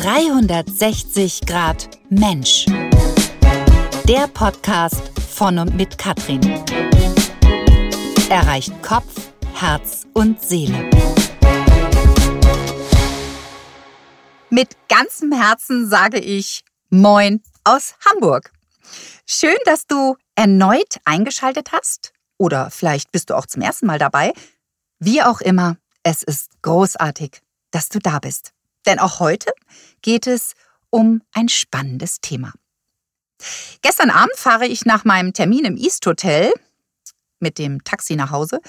360 0.00 1.40
Grad 1.44 1.98
Mensch. 2.08 2.66
Der 4.06 4.28
Podcast 4.32 5.02
von 5.18 5.58
und 5.58 5.74
mit 5.74 5.98
Katrin. 5.98 6.40
Erreicht 8.30 8.80
Kopf, 8.80 9.32
Herz 9.54 10.06
und 10.14 10.40
Seele. 10.40 10.88
Mit 14.50 14.76
ganzem 14.88 15.32
Herzen 15.32 15.88
sage 15.88 16.20
ich 16.20 16.62
Moin 16.90 17.42
aus 17.64 17.96
Hamburg. 18.08 18.52
Schön, 19.26 19.58
dass 19.64 19.88
du 19.88 20.14
erneut 20.36 21.00
eingeschaltet 21.06 21.72
hast. 21.72 22.12
Oder 22.36 22.70
vielleicht 22.70 23.10
bist 23.10 23.30
du 23.30 23.34
auch 23.36 23.46
zum 23.46 23.62
ersten 23.62 23.86
Mal 23.86 23.98
dabei. 23.98 24.32
Wie 25.00 25.24
auch 25.24 25.40
immer, 25.40 25.76
es 26.04 26.22
ist 26.22 26.62
großartig, 26.62 27.40
dass 27.72 27.88
du 27.88 27.98
da 27.98 28.20
bist. 28.20 28.52
Denn 28.86 28.98
auch 28.98 29.20
heute 29.20 29.50
geht 30.02 30.26
es 30.26 30.54
um 30.90 31.22
ein 31.32 31.48
spannendes 31.48 32.20
Thema. 32.20 32.52
Gestern 33.82 34.10
Abend 34.10 34.36
fahre 34.36 34.66
ich 34.66 34.84
nach 34.84 35.04
meinem 35.04 35.32
Termin 35.32 35.64
im 35.64 35.76
East 35.76 36.04
Hotel 36.06 36.52
mit 37.40 37.58
dem 37.58 37.84
Taxi 37.84 38.16
nach 38.16 38.30
Hause. 38.30 38.60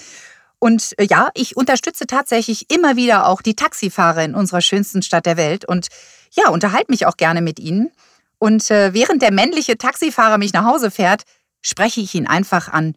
Und 0.59 0.93
äh, 0.99 1.05
ja, 1.09 1.29
ich 1.33 1.57
unterstütze 1.57 2.05
tatsächlich 2.05 2.69
immer 2.69 2.95
wieder 2.95 3.27
auch 3.27 3.41
die 3.41 3.55
Taxifahrer 3.55 4.23
in 4.23 4.35
unserer 4.35 4.61
schönsten 4.61 5.01
Stadt 5.01 5.25
der 5.25 5.37
Welt 5.37 5.65
und 5.65 5.87
ja, 6.31 6.49
unterhalte 6.49 6.91
mich 6.91 7.05
auch 7.05 7.17
gerne 7.17 7.41
mit 7.41 7.59
ihnen. 7.59 7.91
Und 8.37 8.69
äh, 8.69 8.93
während 8.93 9.21
der 9.21 9.31
männliche 9.31 9.77
Taxifahrer 9.77 10.37
mich 10.37 10.53
nach 10.53 10.65
Hause 10.65 10.91
fährt, 10.91 11.23
spreche 11.61 12.01
ich 12.01 12.13
ihn 12.13 12.27
einfach 12.27 12.67
an. 12.69 12.95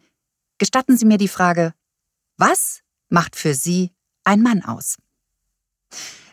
Gestatten 0.57 0.97
Sie 0.97 1.05
mir 1.05 1.17
die 1.17 1.27
Frage, 1.27 1.73
was 2.37 2.81
macht 3.09 3.35
für 3.35 3.53
Sie 3.53 3.91
ein 4.23 4.41
Mann 4.41 4.63
aus? 4.63 4.97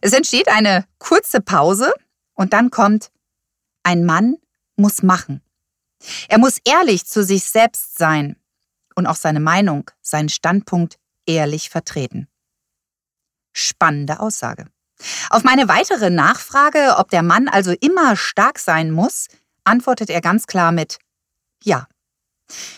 Es 0.00 0.12
entsteht 0.12 0.48
eine 0.48 0.86
kurze 0.98 1.40
Pause 1.40 1.92
und 2.34 2.52
dann 2.52 2.70
kommt, 2.70 3.10
ein 3.82 4.04
Mann 4.04 4.36
muss 4.76 5.02
machen. 5.02 5.42
Er 6.28 6.38
muss 6.38 6.58
ehrlich 6.64 7.06
zu 7.06 7.22
sich 7.22 7.44
selbst 7.44 7.98
sein 7.98 8.36
und 8.94 9.06
auch 9.06 9.16
seine 9.16 9.40
Meinung, 9.40 9.90
seinen 10.00 10.28
Standpunkt 10.28 10.98
ehrlich 11.26 11.70
vertreten. 11.70 12.28
Spannende 13.52 14.20
Aussage. 14.20 14.66
Auf 15.30 15.44
meine 15.44 15.68
weitere 15.68 16.10
Nachfrage, 16.10 16.96
ob 16.98 17.10
der 17.10 17.22
Mann 17.22 17.48
also 17.48 17.72
immer 17.72 18.16
stark 18.16 18.58
sein 18.58 18.90
muss, 18.90 19.28
antwortet 19.64 20.10
er 20.10 20.20
ganz 20.20 20.46
klar 20.46 20.72
mit 20.72 20.98
Ja. 21.62 21.86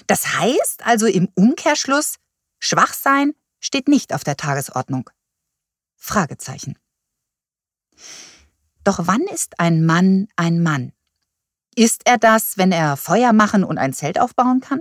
Das 0.07 0.39
heißt 0.39 0.84
also 0.84 1.07
im 1.07 1.29
Umkehrschluss, 1.34 2.17
schwach 2.59 2.92
sein 2.92 3.34
steht 3.61 3.89
nicht 3.89 4.12
auf 4.12 4.25
der 4.25 4.36
Tagesordnung. 4.36 5.09
Fragezeichen. 5.97 6.77
Doch 8.85 9.01
wann 9.07 9.23
ist 9.23 9.59
ein 9.59 9.85
Mann 9.85 10.29
ein 10.37 10.62
Mann? 10.62 10.93
Ist 11.75 12.03
er 12.05 12.19
das, 12.19 12.59
wenn 12.59 12.73
er 12.73 12.97
Feuer 12.97 13.33
machen 13.33 13.65
und 13.65 13.79
ein 13.79 13.93
Zelt 13.93 14.21
aufbauen 14.21 14.61
kann? 14.61 14.81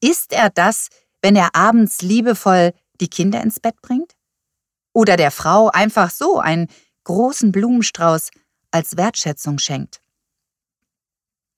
Ist 0.00 0.32
er 0.32 0.50
das, 0.50 0.88
wenn 1.22 1.36
er 1.36 1.54
abends 1.54 2.02
liebevoll 2.02 2.72
die 3.00 3.08
Kinder 3.08 3.40
ins 3.40 3.60
Bett 3.60 3.80
bringt? 3.80 4.14
Oder 4.92 5.16
der 5.16 5.30
Frau 5.30 5.68
einfach 5.70 6.10
so 6.10 6.38
einen 6.38 6.68
großen 7.04 7.52
Blumenstrauß 7.52 8.30
als 8.70 8.96
Wertschätzung 8.96 9.58
schenkt? 9.58 10.00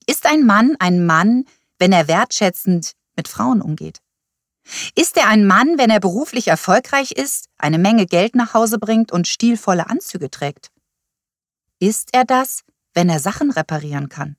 Ist 0.05 0.25
ein 0.25 0.45
Mann 0.45 0.75
ein 0.79 1.05
Mann, 1.05 1.45
wenn 1.77 1.91
er 1.91 2.07
wertschätzend 2.07 2.93
mit 3.15 3.27
Frauen 3.27 3.61
umgeht? 3.61 4.01
Ist 4.95 5.17
er 5.17 5.27
ein 5.27 5.45
Mann, 5.45 5.77
wenn 5.77 5.89
er 5.89 5.99
beruflich 5.99 6.47
erfolgreich 6.47 7.11
ist, 7.11 7.49
eine 7.57 7.79
Menge 7.79 8.05
Geld 8.05 8.35
nach 8.35 8.53
Hause 8.53 8.77
bringt 8.79 9.11
und 9.11 9.27
stilvolle 9.27 9.89
Anzüge 9.89 10.29
trägt? 10.29 10.71
Ist 11.79 12.09
er 12.13 12.25
das, 12.25 12.61
wenn 12.93 13.09
er 13.09 13.19
Sachen 13.19 13.51
reparieren 13.51 14.09
kann? 14.09 14.35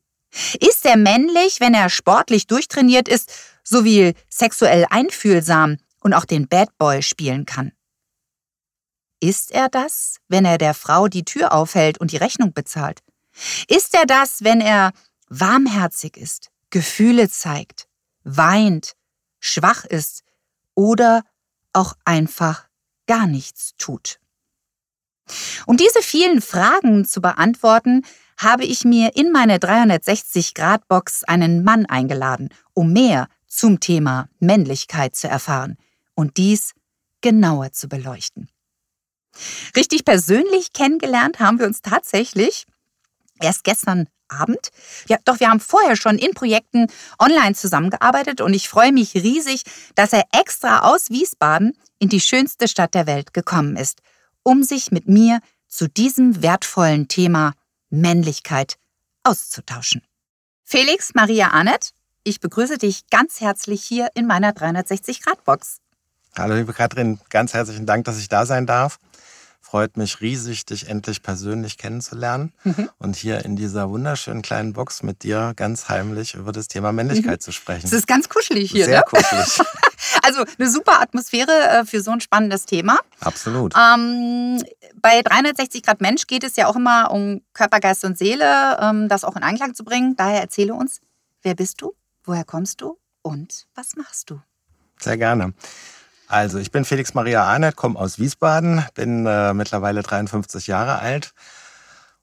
Ist 0.61 0.87
er 0.87 0.97
männlich, 0.97 1.61
wenn 1.61 1.75
er 1.75 1.89
sportlich 1.91 2.47
durchtrainiert 2.47 3.09
ist, 3.09 3.33
sowie 3.65 4.15
sexuell 4.29 4.87
einfühlsam 4.89 5.79
und 6.01 6.15
auch 6.15 6.25
den 6.25 6.49
Bad 6.49 6.77
Boy 6.79 7.03
spielen 7.03 7.47
kann? 7.47 7.73
Ist 9.21 9.51
er 9.51 9.69
das, 9.69 10.17
wenn 10.29 10.45
er 10.45 10.57
der 10.57 10.75
Frau 10.75 11.09
die 11.09 11.25
Tür 11.25 11.53
aufhält 11.53 11.99
und 11.99 12.13
die 12.13 12.17
Rechnung 12.17 12.53
bezahlt? 12.53 13.01
Ist 13.69 13.95
er 13.95 14.07
das, 14.07 14.43
wenn 14.45 14.61
er 14.61 14.93
warmherzig 15.29 16.17
ist, 16.17 16.51
Gefühle 16.71 17.29
zeigt, 17.29 17.87
weint, 18.25 18.95
schwach 19.41 19.85
ist 19.85 20.23
oder 20.75 21.25
auch 21.73 21.95
einfach 22.05 22.69
gar 23.07 23.27
nichts 23.27 23.75
tut. 23.79 24.21
Um 25.67 25.77
diese 25.77 26.03
vielen 26.03 26.41
Fragen 26.41 27.05
zu 27.05 27.21
beantworten, 27.21 28.03
habe 28.37 28.65
ich 28.65 28.85
mir 28.85 29.17
in 29.17 29.33
meine 29.33 29.59
360-Grad-Box 29.59 31.25
einen 31.25 31.63
Mann 31.63 31.87
eingeladen, 31.87 32.49
um 32.73 32.93
mehr 32.93 33.29
zum 33.47 33.81
Thema 33.81 34.29
Männlichkeit 34.39 35.15
zu 35.15 35.29
erfahren 35.29 35.77
und 36.15 36.37
dies 36.37 36.73
genauer 37.21 37.73
zu 37.73 37.89
beleuchten. 37.89 38.49
Richtig 39.77 40.05
persönlich 40.05 40.73
kennengelernt 40.73 41.39
haben 41.39 41.59
wir 41.59 41.67
uns 41.67 41.83
tatsächlich 41.83 42.67
erst 43.41 43.65
gestern 43.65 44.09
Abend. 44.31 44.71
Ja, 45.09 45.19
doch 45.25 45.41
wir 45.41 45.49
haben 45.49 45.61
vorher 45.61 45.97
schon 45.97 46.19
in 46.19 46.33
Projekten 46.33 46.87
online 47.19 47.55
zusammengearbeitet 47.55 48.41
und 48.41 48.55
ich 48.55 48.69
freue 48.69 48.93
mich 48.93 49.15
riesig, 49.15 49.63
dass 49.95 50.13
er 50.13 50.25
extra 50.33 50.81
aus 50.81 51.11
Wiesbaden 51.11 51.77
in 51.99 52.09
die 52.09 52.21
schönste 52.21 52.69
Stadt 52.69 52.95
der 52.95 53.07
Welt 53.07 53.35
gekommen 53.35 53.77
ist, 53.77 54.01
um 54.43 54.63
sich 54.63 54.91
mit 54.91 55.09
mir 55.09 55.41
zu 55.69 55.89
diesem 55.89 56.43
wertvollen 56.43 57.09
Thema 57.09 57.53
Männlichkeit 57.91 58.77
auszutauschen. 59.23 60.03
Felix 60.65 61.15
Maria 61.15 61.51
Arnett, 61.51 61.93
ich 62.23 62.41
begrüße 62.41 62.79
dich 62.79 63.09
ganz 63.11 63.41
herzlich 63.41 63.83
hier 63.83 64.09
in 64.15 64.27
meiner 64.27 64.53
360-Grad-Box. 64.53 65.79
Hallo, 66.37 66.55
liebe 66.55 66.73
Katrin, 66.73 67.19
ganz 67.29 67.55
herzlichen 67.55 67.87
Dank, 67.87 68.05
dass 68.05 68.19
ich 68.19 68.29
da 68.29 68.47
sein 68.47 68.67
darf. 68.67 68.99
Freut 69.71 69.97
mich 69.97 70.21
riesig, 70.21 70.67
dich 70.67 70.89
endlich 70.89 71.23
persönlich 71.23 71.79
kennenzulernen 71.79 72.53
mhm. 72.65 72.91
und 72.99 73.15
hier 73.15 73.45
in 73.45 73.55
dieser 73.55 73.89
wunderschönen 73.89 74.43
kleinen 74.43 74.73
Box 74.73 75.05
mit 75.05 75.23
dir 75.23 75.53
ganz 75.55 75.89
heimlich 75.89 76.35
über 76.35 76.51
das 76.51 76.67
Thema 76.67 76.91
Männlichkeit 76.91 77.39
mhm. 77.39 77.41
zu 77.41 77.53
sprechen. 77.53 77.87
Es 77.87 77.93
ist 77.93 78.09
ganz 78.09 78.29
kuschelig 78.29 78.73
hier, 78.73 78.87
Sehr 78.87 78.99
ne? 78.99 79.05
kuschelig. 79.07 79.61
also 80.25 80.43
eine 80.59 80.69
super 80.69 81.01
Atmosphäre 81.01 81.53
äh, 81.53 81.85
für 81.85 82.01
so 82.01 82.11
ein 82.11 82.21
spannendes 82.21 82.67
Thema. 82.67 82.99
Absolut. 83.21 83.73
Ähm, 83.77 84.61
bei 85.01 85.23
360 85.23 85.85
Grad 85.85 86.01
Mensch 86.01 86.27
geht 86.27 86.43
es 86.43 86.57
ja 86.57 86.67
auch 86.67 86.75
immer 86.75 87.13
um 87.13 87.41
Körper, 87.53 87.79
Geist 87.79 88.05
und 88.05 88.19
Seele, 88.19 88.77
ähm, 88.81 89.09
das 89.09 89.23
auch 89.23 89.37
in 89.37 89.45
Einklang 89.45 89.75
zu 89.75 89.85
bringen. 89.85 90.17
Daher 90.17 90.41
erzähle 90.41 90.75
uns, 90.75 91.01
wer 91.43 91.55
bist 91.55 91.81
du, 91.81 91.95
woher 92.25 92.43
kommst 92.43 92.81
du 92.81 92.99
und 93.23 93.69
was 93.77 93.95
machst 93.95 94.31
du? 94.31 94.41
Sehr 94.99 95.17
gerne. 95.17 95.55
Also, 96.31 96.59
ich 96.59 96.71
bin 96.71 96.85
Felix 96.85 97.13
Maria 97.13 97.43
Arnett, 97.43 97.75
komme 97.75 97.99
aus 97.99 98.21
Wiesbaden, 98.21 98.85
bin 98.95 99.27
äh, 99.27 99.53
mittlerweile 99.53 100.05
53 100.05 100.69
Jahre 100.69 101.01
alt 101.01 101.35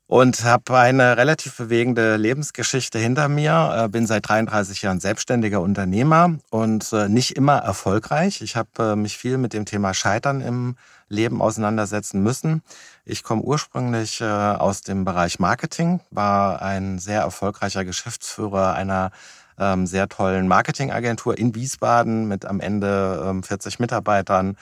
und 0.06 0.46
habe 0.46 0.80
eine 0.80 1.18
relativ 1.18 1.58
bewegende 1.58 2.16
Lebensgeschichte 2.16 3.00
hinter 3.00 3.28
mir. 3.28 3.84
Äh, 3.84 3.90
bin 3.90 4.08
seit 4.08 4.30
33 4.30 4.82
Jahren 4.82 5.02
selbstständiger 5.02 5.60
Unternehmer 5.60 6.40
und 6.52 6.94
äh, 6.94 7.10
nicht 7.10 7.36
immer 7.36 7.58
erfolgreich. 7.58 8.42
Ich 8.42 8.56
habe 8.56 8.70
äh, 8.80 8.96
mich 8.96 9.18
viel 9.18 9.38
mit 9.38 9.52
dem 9.52 9.66
Thema 9.66 9.94
Scheitern 9.94 10.40
im 10.40 10.78
Leben 11.10 11.42
auseinandersetzen 11.42 12.24
müssen. 12.24 12.62
Ich 13.04 13.24
komme 13.24 13.42
ursprünglich 13.42 14.22
äh, 14.22 14.24
aus 14.24 14.84
dem 14.84 15.04
Bereich 15.04 15.40
Marketing, 15.40 16.00
war 16.12 16.62
ein 16.62 16.98
sehr 16.98 17.22
erfolgreicher 17.22 17.84
Geschäftsführer 17.84 18.74
einer 18.74 19.12
ähm, 19.60 19.88
sehr 19.88 20.10
tollen 20.10 20.48
Marketingagentur 20.48 21.38
in 21.38 21.56
Wiesbaden 21.56 22.28
mit 22.28 22.46
am 22.46 22.60
Ende 22.60 23.24
ähm, 23.26 23.44
40 23.44 23.80
Mitarbeitern 23.80 24.58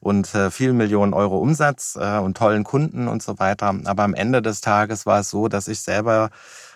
und 0.00 0.34
äh, 0.34 0.50
vielen 0.50 0.76
Millionen 0.76 1.12
Euro 1.12 1.38
Umsatz 1.38 1.96
äh, 2.00 2.18
und 2.18 2.36
tollen 2.36 2.64
Kunden 2.64 3.06
und 3.06 3.22
so 3.22 3.38
weiter. 3.38 3.74
Aber 3.84 4.02
am 4.02 4.14
Ende 4.14 4.42
des 4.42 4.60
Tages 4.60 5.06
war 5.06 5.20
es 5.20 5.30
so, 5.30 5.48
dass 5.48 5.68
ich 5.68 5.80
selber 5.80 6.30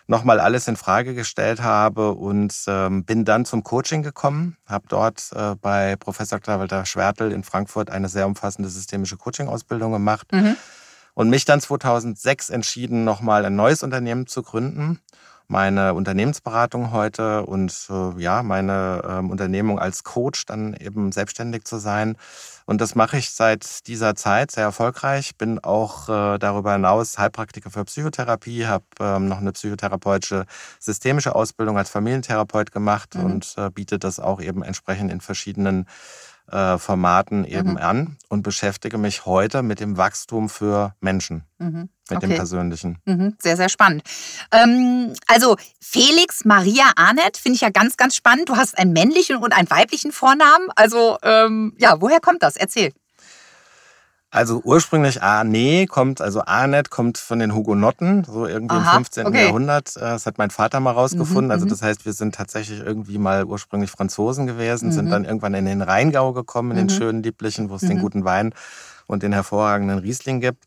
nochmal 0.07 0.39
alles 0.39 0.69
in 0.69 0.77
Frage 0.77 1.15
gestellt 1.15 1.63
habe 1.63 2.13
und 2.13 2.55
ähm, 2.67 3.05
bin 3.05 3.25
dann 3.25 3.47
zum 3.47 3.65
Coaching 3.65 4.03
gekommen, 4.03 4.57
habe 4.67 4.85
dort 4.89 5.31
äh, 5.35 5.55
bei 5.55 5.97
Professor 5.97 6.39
Dr. 6.39 6.59
Walter 6.59 6.85
Schwertel 6.85 7.33
in 7.33 7.43
Frankfurt 7.43 7.91
eine 7.91 8.11
sehr 8.11 8.27
umfassende 8.27 8.69
systemische 8.69 9.17
Coaching-Ausbildung 9.17 9.93
gemacht 9.93 10.31
mhm. 10.33 10.57
und 11.15 11.31
mich 11.31 11.47
dann 11.47 11.63
2006 11.63 12.51
entschieden, 12.51 13.05
nochmal 13.05 13.47
ein 13.47 13.57
neues 13.57 13.83
Unternehmen 13.83 14.27
zu 14.27 14.43
gründen 14.43 15.01
meine 15.49 15.95
Unternehmensberatung 15.95 16.93
heute 16.93 17.45
und 17.47 17.89
äh, 17.91 18.21
ja, 18.21 18.43
meine 18.43 19.03
ähm, 19.07 19.31
Unternehmung 19.31 19.79
als 19.79 20.05
Coach 20.05 20.47
dann 20.47 20.75
eben 20.75 21.13
selbstständig 21.13 21.65
zu 21.65 21.79
sein. 21.79 22.17
Und 22.67 22.81
das 22.81 22.95
mache 22.95 23.19
ich 23.19 23.31
seit 23.31 23.87
dieser 23.87 24.15
Zeit 24.15 24.51
sehr 24.51 24.65
erfolgreich. 24.65 25.37
Bin 25.37 25.59
auch 25.59 26.09
äh, 26.09 26.39
darüber 26.39 26.73
hinaus 26.73 27.19
Heilpraktiker 27.19 27.71
für 27.71 27.85
Psychotherapie, 27.85 28.67
habe 28.67 28.85
ähm, 29.01 29.29
noch 29.29 29.39
eine 29.39 29.53
psychotherapeutische 29.53 30.47
systemische 30.81 31.35
Ausbildung 31.35 31.77
als 31.77 31.91
Familientherapeut 31.91 32.73
gemacht 32.73 33.15
mhm. 33.15 33.25
und 33.25 33.55
äh, 33.59 33.71
biete 33.71 33.99
das 33.99 34.21
auch 34.21 34.41
eben 34.41 34.63
entsprechend 34.63 35.13
in 35.13 35.21
verschiedenen 35.21 35.87
äh, 36.51 36.79
Formaten 36.79 37.45
eben 37.45 37.73
mhm. 37.73 37.77
an 37.79 38.17
und 38.29 38.43
beschäftige 38.43 38.99
mich 38.99 39.27
heute 39.27 39.63
mit 39.63 39.81
dem 39.81 39.97
Wachstum 39.97 40.49
für 40.49 40.95
Menschen. 41.01 41.45
Mhm. 41.59 41.89
Mit 42.11 42.19
Okay. 42.19 42.27
dem 42.29 42.37
Persönlichen. 42.37 42.99
Mhm, 43.07 43.35
sehr, 43.41 43.57
sehr 43.57 43.69
spannend. 43.69 44.03
Ähm, 44.53 45.15
also 45.27 45.57
Felix 45.81 46.45
Maria 46.45 46.85
Arnett 46.97 47.37
finde 47.37 47.57
ich 47.57 47.63
ja 47.63 47.71
ganz, 47.71 47.97
ganz 47.97 48.15
spannend. 48.17 48.49
Du 48.49 48.57
hast 48.57 48.77
einen 48.79 48.93
männlichen 48.93 49.37
und 49.37 49.53
einen 49.53 49.71
weiblichen 49.71 50.13
Vornamen. 50.13 50.69
Also 50.77 51.17
ähm, 51.23 51.75
ja, 51.79 52.01
woher 52.01 52.21
kommt 52.21 52.43
das? 52.43 52.57
Erzähl. 52.57 52.93
Also 54.31 54.61
ursprünglich 54.65 55.23
Arne 55.23 55.87
kommt, 55.87 56.21
also 56.21 56.43
Arnet 56.45 56.91
kommt 56.91 57.19
von 57.19 57.39
den 57.39 57.55
Hugenotten, 57.55 58.25
so 58.25 58.47
irgendwie 58.49 58.75
Aha, 58.75 58.91
im 58.91 59.05
15. 59.05 59.27
okay. 59.29 59.45
Jahrhundert. 59.45 59.97
Äh, 59.97 60.01
Das 60.01 60.27
hat 60.27 60.39
mein 60.39 60.51
Vater 60.51 60.81
mal 60.81 60.91
rausgefunden. 60.91 61.45
Mhm, 61.47 61.51
also 61.53 61.67
mhm. 61.67 61.71
das 61.71 61.83
heißt, 61.83 62.05
wir 62.05 62.13
sind 62.13 62.35
tatsächlich 62.35 62.81
irgendwie 62.81 63.19
mal 63.19 63.45
ursprünglich 63.45 63.93
Franzosen 63.93 64.49
gewesen, 64.49 64.89
Mhm. 64.89 64.93
sind 64.93 65.11
dann 65.11 65.25
irgendwann 65.25 65.55
in 65.55 65.67
den 65.67 65.83
Rheingau 65.83 66.33
gekommen, 66.33 66.73
in 66.73 66.79
den 66.79 66.87
Mhm. 66.87 66.91
schönen 66.99 67.23
Lieblichen, 67.23 67.71
wo 67.71 67.77
es 67.77 67.83
den 67.83 68.01
guten 68.01 68.25
Wein 68.25 68.53
und 69.07 69.23
den 69.23 69.33
hervorragenden 69.33 70.01
Riesling 70.01 70.41
gibt. 70.41 70.65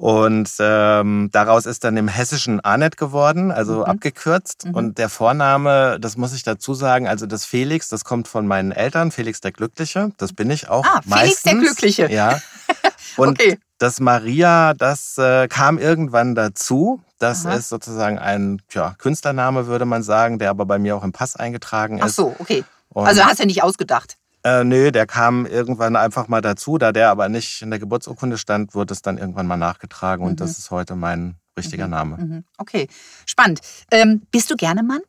Und 0.00 0.50
ähm, 0.60 1.28
daraus 1.30 1.66
ist 1.66 1.84
dann 1.84 1.94
im 1.98 2.08
hessischen 2.08 2.60
Arnet 2.60 2.96
geworden, 2.96 3.52
also 3.52 3.78
Mhm. 3.80 3.82
abgekürzt. 3.84 4.64
Mhm. 4.66 4.74
Und 4.74 4.98
der 4.98 5.10
Vorname, 5.10 5.98
das 6.00 6.16
muss 6.16 6.32
ich 6.32 6.42
dazu 6.42 6.72
sagen, 6.72 7.06
also 7.06 7.26
das 7.26 7.44
Felix, 7.44 7.88
das 7.88 8.02
kommt 8.04 8.26
von 8.26 8.46
meinen 8.46 8.72
Eltern, 8.72 9.10
Felix 9.10 9.42
der 9.42 9.52
Glückliche. 9.52 10.12
Das 10.16 10.32
bin 10.32 10.50
ich 10.50 10.70
auch 10.70 10.86
Ah, 10.86 11.00
meistens. 11.04 11.40
Felix 11.40 11.42
der 11.42 11.54
Glückliche. 11.54 12.10
Ja. 12.10 12.40
Und 13.18 13.28
Okay. 13.40 13.58
das 13.76 14.00
Maria, 14.00 14.72
das 14.72 15.18
äh, 15.18 15.48
kam 15.48 15.76
irgendwann 15.78 16.34
dazu. 16.34 17.02
Das 17.18 17.44
Aha. 17.44 17.56
ist 17.56 17.68
sozusagen 17.68 18.18
ein 18.18 18.62
ja, 18.72 18.94
Künstlername, 18.96 19.66
würde 19.66 19.84
man 19.84 20.02
sagen, 20.02 20.38
der 20.38 20.48
aber 20.48 20.64
bei 20.64 20.78
mir 20.78 20.96
auch 20.96 21.04
im 21.04 21.12
Pass 21.12 21.36
eingetragen 21.36 21.98
ist. 21.98 22.04
Ach 22.04 22.08
so, 22.08 22.36
okay. 22.38 22.64
Und, 22.88 23.06
Also 23.06 23.22
hast 23.24 23.38
du 23.40 23.44
nicht 23.44 23.62
ausgedacht. 23.62 24.16
Äh, 24.44 24.64
nö, 24.64 24.90
der 24.90 25.06
kam 25.06 25.46
irgendwann 25.46 25.96
einfach 25.96 26.28
mal 26.28 26.40
dazu. 26.40 26.78
Da 26.78 26.92
der 26.92 27.10
aber 27.10 27.28
nicht 27.28 27.62
in 27.62 27.70
der 27.70 27.78
Geburtsurkunde 27.78 28.38
stand, 28.38 28.74
wurde 28.74 28.92
es 28.94 29.02
dann 29.02 29.18
irgendwann 29.18 29.46
mal 29.46 29.56
nachgetragen. 29.56 30.24
Und 30.24 30.32
Mhm. 30.32 30.36
das 30.36 30.58
ist 30.58 30.70
heute 30.70 30.96
mein 30.96 31.36
richtiger 31.58 31.88
Name. 31.88 32.16
Mhm. 32.16 32.44
Okay, 32.58 32.88
spannend. 33.26 33.60
Ähm, 33.90 34.22
bist 34.30 34.50
du 34.50 34.56
gerne 34.56 34.82
Mann? 34.82 35.00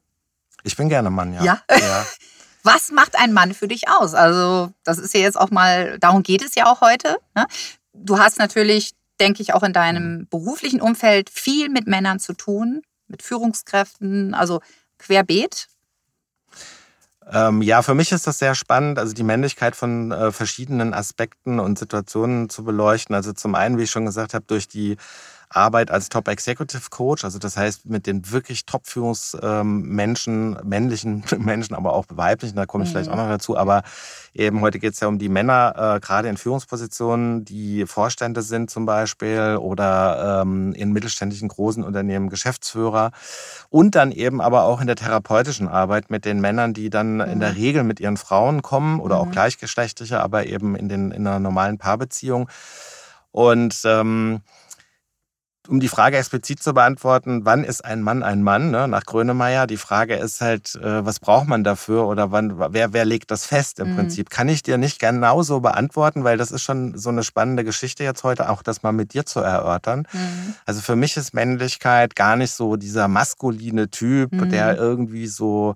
Ich 0.64 0.76
bin 0.76 0.90
gerne 0.90 1.10
Mann, 1.10 1.34
ja. 1.34 1.44
Ja? 1.44 1.62
ja. 1.70 2.06
Was 2.64 2.92
macht 2.92 3.18
ein 3.18 3.34
Mann 3.34 3.54
für 3.56 3.68
dich 3.68 3.90
aus? 3.90 4.14
Also, 4.14 4.72
das 4.84 5.00
ist 5.00 5.14
ja 5.16 5.22
jetzt 5.22 5.40
auch 5.40 5.50
mal, 5.50 5.98
darum 6.00 6.22
geht 6.22 6.44
es 6.44 6.54
ja 6.56 6.72
auch 6.72 6.82
heute. 6.82 7.18
Ne? 7.36 7.48
Du 7.94 8.20
hast 8.20 8.38
natürlich, 8.38 8.94
denke 9.20 9.42
ich, 9.42 9.54
auch 9.56 9.64
in 9.64 9.74
deinem 9.74 10.28
beruflichen 10.30 10.80
Umfeld 10.82 11.30
viel 11.32 11.70
mit 11.70 11.88
Männern 11.88 12.20
zu 12.20 12.34
tun, 12.34 12.82
mit 13.08 13.24
Führungskräften, 13.24 14.36
also 14.36 14.62
querbeet. 15.00 15.68
Ähm, 17.34 17.62
ja, 17.62 17.82
für 17.82 17.96
mich 17.96 18.12
ist 18.12 18.28
das 18.28 18.40
sehr 18.40 18.56
spannend, 18.56 19.00
also 19.00 19.14
die 19.14 19.24
Männlichkeit 19.24 19.76
von 19.78 20.12
äh, 20.12 20.32
verschiedenen 20.34 20.94
Aspekten 20.94 21.60
und 21.60 21.80
Situationen 21.80 22.50
zu 22.50 22.66
beleuchten. 22.66 23.16
Also 23.16 23.32
zum 23.32 23.56
einen, 23.56 23.78
wie 23.78 23.84
ich 23.84 23.92
schon 23.92 24.06
gesagt 24.06 24.34
habe, 24.34 24.44
durch 24.48 24.68
die 24.68 24.98
Arbeit 25.56 25.92
als 25.92 26.10
Top 26.10 26.28
Executive 26.28 26.90
Coach, 26.90 27.24
also 27.24 27.40
das 27.40 27.58
heißt 27.58 27.86
mit 27.86 28.08
den 28.08 28.32
wirklich 28.32 28.66
Top-Führungsmenschen, 28.66 30.58
männlichen 30.64 31.24
Menschen, 31.38 31.76
aber 31.76 31.94
auch 31.94 32.06
weiblichen, 32.10 32.56
da 32.56 32.66
komme 32.66 32.84
ich 32.84 32.90
Mhm. 32.90 32.94
vielleicht 32.94 33.10
auch 33.10 33.16
noch 33.16 33.28
dazu, 33.28 33.58
aber 33.58 33.84
eben 34.34 34.62
heute 34.62 34.80
geht 34.80 34.94
es 34.94 35.00
ja 35.00 35.08
um 35.08 35.20
die 35.20 35.30
Männer, 35.30 35.96
äh, 35.96 36.00
gerade 36.00 36.30
in 36.30 36.38
Führungspositionen, 36.38 37.46
die 37.46 37.86
Vorstände 37.86 38.42
sind 38.42 38.70
zum 38.70 38.86
Beispiel 38.86 39.58
oder 39.60 40.42
ähm, 40.42 40.74
in 40.74 40.92
mittelständischen 40.92 41.48
großen 41.50 41.84
Unternehmen 41.84 42.30
Geschäftsführer 42.30 43.12
und 43.70 43.96
dann 43.96 44.12
eben 44.12 44.42
aber 44.42 44.64
auch 44.64 44.82
in 44.82 44.88
der 44.88 44.96
therapeutischen 44.96 45.68
Arbeit 45.68 46.10
mit 46.10 46.26
den 46.26 46.40
Männern, 46.42 46.74
die 46.74 46.90
dann 46.90 47.20
in 47.20 47.40
der 47.40 47.56
Regel 47.56 47.84
mit 47.84 48.00
ihren 48.00 48.18
Frauen 48.18 48.62
kommen 48.62 49.00
oder 49.00 49.20
auch 49.20 49.28
Mhm. 49.28 49.32
gleichgeschlechtliche, 49.32 50.20
aber 50.22 50.46
eben 50.46 50.76
in, 50.76 50.90
den, 50.90 51.12
in 51.12 51.28
einer 51.28 51.40
normalen 51.40 51.78
Paarbeziehung. 51.78 52.50
Und 53.32 53.82
ähm, 53.86 54.42
um 55.72 55.80
die 55.80 55.88
Frage 55.88 56.18
explizit 56.18 56.62
zu 56.62 56.74
beantworten, 56.74 57.46
wann 57.46 57.64
ist 57.64 57.86
ein 57.86 58.02
Mann 58.02 58.24
ein 58.24 58.44
Mann, 58.44 58.72
ne, 58.72 58.90
nach 58.90 59.06
Grönemeyer, 59.06 59.68
die 59.68 59.78
Frage 59.78 60.16
ist 60.16 60.42
halt, 60.42 60.76
äh, 60.76 61.06
was 61.06 61.20
braucht 61.22 61.48
man 61.48 61.64
dafür 61.64 62.08
oder 62.08 62.32
wann, 62.32 62.60
wer, 62.74 62.92
wer 62.92 63.06
legt 63.06 63.32
das 63.32 63.46
fest 63.46 63.80
im 63.80 63.92
Mhm. 63.92 63.96
Prinzip? 63.96 64.30
Kann 64.30 64.50
ich 64.50 64.64
dir 64.64 64.78
nicht 64.78 65.00
genauso 65.00 65.62
beantworten, 65.62 66.26
weil 66.26 66.38
das 66.38 66.52
ist 66.52 66.62
schon 66.64 66.98
so 66.98 67.10
eine 67.10 67.24
spannende 67.24 67.64
Geschichte 67.64 68.04
jetzt 68.04 68.24
heute, 68.26 68.50
auch 68.50 68.64
das 68.64 68.84
mal 68.84 68.92
mit 68.92 69.14
dir 69.14 69.26
zu 69.26 69.40
erörtern. 69.40 70.06
Mhm. 70.12 70.56
Also 70.66 70.82
für 70.82 70.98
mich 70.98 71.16
ist 71.16 71.34
Männlichkeit 71.34 72.16
gar 72.18 72.36
nicht 72.36 72.52
so 72.52 72.76
dieser 72.76 73.08
maskuline 73.08 73.90
Typ, 73.90 74.34
Mhm. 74.34 74.50
der 74.50 74.76
irgendwie 74.78 75.28
so 75.28 75.76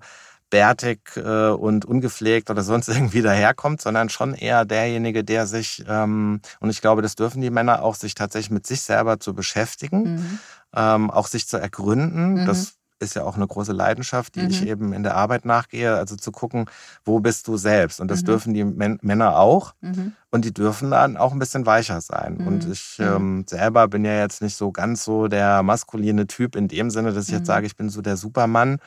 bärtig 0.50 1.00
äh, 1.16 1.48
und 1.48 1.84
ungepflegt 1.84 2.50
oder 2.50 2.62
sonst 2.62 2.88
irgendwie 2.88 3.22
daherkommt, 3.22 3.80
sondern 3.80 4.08
schon 4.08 4.34
eher 4.34 4.64
derjenige, 4.64 5.24
der 5.24 5.46
sich, 5.46 5.84
ähm, 5.88 6.40
und 6.60 6.70
ich 6.70 6.80
glaube, 6.80 7.02
das 7.02 7.14
dürfen 7.16 7.40
die 7.40 7.50
Männer 7.50 7.82
auch, 7.82 7.94
sich 7.94 8.14
tatsächlich 8.14 8.50
mit 8.50 8.66
sich 8.66 8.82
selber 8.82 9.18
zu 9.20 9.34
beschäftigen, 9.34 10.02
Mhm. 10.16 10.38
ähm, 10.74 11.10
auch 11.10 11.26
sich 11.26 11.46
zu 11.48 11.56
ergründen. 11.58 12.42
Mhm. 12.42 12.44
Das 12.46 12.74
ist 12.98 13.14
ja 13.14 13.24
auch 13.24 13.36
eine 13.36 13.46
große 13.46 13.72
Leidenschaft, 13.72 14.36
die 14.36 14.46
ich 14.46 14.62
Mhm. 14.62 14.66
eben 14.68 14.92
in 14.94 15.02
der 15.02 15.16
Arbeit 15.16 15.44
nachgehe, 15.44 15.94
also 15.96 16.16
zu 16.16 16.32
gucken, 16.32 16.64
wo 17.04 17.20
bist 17.20 17.46
du 17.46 17.56
selbst. 17.58 18.00
Und 18.00 18.08
das 18.10 18.22
Mhm. 18.22 18.26
dürfen 18.26 18.54
die 18.54 18.64
Män 18.64 18.98
Männer 19.02 19.38
auch. 19.38 19.74
Mhm. 19.82 20.12
Und 20.30 20.44
die 20.46 20.54
dürfen 20.54 20.90
dann 20.90 21.16
auch 21.18 21.32
ein 21.32 21.38
bisschen 21.38 21.66
weicher 21.66 22.00
sein. 22.00 22.38
Mhm. 22.38 22.46
Und 22.46 22.64
ich 22.66 22.96
Mhm. 22.98 23.04
ähm, 23.04 23.44
selber 23.46 23.88
bin 23.88 24.04
ja 24.04 24.18
jetzt 24.18 24.40
nicht 24.40 24.56
so 24.56 24.72
ganz 24.72 25.04
so 25.04 25.28
der 25.28 25.62
maskuline 25.62 26.26
Typ 26.26 26.56
in 26.56 26.68
dem 26.68 26.88
Sinne, 26.90 27.12
dass 27.12 27.26
ich 27.26 27.32
Mhm. 27.32 27.38
jetzt 27.38 27.46
sage, 27.46 27.66
ich 27.66 27.76
bin 27.76 27.90
so 27.90 28.00
der 28.00 28.16
Supermann. 28.16 28.78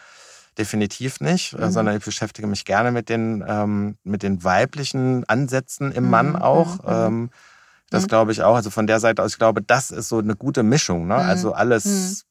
Definitiv 0.60 1.22
nicht, 1.22 1.54
äh, 1.54 1.66
Mhm. 1.68 1.72
sondern 1.72 1.98
ich 1.98 2.04
beschäftige 2.04 2.48
mich 2.48 2.66
gerne 2.66 2.92
mit 2.92 3.08
den, 3.10 3.44
ähm, 3.48 3.98
mit 4.04 4.24
den 4.24 4.44
weiblichen 4.44 5.24
Ansätzen 5.30 5.92
im 5.92 6.04
Mhm, 6.06 6.10
Mann 6.10 6.36
auch. 6.36 6.84
mhm, 6.84 6.90
mhm. 6.90 7.06
Ähm, 7.06 7.30
das 7.90 8.08
glaube 8.08 8.32
ich 8.34 8.44
auch. 8.44 8.56
Also 8.56 8.70
von 8.70 8.86
der 8.86 9.00
Seite 9.00 9.24
aus, 9.24 9.32
ich 9.32 9.40
glaube, 9.40 9.62
das 9.64 9.90
ist 9.90 10.10
so 10.10 10.20
eine 10.20 10.36
gute 10.36 10.62
Mischung. 10.64 11.08
Ne? 11.08 11.16
Mhm. 11.16 11.20
Also 11.22 11.54
alles. 11.54 12.26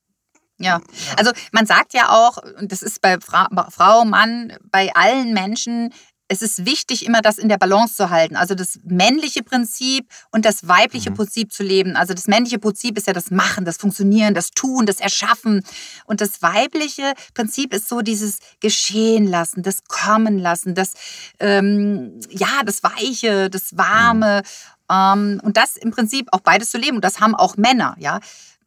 Ja, 0.61 0.81
also 1.17 1.31
man 1.53 1.67
sagt 1.67 1.95
ja 1.95 2.09
auch, 2.11 2.39
und 2.61 2.73
das 2.73 2.83
ist 2.83 3.01
bei 3.01 3.19
Fra 3.21 3.49
Frau, 3.71 4.05
Mann, 4.05 4.53
bei 4.73 4.93
allen 4.95 5.33
Menschen, 5.33 5.93
es 6.29 6.43
ist 6.43 6.67
wichtig, 6.67 7.07
immer 7.07 7.23
das 7.23 7.39
in 7.39 7.49
der 7.49 7.57
Balance 7.57 7.95
zu 7.95 8.11
halten. 8.11 8.37
Also 8.37 8.55
das 8.55 8.79
männliche 8.85 9.43
Prinzip 9.43 10.07
und 10.31 10.45
das 10.45 10.69
weibliche 10.69 11.11
Mhm. 11.11 11.15
Prinzip 11.15 11.53
zu 11.53 11.63
leben. 11.63 11.97
Also 11.97 12.13
das 12.15 12.27
männliche 12.27 12.59
Prinzip 12.59 12.99
ist 12.99 13.07
ja 13.07 13.15
das 13.15 13.31
Machen, 13.31 13.65
das 13.65 13.79
Funktionieren, 13.79 14.35
das 14.35 14.51
Tun, 14.51 14.85
das 14.85 15.01
Erschaffen. 15.01 15.65
Und 16.05 16.21
das 16.21 16.43
weibliche 16.43 17.15
Prinzip 17.35 17.73
ist 17.73 17.89
so 17.89 18.03
dieses 18.03 18.39
Geschehen 18.61 19.27
lassen, 19.27 19.63
das 19.63 19.85
Kommen 19.85 20.39
lassen, 20.39 20.75
das, 20.75 20.93
ähm, 21.41 22.21
ja, 22.31 22.63
das 22.65 22.83
Weiche, 22.83 23.49
das 23.49 23.77
Warme. 23.77 24.43
Ähm, 24.91 25.41
und 25.43 25.57
das 25.57 25.77
im 25.77 25.91
Prinzip 25.91 26.29
auch 26.33 26.41
beides 26.41 26.71
zu 26.71 26.79
leben. 26.79 26.97
Und 26.97 27.05
das 27.05 27.21
haben 27.21 27.35
auch 27.35 27.57
Männer, 27.57 27.97
ja. 27.99 28.21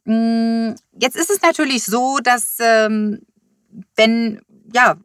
Mm, 0.04 0.74
Jetzt 0.98 1.16
ist 1.16 1.30
es 1.30 1.42
natürlich 1.42 1.84
so, 1.84 2.18
dass 2.18 2.56
ähm, 2.58 3.20
wenn 3.96 4.40
ja 4.74 4.96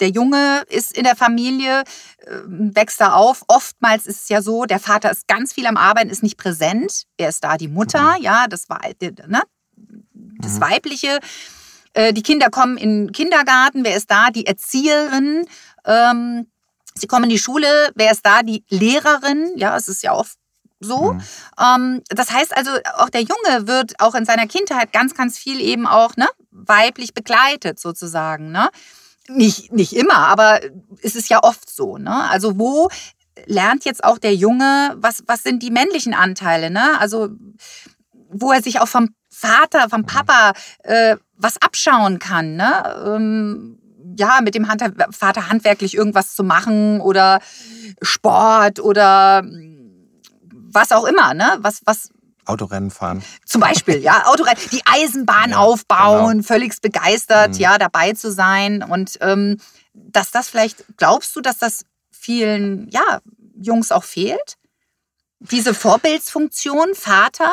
der 0.00 0.10
Junge 0.10 0.64
ist 0.68 0.96
in 0.96 1.04
der 1.04 1.16
Familie, 1.16 1.80
äh, 2.18 2.30
wächst 2.46 3.00
da 3.00 3.12
auf. 3.12 3.42
Oftmals 3.48 4.06
ist 4.06 4.24
es 4.24 4.28
ja 4.28 4.42
so, 4.42 4.64
der 4.64 4.80
Vater 4.80 5.10
ist 5.10 5.26
ganz 5.28 5.52
viel 5.52 5.66
am 5.66 5.76
Arbeiten, 5.76 6.10
ist 6.10 6.22
nicht 6.22 6.36
präsent. 6.38 7.04
Wer 7.18 7.28
ist 7.28 7.44
da? 7.44 7.56
Die 7.56 7.68
Mutter, 7.68 8.16
ja, 8.20 8.46
das 8.48 8.68
war 8.68 8.80
ne? 9.26 9.42
das 10.40 10.54
Mhm. 10.54 10.60
Weibliche. 10.60 11.18
Äh, 11.92 12.12
Die 12.12 12.22
Kinder 12.22 12.50
kommen 12.50 12.76
in 12.76 13.06
den 13.06 13.12
Kindergarten. 13.12 13.84
Wer 13.84 13.96
ist 13.96 14.10
da? 14.10 14.30
Die 14.30 14.46
Erzieherin. 14.46 15.46
Ähm, 15.84 16.46
Sie 16.96 17.06
kommen 17.08 17.24
in 17.24 17.30
die 17.30 17.38
Schule. 17.38 17.90
Wer 17.96 18.12
ist 18.12 18.24
da? 18.24 18.42
Die 18.42 18.64
Lehrerin. 18.68 19.52
Ja, 19.56 19.76
es 19.76 19.88
ist 19.88 20.02
ja 20.02 20.12
oft 20.14 20.36
so. 20.80 21.14
Mhm. 21.14 21.22
Ähm, 21.60 22.02
das 22.08 22.30
heißt 22.30 22.56
also, 22.56 22.70
auch 22.98 23.10
der 23.10 23.22
Junge 23.22 23.66
wird 23.66 23.94
auch 24.00 24.14
in 24.14 24.24
seiner 24.24 24.46
Kindheit 24.46 24.92
ganz, 24.92 25.14
ganz 25.14 25.38
viel 25.38 25.60
eben 25.60 25.86
auch 25.86 26.16
ne, 26.16 26.28
weiblich 26.50 27.14
begleitet 27.14 27.78
sozusagen. 27.80 28.52
Ne? 28.52 28.68
Nicht, 29.28 29.72
nicht 29.72 29.94
immer, 29.94 30.16
aber 30.16 30.60
es 31.02 31.16
ist 31.16 31.28
ja 31.30 31.42
oft 31.42 31.70
so. 31.70 31.96
Ne? 31.96 32.28
Also 32.30 32.58
wo 32.58 32.90
lernt 33.46 33.84
jetzt 33.84 34.04
auch 34.04 34.18
der 34.18 34.34
Junge, 34.34 34.94
was, 34.96 35.22
was 35.26 35.42
sind 35.42 35.62
die 35.62 35.70
männlichen 35.70 36.14
Anteile? 36.14 36.70
Ne? 36.70 36.98
Also 37.00 37.30
wo 38.30 38.52
er 38.52 38.62
sich 38.62 38.80
auch 38.80 38.88
vom 38.88 39.10
Vater, 39.30 39.88
vom 39.88 40.04
Papa 40.04 40.52
äh, 40.82 41.16
was 41.36 41.60
abschauen 41.60 42.18
kann. 42.18 42.56
Ne? 42.56 43.04
Ähm, 43.06 43.78
ja, 44.16 44.40
mit 44.42 44.54
dem 44.54 44.68
Hand 44.68 44.82
Vater 45.10 45.48
handwerklich 45.48 45.94
irgendwas 45.94 46.34
zu 46.34 46.44
machen 46.44 47.00
oder 47.00 47.40
Sport 48.02 48.80
oder 48.80 49.42
was 50.74 50.92
auch 50.92 51.04
immer, 51.04 51.34
ne? 51.34 51.56
Was, 51.58 51.82
was 51.84 52.10
Autorennen 52.46 52.90
fahren. 52.90 53.22
zum 53.44 53.60
Beispiel, 53.60 53.98
ja, 54.02 54.26
Autorennen, 54.26 54.62
die 54.72 54.82
Eisenbahn 54.86 55.50
Ja, 55.50 55.58
aufbauen, 55.58 56.42
völlig 56.42 56.80
begeistert, 56.80 57.54
Mhm. 57.54 57.60
ja, 57.60 57.78
dabei 57.78 58.12
zu 58.12 58.30
sein. 58.32 58.82
Und 58.82 59.18
ähm, 59.20 59.58
dass 59.92 60.30
das 60.30 60.48
vielleicht, 60.48 60.84
glaubst 60.96 61.34
du, 61.36 61.40
dass 61.40 61.58
das 61.58 61.84
vielen, 62.10 62.88
ja, 62.90 63.20
Jungs 63.56 63.92
auch 63.92 64.04
fehlt? 64.04 64.56
Diese 65.40 65.74
Vorbildsfunktion, 65.74 66.94
Vater? 66.94 67.52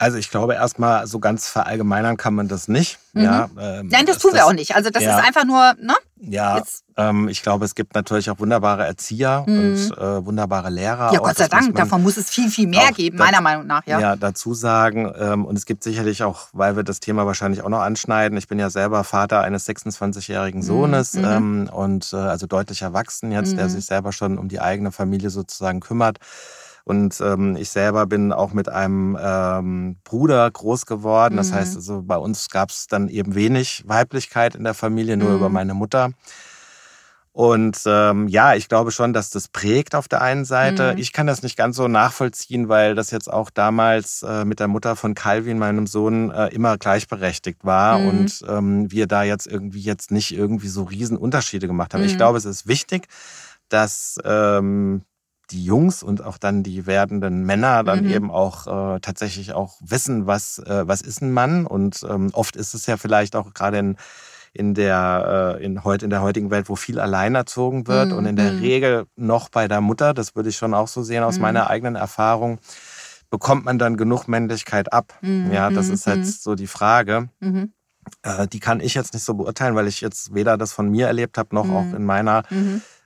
Also 0.00 0.16
ich 0.16 0.30
glaube 0.30 0.54
erstmal, 0.54 1.06
so 1.06 1.18
ganz 1.18 1.46
verallgemeinern 1.46 2.16
kann 2.16 2.34
man 2.34 2.48
das 2.48 2.68
nicht. 2.68 2.98
Mhm. 3.12 3.22
Ja, 3.22 3.50
ähm, 3.60 3.88
Nein, 3.88 4.06
das 4.06 4.16
tun 4.16 4.32
wir 4.32 4.46
auch 4.46 4.54
nicht. 4.54 4.74
Also 4.74 4.88
das 4.88 5.02
ja, 5.02 5.18
ist 5.18 5.26
einfach 5.26 5.44
nur, 5.44 5.74
ne? 5.78 5.94
Ja, 6.22 6.62
ähm, 6.96 7.28
ich 7.28 7.42
glaube, 7.42 7.66
es 7.66 7.74
gibt 7.74 7.94
natürlich 7.94 8.30
auch 8.30 8.38
wunderbare 8.38 8.86
Erzieher 8.86 9.44
mhm. 9.46 9.58
und 9.58 9.98
äh, 9.98 10.24
wunderbare 10.24 10.70
Lehrer. 10.70 11.12
Ja, 11.12 11.18
Gott 11.18 11.36
sei 11.36 11.48
Dank, 11.48 11.74
davon 11.74 12.02
muss 12.02 12.16
es 12.16 12.30
viel, 12.30 12.48
viel 12.48 12.66
mehr 12.66 12.92
geben, 12.92 13.18
meiner 13.18 13.42
Meinung 13.42 13.66
nach. 13.66 13.86
Ja, 13.86 14.00
ja 14.00 14.16
dazu 14.16 14.54
sagen. 14.54 15.12
Ähm, 15.18 15.44
und 15.44 15.58
es 15.58 15.66
gibt 15.66 15.84
sicherlich 15.84 16.22
auch, 16.22 16.48
weil 16.54 16.76
wir 16.76 16.82
das 16.82 17.00
Thema 17.00 17.26
wahrscheinlich 17.26 17.60
auch 17.60 17.68
noch 17.68 17.80
anschneiden, 17.80 18.38
ich 18.38 18.48
bin 18.48 18.58
ja 18.58 18.70
selber 18.70 19.04
Vater 19.04 19.42
eines 19.42 19.68
26-jährigen 19.68 20.62
Sohnes 20.62 21.12
mhm. 21.12 21.24
ähm, 21.24 21.70
und 21.70 22.14
äh, 22.14 22.16
also 22.16 22.46
deutlich 22.46 22.80
erwachsen 22.80 23.32
jetzt, 23.32 23.54
der 23.54 23.66
mhm. 23.66 23.70
sich 23.70 23.84
selber 23.84 24.12
schon 24.12 24.38
um 24.38 24.48
die 24.48 24.60
eigene 24.60 24.92
Familie 24.92 25.28
sozusagen 25.28 25.80
kümmert. 25.80 26.16
Und 26.84 27.20
ähm, 27.20 27.56
ich 27.56 27.70
selber 27.70 28.06
bin 28.06 28.32
auch 28.32 28.52
mit 28.52 28.68
einem 28.68 29.16
ähm, 29.20 29.96
Bruder 30.04 30.50
groß 30.50 30.86
geworden. 30.86 31.36
Das 31.36 31.50
mhm. 31.50 31.54
heißt, 31.54 31.76
also 31.76 32.02
bei 32.02 32.16
uns 32.16 32.48
gab 32.50 32.70
es 32.70 32.86
dann 32.86 33.08
eben 33.08 33.34
wenig 33.34 33.84
Weiblichkeit 33.86 34.54
in 34.54 34.64
der 34.64 34.74
Familie, 34.74 35.16
nur 35.16 35.30
mhm. 35.30 35.36
über 35.36 35.48
meine 35.48 35.74
Mutter. 35.74 36.10
Und 37.32 37.80
ähm, 37.86 38.26
ja, 38.26 38.54
ich 38.54 38.68
glaube 38.68 38.90
schon, 38.90 39.12
dass 39.12 39.30
das 39.30 39.46
prägt 39.46 39.94
auf 39.94 40.08
der 40.08 40.20
einen 40.20 40.44
Seite. 40.44 40.92
Mhm. 40.92 40.98
Ich 40.98 41.12
kann 41.12 41.28
das 41.28 41.42
nicht 41.42 41.56
ganz 41.56 41.76
so 41.76 41.86
nachvollziehen, 41.86 42.68
weil 42.68 42.96
das 42.96 43.12
jetzt 43.12 43.32
auch 43.32 43.50
damals 43.50 44.22
äh, 44.22 44.44
mit 44.44 44.58
der 44.58 44.66
Mutter 44.66 44.96
von 44.96 45.14
Calvin, 45.14 45.58
meinem 45.58 45.86
Sohn, 45.86 46.30
äh, 46.32 46.48
immer 46.48 46.76
gleichberechtigt 46.76 47.64
war 47.64 47.98
mhm. 47.98 48.08
und 48.08 48.44
ähm, 48.48 48.90
wir 48.90 49.06
da 49.06 49.22
jetzt 49.22 49.46
irgendwie 49.46 49.80
jetzt 49.80 50.10
nicht 50.10 50.32
irgendwie 50.32 50.68
so 50.68 50.82
Riesenunterschiede 50.82 51.68
gemacht 51.68 51.94
haben. 51.94 52.00
Mhm. 52.00 52.08
Ich 52.08 52.16
glaube, 52.16 52.36
es 52.36 52.44
ist 52.44 52.66
wichtig, 52.66 53.06
dass 53.68 54.18
ähm, 54.24 55.02
die 55.50 55.64
Jungs 55.64 56.02
und 56.02 56.22
auch 56.22 56.38
dann 56.38 56.62
die 56.62 56.86
werdenden 56.86 57.44
Männer 57.44 57.84
dann 57.84 58.04
mhm. 58.04 58.10
eben 58.10 58.30
auch 58.30 58.66
äh, 58.66 59.00
tatsächlich 59.00 59.52
auch 59.52 59.78
wissen, 59.80 60.26
was, 60.26 60.58
äh, 60.58 60.86
was 60.86 61.00
ist 61.00 61.22
ein 61.22 61.32
Mann. 61.32 61.66
Und 61.66 62.04
ähm, 62.08 62.30
oft 62.32 62.56
ist 62.56 62.74
es 62.74 62.86
ja 62.86 62.96
vielleicht 62.96 63.36
auch 63.36 63.52
gerade 63.54 63.78
in, 63.78 63.96
in 64.52 64.74
der 64.74 65.56
äh, 65.58 65.64
in 65.64 65.84
heute 65.84 66.04
in 66.04 66.10
der 66.10 66.22
heutigen 66.22 66.50
Welt, 66.50 66.68
wo 66.68 66.76
viel 66.76 66.98
alleinerzogen 66.98 67.86
wird 67.86 68.08
mhm. 68.08 68.16
und 68.16 68.26
in 68.26 68.36
der 68.36 68.52
mhm. 68.52 68.60
Regel 68.60 69.06
noch 69.16 69.48
bei 69.48 69.68
der 69.68 69.80
Mutter, 69.80 70.14
das 70.14 70.34
würde 70.34 70.48
ich 70.48 70.56
schon 70.56 70.74
auch 70.74 70.88
so 70.88 71.02
sehen 71.02 71.22
aus 71.22 71.36
mhm. 71.36 71.42
meiner 71.42 71.70
eigenen 71.70 71.96
Erfahrung, 71.96 72.58
bekommt 73.30 73.64
man 73.64 73.78
dann 73.78 73.96
genug 73.96 74.26
Männlichkeit 74.26 74.92
ab. 74.92 75.14
Mhm. 75.20 75.52
Ja, 75.52 75.70
das 75.70 75.88
ist 75.88 76.06
jetzt 76.06 76.18
mhm. 76.18 76.42
so 76.42 76.54
die 76.54 76.66
Frage. 76.66 77.28
Äh, 78.22 78.48
die 78.48 78.60
kann 78.60 78.80
ich 78.80 78.94
jetzt 78.94 79.14
nicht 79.14 79.24
so 79.24 79.34
beurteilen, 79.34 79.74
weil 79.76 79.86
ich 79.86 80.00
jetzt 80.00 80.34
weder 80.34 80.56
das 80.56 80.72
von 80.72 80.90
mir 80.90 81.06
erlebt 81.06 81.38
habe 81.38 81.54
noch 81.54 81.68
auch 81.68 81.92
in 81.94 82.04
meiner 82.04 82.42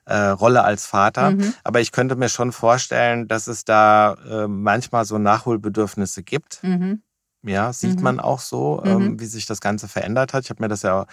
äh, 0.07 0.17
Rolle 0.17 0.65
als 0.65 0.87
Vater. 0.87 1.33
Mhm. 1.33 1.55
Aber 1.65 1.81
ich 1.81 1.93
könnte 1.93 2.17
mir 2.17 2.29
schon 2.29 2.53
vorstellen, 2.53 3.29
dass 3.29 3.47
es 3.47 3.65
da 3.65 4.15
äh, 4.29 4.49
manchmal 4.49 5.05
so 5.05 5.19
Nachholbedürfnisse 5.19 6.23
gibt. 6.23 6.63
Mhm. 6.63 7.03
Ja, 7.43 7.73
sieht 7.73 7.97
mhm. 7.97 8.03
man 8.03 8.21
auch 8.21 8.41
so, 8.41 8.83
ähm, 8.85 8.99
mhm. 8.99 9.21
wie 9.21 9.27
sich 9.27 9.47
das 9.47 9.61
Ganze 9.61 9.87
verändert 9.87 10.33
hat. 10.33 10.45
Ich 10.45 10.51
habe 10.51 10.63
mir 10.63 10.69
das 10.69 10.83
ja 10.83 11.07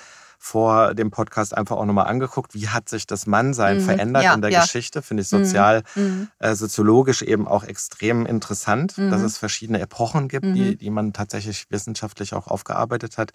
vor 0.43 0.95
dem 0.95 1.11
Podcast 1.11 1.55
einfach 1.55 1.77
auch 1.77 1.85
nochmal 1.85 2.07
angeguckt, 2.07 2.55
wie 2.55 2.69
hat 2.69 2.89
sich 2.89 3.05
das 3.05 3.27
Mannsein 3.27 3.77
mhm. 3.77 3.81
verändert 3.81 4.23
ja, 4.23 4.33
in 4.33 4.41
der 4.41 4.49
ja. 4.49 4.61
Geschichte. 4.61 5.01
Finde 5.01 5.21
ich 5.21 5.31
mhm. 5.31 5.43
sozial, 5.43 5.83
mhm. 5.93 6.29
äh, 6.39 6.55
soziologisch 6.55 7.21
eben 7.21 7.47
auch 7.47 7.63
extrem 7.63 8.25
interessant, 8.25 8.97
dass 8.97 9.19
mhm. 9.19 9.25
es 9.25 9.37
verschiedene 9.37 9.79
Epochen 9.81 10.29
gibt, 10.29 10.45
die, 10.45 10.71
mhm. 10.71 10.77
die 10.77 10.89
man 10.89 11.13
tatsächlich 11.13 11.67
wissenschaftlich 11.69 12.33
auch 12.33 12.47
aufgearbeitet 12.47 13.17
hat. 13.17 13.33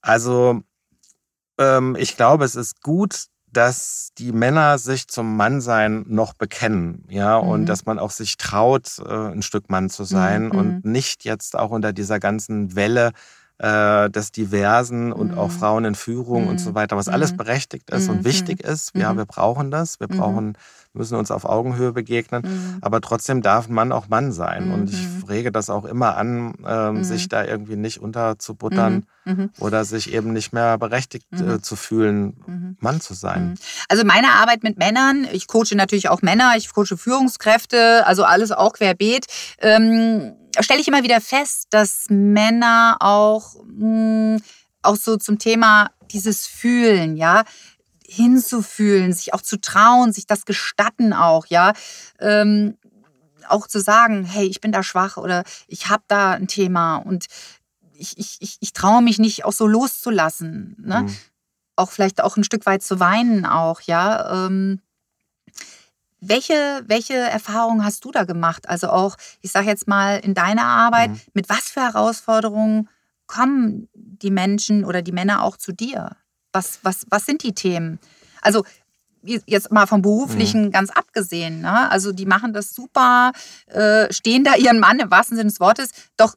Also 0.00 0.62
ähm, 1.58 1.94
ich 1.96 2.16
glaube, 2.16 2.44
es 2.44 2.56
ist 2.56 2.82
gut, 2.82 3.26
dass 3.52 4.10
die 4.18 4.32
Männer 4.32 4.78
sich 4.78 5.08
zum 5.08 5.36
Mannsein 5.36 6.04
noch 6.08 6.34
bekennen, 6.34 7.04
ja, 7.08 7.40
mhm. 7.40 7.48
und 7.48 7.66
dass 7.66 7.86
man 7.86 7.98
auch 7.98 8.10
sich 8.10 8.36
traut, 8.36 8.98
äh, 8.98 9.32
ein 9.32 9.42
Stück 9.42 9.70
Mann 9.70 9.90
zu 9.90 10.04
sein 10.04 10.46
mhm. 10.46 10.50
und 10.52 10.84
nicht 10.84 11.24
jetzt 11.24 11.58
auch 11.58 11.70
unter 11.70 11.92
dieser 11.92 12.20
ganzen 12.20 12.74
Welle 12.74 13.12
äh, 13.60 14.08
des 14.10 14.32
Diversen 14.32 15.12
und 15.12 15.36
auch 15.36 15.48
mhm. 15.48 15.52
Frauen 15.52 15.84
in 15.84 15.94
Führung 15.94 16.48
und 16.48 16.58
so 16.58 16.70
mhm. 16.70 16.74
weiter, 16.74 16.96
was 16.96 17.08
alles 17.08 17.32
mhm. 17.32 17.36
berechtigt 17.38 17.90
ist 17.90 18.08
und 18.08 18.24
wichtig 18.24 18.62
ist. 18.62 18.96
Ja, 18.96 19.16
wir 19.16 19.26
brauchen 19.26 19.70
das. 19.70 20.00
Wir 20.00 20.08
brauchen 20.08 20.56
müssen 20.92 21.14
uns 21.16 21.30
auf 21.30 21.44
Augenhöhe 21.44 21.92
begegnen. 21.92 22.42
Mhm. 22.44 22.78
Aber 22.80 23.00
trotzdem 23.00 23.42
darf 23.42 23.68
Mann 23.68 23.92
auch 23.92 24.08
Mann 24.08 24.32
sein. 24.32 24.66
Mhm. 24.66 24.74
Und 24.74 24.90
ich 24.90 25.06
mhm. 25.06 25.24
rege 25.28 25.52
das 25.52 25.70
auch 25.70 25.84
immer 25.84 26.16
an, 26.16 26.54
mhm. 26.58 27.04
sich 27.04 27.28
da 27.28 27.44
irgendwie 27.44 27.76
nicht 27.76 28.00
unterzubuttern 28.00 29.06
mhm. 29.24 29.32
mhm. 29.32 29.50
oder 29.58 29.84
sich 29.84 30.12
eben 30.12 30.32
nicht 30.32 30.52
mehr 30.52 30.78
berechtigt 30.78 31.26
äh, 31.32 31.60
zu 31.60 31.76
fühlen, 31.76 32.76
Mann 32.80 33.00
zu 33.00 33.14
sein. 33.14 33.56
Also 33.88 34.04
meine 34.04 34.32
Arbeit 34.32 34.62
mit 34.62 34.78
Männern, 34.78 35.26
ich 35.30 35.46
coache 35.46 35.74
natürlich 35.76 36.08
auch 36.08 36.22
Männer, 36.22 36.54
ich 36.56 36.72
coache 36.72 36.96
Führungskräfte, 36.96 38.06
also 38.06 38.24
alles 38.24 38.50
auch 38.50 38.72
querbeet. 38.72 39.26
Ähm, 39.60 40.32
stelle 40.60 40.80
ich 40.80 40.88
immer 40.88 41.02
wieder 41.02 41.20
fest, 41.20 41.68
dass 41.70 42.06
Männer 42.08 42.96
auch, 43.00 43.54
mh, 43.64 44.38
auch 44.82 44.96
so 44.96 45.16
zum 45.16 45.38
Thema 45.38 45.90
dieses 46.10 46.46
Fühlen, 46.46 47.16
ja, 47.16 47.44
hinzufühlen, 48.06 49.12
sich 49.12 49.34
auch 49.34 49.42
zu 49.42 49.60
trauen, 49.60 50.12
sich 50.12 50.26
das 50.26 50.44
gestatten 50.44 51.12
auch, 51.12 51.46
ja. 51.46 51.72
Ähm, 52.18 52.76
auch 53.48 53.66
zu 53.66 53.80
sagen, 53.80 54.24
hey, 54.24 54.46
ich 54.46 54.60
bin 54.60 54.72
da 54.72 54.82
schwach 54.82 55.16
oder 55.16 55.44
ich 55.66 55.88
habe 55.88 56.02
da 56.08 56.32
ein 56.32 56.46
Thema 56.46 56.96
und 56.96 57.26
ich, 57.94 58.18
ich, 58.18 58.36
ich, 58.40 58.56
ich 58.60 58.72
traue 58.72 59.02
mich 59.02 59.18
nicht 59.18 59.44
auch 59.44 59.52
so 59.52 59.66
loszulassen. 59.66 60.76
Ne? 60.78 61.02
Mhm. 61.02 61.16
Auch 61.76 61.90
vielleicht 61.90 62.22
auch 62.22 62.36
ein 62.36 62.44
Stück 62.44 62.66
weit 62.66 62.82
zu 62.82 63.00
weinen 63.00 63.46
auch, 63.46 63.80
ja. 63.82 64.46
Ähm, 64.46 64.80
welche, 66.20 66.82
welche 66.86 67.14
Erfahrungen 67.14 67.84
hast 67.84 68.04
du 68.04 68.10
da 68.10 68.24
gemacht? 68.24 68.68
Also 68.68 68.88
auch, 68.88 69.16
ich 69.40 69.50
sage 69.52 69.66
jetzt 69.66 69.88
mal, 69.88 70.18
in 70.18 70.34
deiner 70.34 70.64
Arbeit, 70.64 71.10
mhm. 71.10 71.20
mit 71.34 71.48
was 71.48 71.70
für 71.70 71.80
Herausforderungen 71.80 72.88
kommen 73.26 73.88
die 73.94 74.30
Menschen 74.30 74.84
oder 74.84 75.02
die 75.02 75.12
Männer 75.12 75.42
auch 75.42 75.56
zu 75.56 75.72
dir? 75.72 76.16
Was, 76.52 76.80
was, 76.82 77.06
was 77.10 77.26
sind 77.26 77.42
die 77.42 77.54
Themen? 77.54 77.98
Also 78.42 78.64
jetzt 79.22 79.70
mal 79.70 79.86
vom 79.86 80.02
Beruflichen 80.02 80.66
mhm. 80.66 80.70
ganz 80.70 80.90
abgesehen. 80.90 81.60
Ne? 81.60 81.90
Also 81.90 82.12
die 82.12 82.26
machen 82.26 82.52
das 82.52 82.74
super, 82.74 83.32
äh, 83.66 84.12
stehen 84.12 84.44
da 84.44 84.56
ihren 84.56 84.78
Mann 84.78 84.98
im 84.98 85.10
wahrsten 85.10 85.36
Sinne 85.36 85.50
des 85.50 85.60
Wortes. 85.60 85.90
Doch 86.16 86.34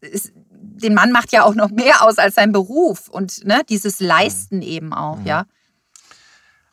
ist, 0.00 0.32
den 0.34 0.94
Mann 0.94 1.12
macht 1.12 1.32
ja 1.32 1.44
auch 1.44 1.54
noch 1.54 1.70
mehr 1.70 2.02
aus 2.02 2.18
als 2.18 2.34
sein 2.34 2.52
Beruf 2.52 3.08
und 3.08 3.44
ne, 3.44 3.62
dieses 3.68 4.00
Leisten 4.00 4.56
mhm. 4.56 4.62
eben 4.62 4.92
auch, 4.92 5.18
mhm. 5.18 5.26
ja. 5.26 5.46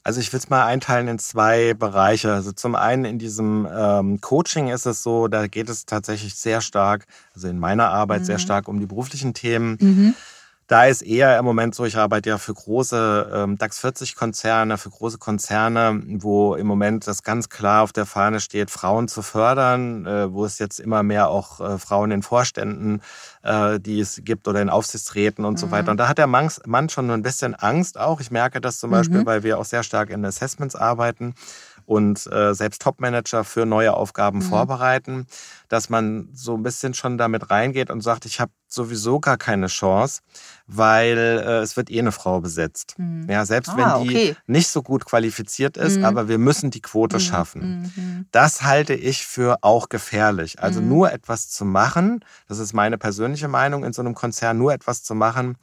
Also 0.05 0.19
ich 0.19 0.33
will 0.33 0.39
es 0.39 0.49
mal 0.49 0.65
einteilen 0.65 1.07
in 1.07 1.17
zwei 1.17 1.73
Bereiche. 1.73 2.33
Also 2.33 2.51
zum 2.51 2.75
einen 2.75 3.05
in 3.05 3.19
diesem 3.19 3.67
ähm, 3.73 4.19
Coaching 4.19 4.67
ist 4.67 4.85
es 4.85 5.01
so, 5.01 5.29
da 5.29 5.47
geht 5.47 5.69
es 5.69 5.85
tatsächlich 5.85 6.35
sehr 6.35 6.59
stark, 6.59 7.05
also 7.33 7.47
in 7.47 7.57
meiner 7.57 7.89
Arbeit 7.89 8.25
sehr 8.25 8.37
mhm. 8.37 8.41
stark 8.41 8.67
um 8.67 8.79
die 8.79 8.85
beruflichen 8.85 9.33
Themen. 9.33 9.77
Mhm. 9.79 10.15
Da 10.67 10.85
ist 10.85 11.01
eher 11.01 11.37
im 11.37 11.45
Moment 11.45 11.75
so, 11.75 11.85
ich 11.85 11.97
arbeite 11.97 12.29
ja 12.29 12.37
für 12.37 12.53
große 12.53 13.31
ähm, 13.33 13.57
DAX 13.57 13.79
40 13.79 14.15
Konzerne, 14.15 14.77
für 14.77 14.89
große 14.89 15.17
Konzerne, 15.17 16.01
wo 16.05 16.55
im 16.55 16.67
Moment 16.67 17.05
das 17.05 17.23
ganz 17.23 17.49
klar 17.49 17.83
auf 17.83 17.91
der 17.91 18.05
Fahne 18.05 18.39
steht, 18.39 18.71
Frauen 18.71 19.07
zu 19.07 19.21
fördern, 19.21 20.05
äh, 20.05 20.31
wo 20.31 20.45
es 20.45 20.59
jetzt 20.59 20.79
immer 20.79 21.03
mehr 21.03 21.29
auch 21.29 21.59
äh, 21.59 21.77
Frauen 21.77 22.11
in 22.11 22.23
Vorständen, 22.23 23.01
äh, 23.41 23.79
die 23.79 23.99
es 23.99 24.21
gibt 24.23 24.47
oder 24.47 24.61
in 24.61 24.69
Aufsichtsräten 24.69 25.43
und 25.43 25.53
mhm. 25.53 25.57
so 25.57 25.71
weiter. 25.71 25.91
Und 25.91 25.97
da 25.97 26.07
hat 26.07 26.17
der 26.17 26.27
Mann, 26.27 26.49
Mann 26.65 26.89
schon 26.89 27.11
ein 27.11 27.23
bisschen 27.23 27.55
Angst 27.55 27.99
auch. 27.99 28.21
Ich 28.21 28.31
merke 28.31 28.61
das 28.61 28.79
zum 28.79 28.91
Beispiel, 28.91 29.21
mhm. 29.21 29.25
weil 29.25 29.43
wir 29.43 29.59
auch 29.59 29.65
sehr 29.65 29.83
stark 29.83 30.09
in 30.09 30.23
Assessments 30.23 30.75
arbeiten 30.75 31.35
und 31.85 32.25
äh, 32.31 32.53
selbst 32.53 32.81
Topmanager 32.81 33.43
für 33.43 33.65
neue 33.65 33.93
Aufgaben 33.93 34.39
mhm. 34.39 34.43
vorbereiten, 34.43 35.27
dass 35.69 35.89
man 35.89 36.29
so 36.33 36.55
ein 36.55 36.63
bisschen 36.63 36.93
schon 36.93 37.17
damit 37.17 37.49
reingeht 37.49 37.89
und 37.89 38.01
sagt, 38.01 38.25
ich 38.25 38.39
habe 38.39 38.51
sowieso 38.67 39.19
gar 39.19 39.37
keine 39.37 39.67
Chance, 39.67 40.21
weil 40.67 41.17
äh, 41.17 41.59
es 41.59 41.77
wird 41.77 41.91
eh 41.91 41.99
eine 41.99 42.11
Frau 42.11 42.41
besetzt. 42.41 42.95
Mhm. 42.97 43.29
Ja, 43.29 43.45
selbst 43.45 43.69
ah, 43.69 43.77
wenn 43.77 44.03
die 44.03 44.09
okay. 44.09 44.35
nicht 44.47 44.67
so 44.67 44.81
gut 44.81 45.05
qualifiziert 45.05 45.77
ist, 45.77 45.97
mhm. 45.97 46.05
aber 46.05 46.27
wir 46.27 46.37
müssen 46.37 46.71
die 46.71 46.81
Quote 46.81 47.17
mhm. 47.17 47.21
schaffen. 47.21 47.91
Mhm. 47.95 48.25
Das 48.31 48.63
halte 48.63 48.93
ich 48.93 49.25
für 49.25 49.57
auch 49.61 49.89
gefährlich. 49.89 50.59
Also 50.59 50.81
mhm. 50.81 50.89
nur 50.89 51.11
etwas 51.11 51.49
zu 51.49 51.65
machen, 51.65 52.25
das 52.47 52.59
ist 52.59 52.73
meine 52.73 52.97
persönliche 52.97 53.47
Meinung 53.47 53.83
in 53.83 53.93
so 53.93 54.01
einem 54.01 54.15
Konzern, 54.15 54.57
nur 54.57 54.73
etwas 54.73 55.03
zu 55.03 55.15
machen, 55.15 55.57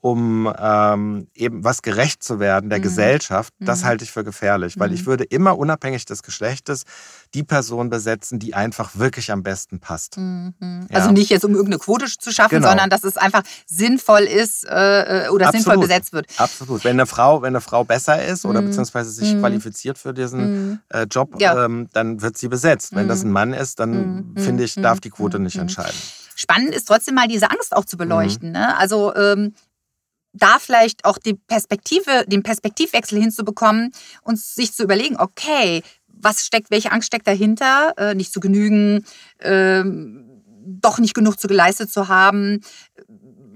um 0.00 0.52
ähm, 0.58 1.28
eben 1.34 1.62
was 1.62 1.82
gerecht 1.82 2.22
zu 2.22 2.40
werden 2.40 2.70
der 2.70 2.78
mhm. 2.78 2.84
Gesellschaft, 2.84 3.52
das 3.60 3.82
mhm. 3.82 3.86
halte 3.86 4.04
ich 4.04 4.10
für 4.10 4.24
gefährlich, 4.24 4.78
weil 4.78 4.88
mhm. 4.88 4.94
ich 4.94 5.06
würde 5.06 5.24
immer 5.24 5.58
unabhängig 5.58 6.06
des 6.06 6.22
Geschlechtes 6.22 6.84
die 7.34 7.42
Person 7.42 7.90
besetzen, 7.90 8.38
die 8.38 8.54
einfach 8.54 8.96
wirklich 8.96 9.30
am 9.30 9.42
besten 9.42 9.78
passt. 9.78 10.16
Mhm. 10.16 10.54
Ja. 10.88 10.96
Also 10.96 11.10
nicht 11.10 11.28
jetzt 11.28 11.44
um 11.44 11.52
irgendeine 11.52 11.78
Quote 11.78 12.06
zu 12.06 12.32
schaffen, 12.32 12.56
genau. 12.56 12.68
sondern 12.68 12.88
dass 12.88 13.04
es 13.04 13.18
einfach 13.18 13.42
sinnvoll 13.66 14.22
ist 14.22 14.64
äh, 14.66 15.26
äh 15.26 15.28
oder 15.28 15.48
Absolut. 15.48 15.64
sinnvoll 15.64 15.78
besetzt 15.86 16.12
wird. 16.14 16.26
Absolut. 16.38 16.82
Wenn 16.82 16.96
eine 16.96 17.06
Frau, 17.06 17.42
wenn 17.42 17.48
eine 17.48 17.60
Frau 17.60 17.84
besser 17.84 18.24
ist 18.24 18.46
oder 18.46 18.62
mhm. 18.62 18.66
beziehungsweise 18.66 19.10
sich 19.10 19.34
mhm. 19.34 19.40
qualifiziert 19.40 19.98
für 19.98 20.14
diesen 20.14 20.80
äh, 20.88 21.06
Job, 21.10 21.40
ja. 21.40 21.66
ähm, 21.66 21.88
dann 21.92 22.22
wird 22.22 22.38
sie 22.38 22.48
besetzt. 22.48 22.94
Wenn 22.94 23.06
das 23.06 23.22
ein 23.22 23.30
Mann 23.30 23.52
ist, 23.52 23.80
dann 23.80 24.34
finde 24.36 24.64
ich, 24.64 24.74
darf 24.76 25.00
die 25.00 25.10
Quote 25.10 25.38
nicht 25.38 25.56
entscheiden. 25.56 25.96
Spannend 26.36 26.74
ist 26.74 26.88
trotzdem 26.88 27.16
mal 27.16 27.28
diese 27.28 27.50
Angst 27.50 27.76
auch 27.76 27.84
zu 27.84 27.98
beleuchten. 27.98 28.52
Ne? 28.52 28.74
Also 28.78 29.14
ähm, 29.14 29.52
da 30.32 30.58
vielleicht 30.58 31.04
auch 31.04 31.18
die 31.18 31.34
Perspektive, 31.34 32.24
den 32.26 32.42
Perspektivwechsel 32.42 33.20
hinzubekommen 33.20 33.92
und 34.22 34.38
sich 34.38 34.72
zu 34.72 34.84
überlegen, 34.84 35.16
okay, 35.18 35.82
was 36.06 36.46
steckt, 36.46 36.70
welche 36.70 36.92
Angst 36.92 37.08
steckt 37.08 37.26
dahinter, 37.26 37.94
äh, 37.96 38.14
nicht 38.14 38.32
zu 38.32 38.40
genügen, 38.40 39.04
ähm, 39.40 40.42
doch 40.64 40.98
nicht 40.98 41.14
genug 41.14 41.40
zu 41.40 41.48
geleistet 41.48 41.90
zu 41.90 42.08
haben, 42.08 42.60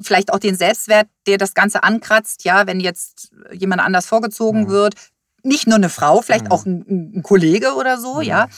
vielleicht 0.00 0.32
auch 0.32 0.38
den 0.38 0.56
Selbstwert, 0.56 1.08
der 1.26 1.38
das 1.38 1.54
Ganze 1.54 1.82
ankratzt, 1.82 2.44
ja, 2.44 2.66
wenn 2.66 2.80
jetzt 2.80 3.30
jemand 3.52 3.82
anders 3.82 4.06
vorgezogen 4.06 4.64
mhm. 4.64 4.68
wird, 4.68 4.94
nicht 5.42 5.66
nur 5.66 5.76
eine 5.76 5.90
Frau, 5.90 6.22
vielleicht 6.22 6.46
mhm. 6.46 6.50
auch 6.50 6.66
ein, 6.66 7.12
ein, 7.16 7.22
Kollege 7.22 7.74
oder 7.74 7.98
so, 7.98 8.16
mhm. 8.16 8.22
ja, 8.22 8.48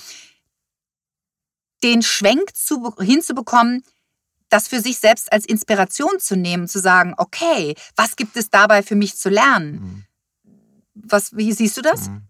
den 1.83 2.03
Schwenk 2.03 2.57
zu, 2.57 2.95
hinzubekommen, 2.99 3.83
das 4.57 4.69
für 4.69 4.81
sich 4.81 4.99
selbst 4.99 5.31
als 5.33 5.45
Inspiration 5.45 6.19
zu 6.19 6.35
nehmen, 6.35 6.67
zu 6.67 6.81
sagen, 6.81 7.15
okay, 7.19 7.75
was 7.95 8.17
gibt 8.17 8.37
es 8.37 8.49
dabei 8.49 8.83
für 8.83 8.97
mich 8.97 9.17
zu 9.17 9.29
lernen? 9.29 9.73
Mhm. 9.73 10.05
Was, 10.95 11.37
wie 11.37 11.53
siehst 11.53 11.77
du 11.77 11.83
das? 11.83 12.09
Mhm. 12.09 12.23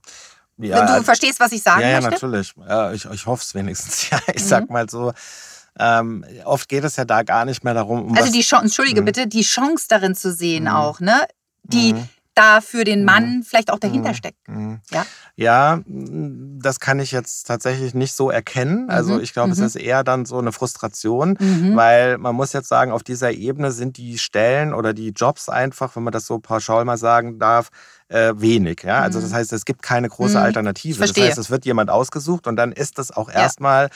Ja, 0.58 0.96
du 0.98 1.04
verstehst, 1.04 1.38
was 1.38 1.52
ich 1.52 1.62
sagen 1.62 1.82
ja, 1.82 1.88
ja, 1.88 2.00
möchte? 2.00 2.26
natürlich. 2.26 2.54
Ja, 2.56 2.92
ich 2.92 3.04
ich 3.04 3.26
hoffe 3.26 3.42
es 3.42 3.54
wenigstens. 3.54 4.10
Ja, 4.10 4.18
ich 4.34 4.42
mhm. 4.42 4.48
sag 4.48 4.70
mal 4.70 4.88
so. 4.90 5.12
Ähm, 5.78 6.24
oft 6.44 6.68
geht 6.68 6.82
es 6.84 6.96
ja 6.96 7.04
da 7.04 7.22
gar 7.22 7.44
nicht 7.44 7.62
mehr 7.62 7.74
darum. 7.74 8.06
Um 8.06 8.16
also 8.16 8.32
die 8.32 8.40
Chance, 8.40 8.64
entschuldige 8.64 9.02
mhm. 9.02 9.04
bitte, 9.04 9.26
die 9.26 9.42
Chance 9.42 9.86
darin 9.88 10.14
zu 10.14 10.32
sehen 10.32 10.64
mhm. 10.64 10.70
auch, 10.70 11.00
ne? 11.00 11.26
Die 11.62 11.92
mhm. 11.92 12.08
Da 12.36 12.60
für 12.60 12.84
den 12.84 13.04
Mann 13.04 13.38
mhm. 13.38 13.42
vielleicht 13.42 13.72
auch 13.72 13.78
dahinter 13.78 14.14
steckt. 14.14 14.38
Ja? 14.90 15.06
ja, 15.34 15.80
das 15.86 16.80
kann 16.80 17.00
ich 17.00 17.10
jetzt 17.10 17.46
tatsächlich 17.46 17.94
nicht 17.94 18.12
so 18.12 18.30
erkennen. 18.30 18.88
Also 18.90 19.20
ich 19.20 19.32
glaube, 19.32 19.52
es 19.52 19.58
ist 19.58 19.76
eher 19.76 20.04
dann 20.04 20.26
so 20.26 20.38
eine 20.38 20.52
Frustration, 20.52 21.36
weil 21.74 22.18
man 22.18 22.34
muss 22.36 22.52
jetzt 22.52 22.68
sagen, 22.68 22.92
auf 22.92 23.02
dieser 23.02 23.32
Ebene 23.32 23.72
sind 23.72 23.96
die 23.96 24.18
Stellen 24.18 24.74
oder 24.74 24.92
die 24.92 25.10
Jobs 25.10 25.48
einfach, 25.48 25.96
wenn 25.96 26.02
man 26.02 26.12
das 26.12 26.26
so 26.26 26.38
pauschal 26.38 26.84
mal 26.84 26.98
sagen 26.98 27.38
darf, 27.38 27.70
äh, 28.08 28.32
wenig. 28.36 28.82
Ja? 28.82 29.00
Also 29.00 29.20
das 29.20 29.30
mhm. 29.30 29.34
heißt, 29.34 29.52
es 29.52 29.64
gibt 29.64 29.82
keine 29.82 30.08
große 30.08 30.38
mhm. 30.38 30.44
Alternative. 30.44 31.00
Das 31.00 31.16
heißt, 31.16 31.38
es 31.38 31.50
wird 31.50 31.64
jemand 31.64 31.90
ausgesucht 31.90 32.46
und 32.46 32.56
dann 32.56 32.72
ist 32.72 32.98
das 32.98 33.10
auch 33.10 33.30
erstmal 33.30 33.88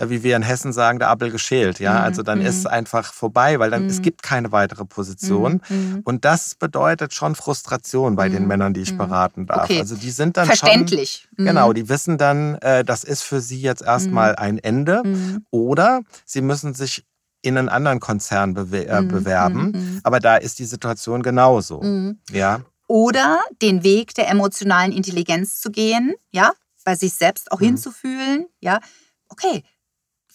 wie 0.00 0.22
wir 0.22 0.36
in 0.36 0.42
Hessen 0.42 0.72
sagen, 0.72 0.98
der 0.98 1.08
Appel 1.08 1.30
geschält. 1.30 1.80
Ja, 1.80 1.94
mhm. 1.94 2.04
also 2.04 2.22
dann 2.22 2.40
ist 2.40 2.58
es 2.58 2.66
einfach 2.66 3.12
vorbei, 3.12 3.58
weil 3.58 3.70
dann 3.70 3.86
es 3.86 4.02
gibt 4.02 4.22
keine 4.22 4.52
weitere 4.52 4.84
Position. 4.84 5.60
Und 6.04 6.24
das 6.24 6.54
bedeutet 6.54 7.14
schon 7.14 7.34
Frustration 7.34 8.16
bei 8.16 8.28
den 8.28 8.46
Männern, 8.46 8.74
die 8.74 8.82
ich 8.82 8.96
beraten 8.96 9.46
darf. 9.46 9.64
Okay. 9.64 9.80
Also 9.80 9.96
die 9.96 10.10
sind 10.10 10.36
dann 10.36 10.46
verständlich. 10.46 11.28
Schon, 11.36 11.46
genau, 11.46 11.72
die 11.72 11.88
wissen 11.88 12.18
dann, 12.18 12.56
äh, 12.56 12.84
das 12.84 13.04
ist 13.04 13.22
für 13.22 13.40
sie 13.40 13.60
jetzt 13.60 13.82
erstmal 13.82 14.36
ein 14.36 14.58
Ende. 14.58 15.02
Oder 15.50 16.02
sie 16.24 16.40
müssen 16.40 16.74
sich 16.74 17.04
in 17.42 17.56
einen 17.56 17.68
anderen 17.68 18.00
Konzern 18.00 18.54
bewer 18.54 18.98
äh, 18.98 19.02
bewerben. 19.02 20.00
Aber 20.02 20.20
da 20.20 20.36
ist 20.36 20.58
die 20.58 20.64
Situation 20.64 21.22
genauso. 21.22 21.82
Ja 22.30 22.60
oder 22.88 23.40
den 23.62 23.84
Weg 23.84 24.14
der 24.14 24.28
emotionalen 24.28 24.92
Intelligenz 24.92 25.60
zu 25.60 25.70
gehen, 25.70 26.14
ja, 26.32 26.52
bei 26.84 26.96
sich 26.96 27.12
selbst 27.12 27.52
auch 27.52 27.60
mhm. 27.60 27.66
hinzufühlen, 27.66 28.46
ja, 28.60 28.80
okay, 29.28 29.62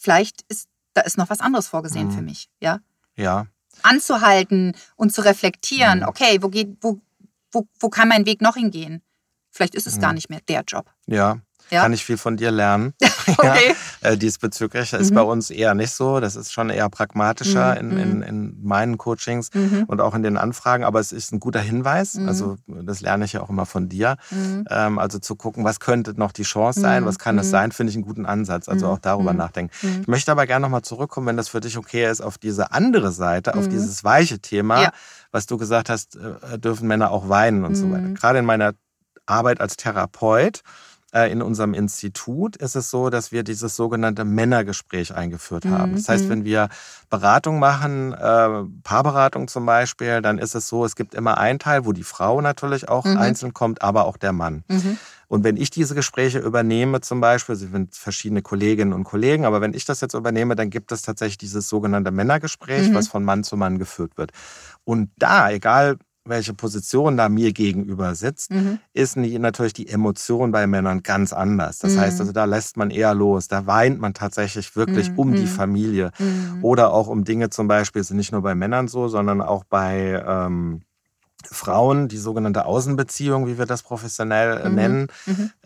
vielleicht 0.04 0.44
ist 0.50 0.68
da 0.94 1.02
ist 1.02 1.18
noch 1.18 1.30
was 1.30 1.40
anderes 1.40 1.68
vorgesehen 1.68 2.08
mhm. 2.08 2.12
für 2.12 2.22
mich, 2.22 2.50
ja. 2.60 2.80
Ja. 3.16 3.48
Anzuhalten 3.82 4.76
und 4.96 5.12
zu 5.12 5.26
reflektieren, 5.26 6.00
mhm. 6.00 6.08
okay, 6.08 6.38
wo 6.42 6.50
geht, 6.50 6.78
wo, 6.82 7.02
wo, 7.52 7.68
wo 7.80 7.90
kann 7.90 8.08
mein 8.08 8.26
Weg 8.26 8.42
noch 8.42 8.56
hingehen? 8.56 9.02
Vielleicht 9.50 9.76
ist 9.76 9.88
es 9.88 10.00
gar 10.00 10.10
mhm. 10.10 10.16
nicht 10.16 10.30
mehr 10.30 10.42
der 10.48 10.64
Job. 10.68 10.92
Ja. 11.06 11.40
Ja. 11.70 11.82
Kann 11.82 11.94
ich 11.94 12.06
viel 12.06 12.18
von 12.18 12.38
dir 12.38 12.52
lernen. 12.52 12.94
okay. 13.28 13.76
ja, 14.04 14.10
äh, 14.10 14.18
diesbezüglich 14.18 14.94
mhm. 14.94 15.00
ist 15.00 15.14
bei 15.14 15.22
uns 15.22 15.50
eher 15.50 15.74
nicht 15.74 15.92
so. 15.92 16.20
Das 16.20 16.36
ist 16.36 16.52
schon 16.52 16.70
eher 16.70 16.90
pragmatischer 16.90 17.82
mhm. 17.82 17.92
in, 17.92 17.98
in, 17.98 18.22
in, 18.22 18.64
meinen 18.64 18.98
Coachings 18.98 19.50
mhm. 19.54 19.86
und 19.88 20.02
auch 20.02 20.14
in 20.14 20.24
den 20.24 20.38
Anfragen. 20.38 20.84
Aber 20.84 21.00
es 21.00 21.12
ist 21.12 21.32
ein 21.32 21.40
guter 21.40 21.62
Hinweis. 21.62 22.16
Mhm. 22.16 22.28
Also 22.28 22.58
das 22.68 23.02
lerne 23.02 23.26
ich 23.26 23.34
ja 23.34 23.42
auch 23.42 23.50
immer 23.50 23.66
von 23.66 23.90
dir. 23.90 24.18
Mhm. 24.30 24.66
Ähm, 24.70 25.00
also 25.00 25.20
zu 25.20 25.36
gucken, 25.36 25.64
was 25.64 25.80
könnte 25.80 26.14
noch 26.18 26.32
die 26.32 26.44
Chance 26.44 26.82
sein, 26.82 27.06
was 27.06 27.18
kann 27.18 27.38
es 27.40 27.50
sein, 27.50 27.72
finde 27.72 27.92
ich 27.92 27.96
einen 27.96 28.06
guten 28.06 28.26
Ansatz. 28.26 28.70
Also 28.70 28.88
auch 28.88 29.00
darüber 29.00 29.34
nachdenken. 29.34 29.74
Ich 30.02 30.08
möchte 30.08 30.32
aber 30.32 30.46
gerne 30.46 30.64
nochmal 30.64 30.84
zurückkommen, 30.84 31.28
wenn 31.28 31.38
das 31.38 31.50
für 31.50 31.60
dich 31.60 31.78
okay 31.78 32.10
ist, 32.10 32.22
auf 32.22 32.38
diese 32.38 32.72
andere 32.72 33.12
Seite, 33.12 33.56
auf 33.56 33.68
dieses 33.68 34.04
weiche 34.04 34.40
Thema, 34.40 34.82
ja. 34.82 34.92
was 35.32 35.46
du 35.46 35.58
gesagt 35.58 35.90
hast, 35.90 36.18
äh, 36.18 36.60
dürfen 36.60 36.88
Männer 36.88 37.12
auch 37.12 37.30
weinen 37.30 37.64
und 37.64 37.76
so 37.76 37.92
weiter. 37.92 38.10
Gerade 38.10 38.40
in 38.40 38.46
meiner 38.46 38.74
Arbeit 39.26 39.62
als 39.62 39.78
Therapeut 39.78 40.62
in 41.14 41.42
unserem 41.42 41.74
Institut 41.74 42.56
ist 42.56 42.76
es 42.76 42.90
so, 42.90 43.10
dass 43.10 43.32
wir 43.32 43.44
dieses 43.44 43.76
sogenannte 43.76 44.26
Männergespräch 44.26 45.14
eingeführt 45.14 45.66
haben. 45.66 45.92
Mhm. 45.92 45.96
Das 45.98 46.10
heißt, 46.10 46.26
mhm. 46.26 46.30
wenn 46.30 46.46
wir 46.46 46.70
Beratung 47.10 47.60
machen, 47.60 48.14
äh, 48.14 48.64
Paarberatung 48.84 49.48
zum 49.48 49.66
Beispiel, 49.66 50.22
dann 50.22 50.40
ist 50.40 50.56
es 50.56 50.68
so, 50.68 50.86
es 50.86 50.96
gibt 50.96 51.14
immer 51.14 51.38
einen 51.38 51.60
Teil, 51.60 51.86
wo 51.86 51.92
die 51.92 52.04
Frau 52.04 52.42
natürlich 52.42 52.90
auch 52.90 53.06
mhm. 53.06 53.18
einzeln 53.18 53.54
kommt, 53.54 53.84
aber 53.84 54.06
auch 54.06 54.18
der 54.18 54.34
Mann. 54.34 54.64
Mhm. 54.68 54.98
Und 55.28 55.44
wenn 55.44 55.58
ich 55.58 55.70
diese 55.70 55.96
Gespräche 55.96 56.40
übernehme, 56.40 57.02
zum 57.02 57.22
Beispiel, 57.22 57.56
sie 57.56 57.68
sind 57.68 57.96
verschiedene 57.96 58.42
Kolleginnen 58.42 58.94
und 58.94 59.04
Kollegen, 59.04 59.46
aber 59.46 59.62
wenn 59.62 59.74
ich 59.74 59.86
das 59.86 60.02
jetzt 60.02 60.14
übernehme, 60.14 60.56
dann 60.56 60.70
gibt 60.70 60.92
es 60.92 61.02
tatsächlich 61.04 61.38
dieses 61.38 61.70
sogenannte 61.70 62.12
Männergespräch, 62.12 62.90
mhm. 62.90 62.96
was 62.96 63.08
von 63.08 63.24
Mann 63.24 63.44
zu 63.44 63.56
Mann 63.56 63.80
geführt 63.80 64.18
wird. 64.18 64.32
Und 64.84 65.10
da, 65.18 65.50
egal 65.52 65.98
welche 66.26 66.54
Position 66.54 67.18
da 67.18 67.28
mir 67.28 67.52
gegenüber 67.52 68.16
sitzt, 68.16 68.52
mhm. 68.52 68.80
ist 68.94 69.18
natürlich 69.18 69.74
die 69.74 69.90
Emotion 69.90 70.52
bei 70.52 70.68
Männern 70.68 71.04
ganz 71.04 71.34
anders. 71.34 71.80
Das 71.80 71.94
mhm. 71.94 72.00
heißt 72.00 72.20
also, 72.22 72.32
da 72.32 72.46
lässt 72.46 72.78
man 72.78 72.92
eher 72.92 73.14
los, 73.14 73.48
da 73.48 73.66
weint 73.68 74.00
man 74.00 74.14
tatsächlich 74.14 74.76
wirklich 74.76 75.12
mhm. 75.12 75.20
um 75.20 75.34
die 75.34 75.42
mhm. 75.42 75.48
Familie 75.48 76.12
mhm. 76.18 76.64
oder 76.64 76.94
auch 76.94 77.08
um 77.08 77.26
Dinge 77.26 77.50
zum 77.50 77.68
Beispiel, 77.68 78.02
ist 78.02 78.12
nicht 78.12 78.32
nur 78.32 78.42
bei 78.42 78.56
Männern 78.56 78.88
so, 78.88 79.08
sondern 79.10 79.42
auch 79.42 79.66
bei 79.66 80.24
ähm, 80.26 80.82
Frauen, 81.46 82.08
die 82.08 82.18
sogenannte 82.18 82.66
Außenbeziehung, 82.66 83.48
wie 83.48 83.58
wir 83.58 83.66
das 83.66 83.84
professionell 83.84 84.62
äh, 84.62 84.70
mhm. 84.70 84.76
nennen, 84.76 85.08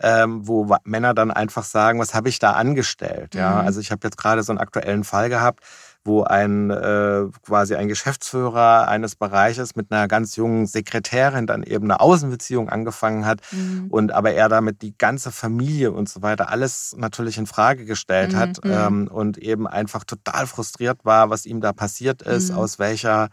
ähm, 0.00 0.46
wo 0.46 0.74
Männer 0.82 1.14
dann 1.14 1.30
einfach 1.30 1.62
sagen, 1.62 2.00
was 2.00 2.14
habe 2.14 2.28
ich 2.28 2.40
da 2.40 2.52
angestellt? 2.52 3.36
Ja, 3.36 3.60
also 3.60 3.78
ich 3.78 3.92
habe 3.92 4.00
jetzt 4.04 4.18
gerade 4.18 4.42
so 4.42 4.50
einen 4.50 4.58
aktuellen 4.58 5.04
Fall 5.04 5.28
gehabt, 5.28 5.62
wo 6.04 6.22
ein 6.22 6.70
äh, 6.70 7.26
quasi 7.44 7.74
ein 7.74 7.88
Geschäftsführer 7.88 8.88
eines 8.88 9.16
Bereiches 9.16 9.76
mit 9.76 9.92
einer 9.92 10.08
ganz 10.08 10.36
jungen 10.36 10.66
Sekretärin 10.66 11.46
dann 11.46 11.62
eben 11.62 11.84
eine 11.84 12.00
Außenbeziehung 12.00 12.68
angefangen 12.68 13.26
hat 13.26 13.40
mhm. 13.52 13.88
und 13.90 14.12
aber 14.12 14.32
er 14.32 14.48
damit 14.48 14.82
die 14.82 14.96
ganze 14.96 15.32
Familie 15.32 15.92
und 15.92 16.08
so 16.08 16.22
weiter 16.22 16.50
alles 16.50 16.94
natürlich 16.96 17.38
in 17.38 17.46
Frage 17.46 17.84
gestellt 17.84 18.32
mhm. 18.32 18.36
hat 18.36 18.64
mhm. 18.64 18.70
ähm, 18.72 19.08
und 19.08 19.38
eben 19.38 19.66
einfach 19.66 20.04
total 20.04 20.46
frustriert 20.46 21.04
war, 21.04 21.30
was 21.30 21.46
ihm 21.46 21.60
da 21.60 21.72
passiert 21.72 22.22
ist, 22.22 22.52
mhm. 22.52 22.58
aus 22.58 22.78
welcher 22.78 23.28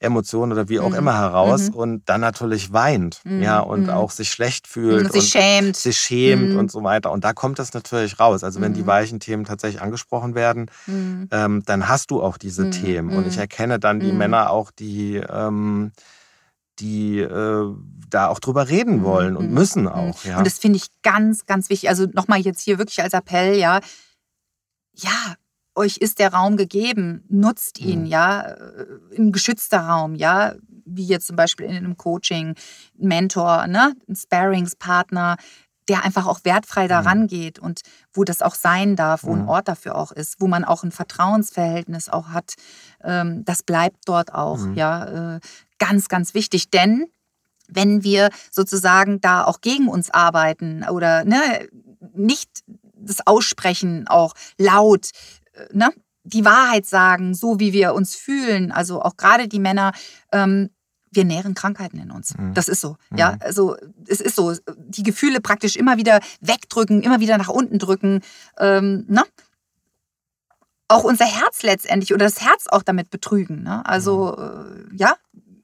Emotionen 0.00 0.52
oder 0.52 0.68
wie 0.68 0.80
auch 0.80 0.90
mhm. 0.90 0.96
immer 0.96 1.18
heraus 1.18 1.68
mhm. 1.68 1.74
und 1.74 2.08
dann 2.08 2.22
natürlich 2.22 2.72
weint, 2.72 3.20
mhm. 3.24 3.42
ja, 3.42 3.60
und 3.60 3.84
mhm. 3.84 3.90
auch 3.90 4.10
sich 4.10 4.30
schlecht 4.30 4.66
fühlt 4.66 5.04
und 5.04 5.12
sich 5.12 5.28
schämt, 5.28 5.76
sich 5.76 5.98
schämt 5.98 6.52
mhm. 6.52 6.58
und 6.58 6.72
so 6.72 6.82
weiter. 6.82 7.12
Und 7.12 7.22
da 7.22 7.34
kommt 7.34 7.58
das 7.58 7.74
natürlich 7.74 8.18
raus. 8.18 8.42
Also 8.42 8.60
wenn 8.60 8.72
die 8.72 8.82
mhm. 8.82 8.86
weichen 8.86 9.20
Themen 9.20 9.44
tatsächlich 9.44 9.82
angesprochen 9.82 10.34
werden, 10.34 10.70
ähm, 10.86 11.62
dann 11.66 11.88
hast 11.88 12.10
du 12.10 12.22
auch 12.22 12.38
diese 12.38 12.70
Themen. 12.70 13.16
Und 13.16 13.26
ich 13.26 13.36
erkenne 13.36 13.78
dann 13.78 14.00
die 14.00 14.12
Männer 14.12 14.50
auch, 14.50 14.70
die 14.70 15.16
ähm, 15.16 15.92
die 16.80 17.18
äh, 17.18 17.74
da 18.08 18.28
auch 18.28 18.40
drüber 18.40 18.68
reden 18.68 19.04
wollen 19.04 19.36
und 19.36 19.50
müssen 19.50 19.86
auch. 19.86 20.24
Ja. 20.24 20.38
Und 20.38 20.46
das 20.46 20.58
finde 20.58 20.78
ich 20.78 20.86
ganz, 21.02 21.46
ganz 21.46 21.68
wichtig. 21.68 21.88
Also 21.88 22.06
nochmal 22.12 22.40
jetzt 22.40 22.62
hier 22.62 22.78
wirklich 22.78 23.02
als 23.02 23.12
Appell, 23.12 23.54
ja, 23.56 23.80
ja, 24.94 25.34
euch 25.80 25.96
ist 25.96 26.18
der 26.18 26.32
Raum 26.32 26.56
gegeben, 26.56 27.24
nutzt 27.28 27.80
ihn, 27.80 28.00
mhm. 28.00 28.06
ja, 28.06 28.42
äh, 28.42 28.86
ein 29.16 29.32
geschützter 29.32 29.80
Raum, 29.80 30.14
ja, 30.14 30.54
wie 30.84 31.06
jetzt 31.06 31.26
zum 31.26 31.36
Beispiel 31.36 31.66
in 31.66 31.76
einem 31.76 31.96
Coaching, 31.96 32.54
ein 33.00 33.08
Mentor, 33.08 33.66
ne, 33.66 33.94
ein 34.08 34.16
Sparingspartner, 34.16 35.36
der 35.88 36.04
einfach 36.04 36.26
auch 36.26 36.40
wertfrei 36.44 36.86
daran 36.86 37.22
mhm. 37.22 37.26
geht 37.28 37.58
und 37.58 37.80
wo 38.12 38.24
das 38.24 38.42
auch 38.42 38.54
sein 38.54 38.94
darf, 38.94 39.24
wo 39.24 39.34
mhm. 39.34 39.42
ein 39.42 39.48
Ort 39.48 39.68
dafür 39.68 39.96
auch 39.96 40.12
ist, 40.12 40.40
wo 40.40 40.46
man 40.46 40.64
auch 40.64 40.84
ein 40.84 40.92
Vertrauensverhältnis 40.92 42.08
auch 42.08 42.28
hat, 42.28 42.54
ähm, 43.02 43.44
das 43.44 43.62
bleibt 43.62 43.96
dort 44.04 44.34
auch, 44.34 44.58
mhm. 44.58 44.74
ja, 44.74 45.36
äh, 45.36 45.40
ganz, 45.78 46.08
ganz 46.08 46.34
wichtig, 46.34 46.70
denn 46.70 47.06
wenn 47.66 48.04
wir 48.04 48.30
sozusagen 48.50 49.20
da 49.20 49.44
auch 49.44 49.60
gegen 49.60 49.88
uns 49.88 50.10
arbeiten 50.10 50.84
oder 50.88 51.24
ne, 51.24 51.40
nicht 52.14 52.50
das 53.02 53.26
Aussprechen 53.26 54.06
auch 54.08 54.34
laut, 54.58 55.10
ne, 55.72 55.90
die 56.24 56.44
Wahrheit 56.44 56.86
sagen, 56.86 57.34
so 57.34 57.60
wie 57.60 57.72
wir 57.72 57.94
uns 57.94 58.14
fühlen, 58.14 58.72
also 58.72 59.02
auch 59.02 59.16
gerade 59.16 59.48
die 59.48 59.58
Männer, 59.58 59.92
ähm, 60.32 60.70
wir 61.12 61.24
nähren 61.24 61.54
Krankheiten 61.54 61.98
in 61.98 62.10
uns. 62.10 62.36
Mhm. 62.36 62.54
Das 62.54 62.68
ist 62.68 62.80
so. 62.80 62.96
Mhm. 63.10 63.18
Ja, 63.18 63.36
also 63.40 63.76
es 64.06 64.20
ist 64.20 64.36
so. 64.36 64.54
Die 64.76 65.02
Gefühle 65.02 65.40
praktisch 65.40 65.74
immer 65.74 65.96
wieder 65.96 66.20
wegdrücken, 66.40 67.02
immer 67.02 67.18
wieder 67.18 67.36
nach 67.36 67.48
unten 67.48 67.78
drücken. 67.78 68.20
Ähm, 68.58 69.06
ne? 69.08 69.24
Auch 70.86 71.02
unser 71.02 71.24
Herz 71.24 71.62
letztendlich 71.62 72.14
oder 72.14 72.26
das 72.26 72.40
Herz 72.40 72.66
auch 72.68 72.82
damit 72.82 73.10
betrügen. 73.10 73.62
Ne? 73.64 73.84
Also 73.86 74.36
mhm. 74.38 74.90
äh, 74.92 74.96
ja, 74.96 75.16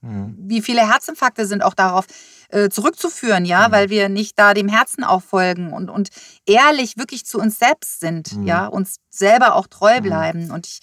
Mhm. 0.06 0.36
Wie 0.38 0.62
viele 0.62 0.88
Herzinfarkte 0.88 1.46
sind 1.46 1.62
auch 1.62 1.74
darauf 1.74 2.06
äh, 2.50 2.68
zurückzuführen, 2.68 3.44
ja, 3.44 3.68
mhm. 3.68 3.72
weil 3.72 3.90
wir 3.90 4.08
nicht 4.08 4.38
da 4.38 4.54
dem 4.54 4.68
Herzen 4.68 5.04
auch 5.04 5.22
folgen 5.22 5.72
und, 5.72 5.90
und 5.90 6.08
ehrlich 6.46 6.96
wirklich 6.96 7.26
zu 7.26 7.38
uns 7.38 7.58
selbst 7.58 8.00
sind, 8.00 8.36
mhm. 8.36 8.46
ja, 8.46 8.66
uns 8.66 8.96
selber 9.10 9.54
auch 9.54 9.66
treu 9.66 9.98
mhm. 9.98 10.02
bleiben. 10.02 10.50
Und 10.50 10.66
ich 10.66 10.80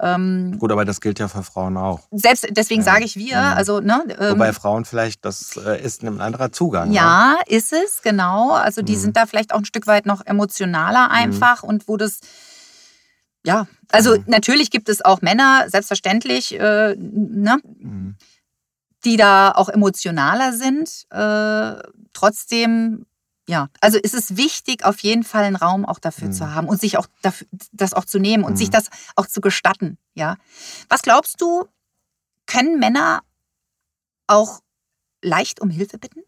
ähm, 0.00 0.56
Gut, 0.58 0.72
aber 0.72 0.84
das 0.84 1.00
gilt 1.00 1.20
ja 1.20 1.28
für 1.28 1.44
Frauen 1.44 1.76
auch. 1.76 2.00
Selbst 2.10 2.46
deswegen 2.50 2.80
ja. 2.80 2.84
sage 2.84 3.04
ich 3.04 3.16
wir, 3.16 3.36
mhm. 3.36 3.56
also 3.56 3.80
ne. 3.80 4.04
Ähm, 4.18 4.32
Wobei 4.32 4.52
Frauen 4.52 4.84
vielleicht 4.84 5.24
das 5.24 5.56
äh, 5.56 5.80
ist 5.80 6.02
ein 6.02 6.20
anderer 6.20 6.50
Zugang. 6.50 6.90
Ja, 6.90 7.34
ne? 7.34 7.56
ist 7.56 7.72
es 7.72 8.02
genau. 8.02 8.50
Also 8.50 8.82
die 8.82 8.96
mhm. 8.96 9.00
sind 9.00 9.16
da 9.16 9.26
vielleicht 9.26 9.54
auch 9.54 9.58
ein 9.58 9.64
Stück 9.64 9.86
weit 9.86 10.06
noch 10.06 10.26
emotionaler 10.26 11.10
einfach 11.10 11.62
und 11.62 11.86
wo 11.86 11.96
das 11.96 12.20
ja, 13.46 13.66
also 13.92 14.16
mhm. 14.16 14.24
natürlich 14.26 14.70
gibt 14.70 14.88
es 14.88 15.04
auch 15.04 15.20
Männer, 15.20 15.66
selbstverständlich, 15.68 16.58
äh, 16.58 16.96
ne, 16.96 17.58
mhm. 17.62 18.16
Die 19.04 19.16
da 19.16 19.52
auch 19.52 19.68
emotionaler 19.68 20.52
sind. 20.52 21.06
Äh, 21.10 21.82
trotzdem, 22.12 23.06
ja, 23.48 23.68
also 23.80 23.98
ist 23.98 24.14
es 24.14 24.36
wichtig, 24.36 24.84
auf 24.84 25.00
jeden 25.00 25.24
Fall 25.24 25.44
einen 25.44 25.56
Raum 25.56 25.84
auch 25.84 25.98
dafür 25.98 26.28
mhm. 26.28 26.32
zu 26.32 26.54
haben 26.54 26.68
und 26.68 26.80
sich 26.80 26.96
auch 26.98 27.06
dafür, 27.22 27.46
das 27.72 27.92
auch 27.92 28.04
zu 28.04 28.18
nehmen 28.18 28.44
und 28.44 28.56
sich 28.56 28.68
mhm. 28.68 28.72
das 28.72 28.88
auch 29.16 29.26
zu 29.26 29.40
gestatten. 29.40 29.98
Ja, 30.14 30.36
was 30.88 31.02
glaubst 31.02 31.40
du, 31.40 31.66
können 32.46 32.78
Männer 32.78 33.20
auch 34.26 34.60
leicht 35.22 35.60
um 35.60 35.70
Hilfe 35.70 35.98
bitten? 35.98 36.20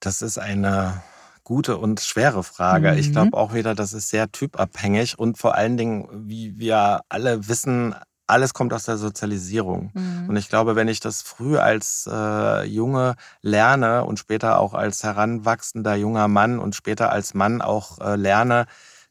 Das 0.00 0.22
ist 0.22 0.38
eine 0.38 1.02
gute 1.42 1.78
und 1.78 2.00
schwere 2.00 2.42
Frage. 2.42 2.92
Mhm. 2.92 2.98
Ich 2.98 3.12
glaube 3.12 3.36
auch 3.36 3.54
wieder, 3.54 3.74
das 3.74 3.92
ist 3.92 4.08
sehr 4.08 4.30
typabhängig 4.30 5.18
und 5.18 5.38
vor 5.38 5.54
allen 5.54 5.76
Dingen, 5.76 6.28
wie 6.28 6.58
wir 6.58 7.02
alle 7.08 7.48
wissen, 7.48 7.94
alles 8.26 8.54
kommt 8.54 8.72
aus 8.72 8.84
der 8.84 8.96
Sozialisierung. 8.96 9.90
Mhm. 9.94 10.28
Und 10.28 10.36
ich 10.36 10.48
glaube, 10.48 10.76
wenn 10.76 10.88
ich 10.88 11.00
das 11.00 11.22
früh 11.22 11.58
als 11.58 12.08
äh, 12.10 12.64
Junge 12.64 13.16
lerne 13.42 14.04
und 14.04 14.18
später 14.18 14.58
auch 14.58 14.74
als 14.74 15.04
heranwachsender 15.04 15.94
junger 15.94 16.28
Mann 16.28 16.58
und 16.58 16.74
später 16.74 17.12
als 17.12 17.34
Mann 17.34 17.62
auch 17.62 18.00
äh, 18.00 18.16
lerne, 18.16 18.66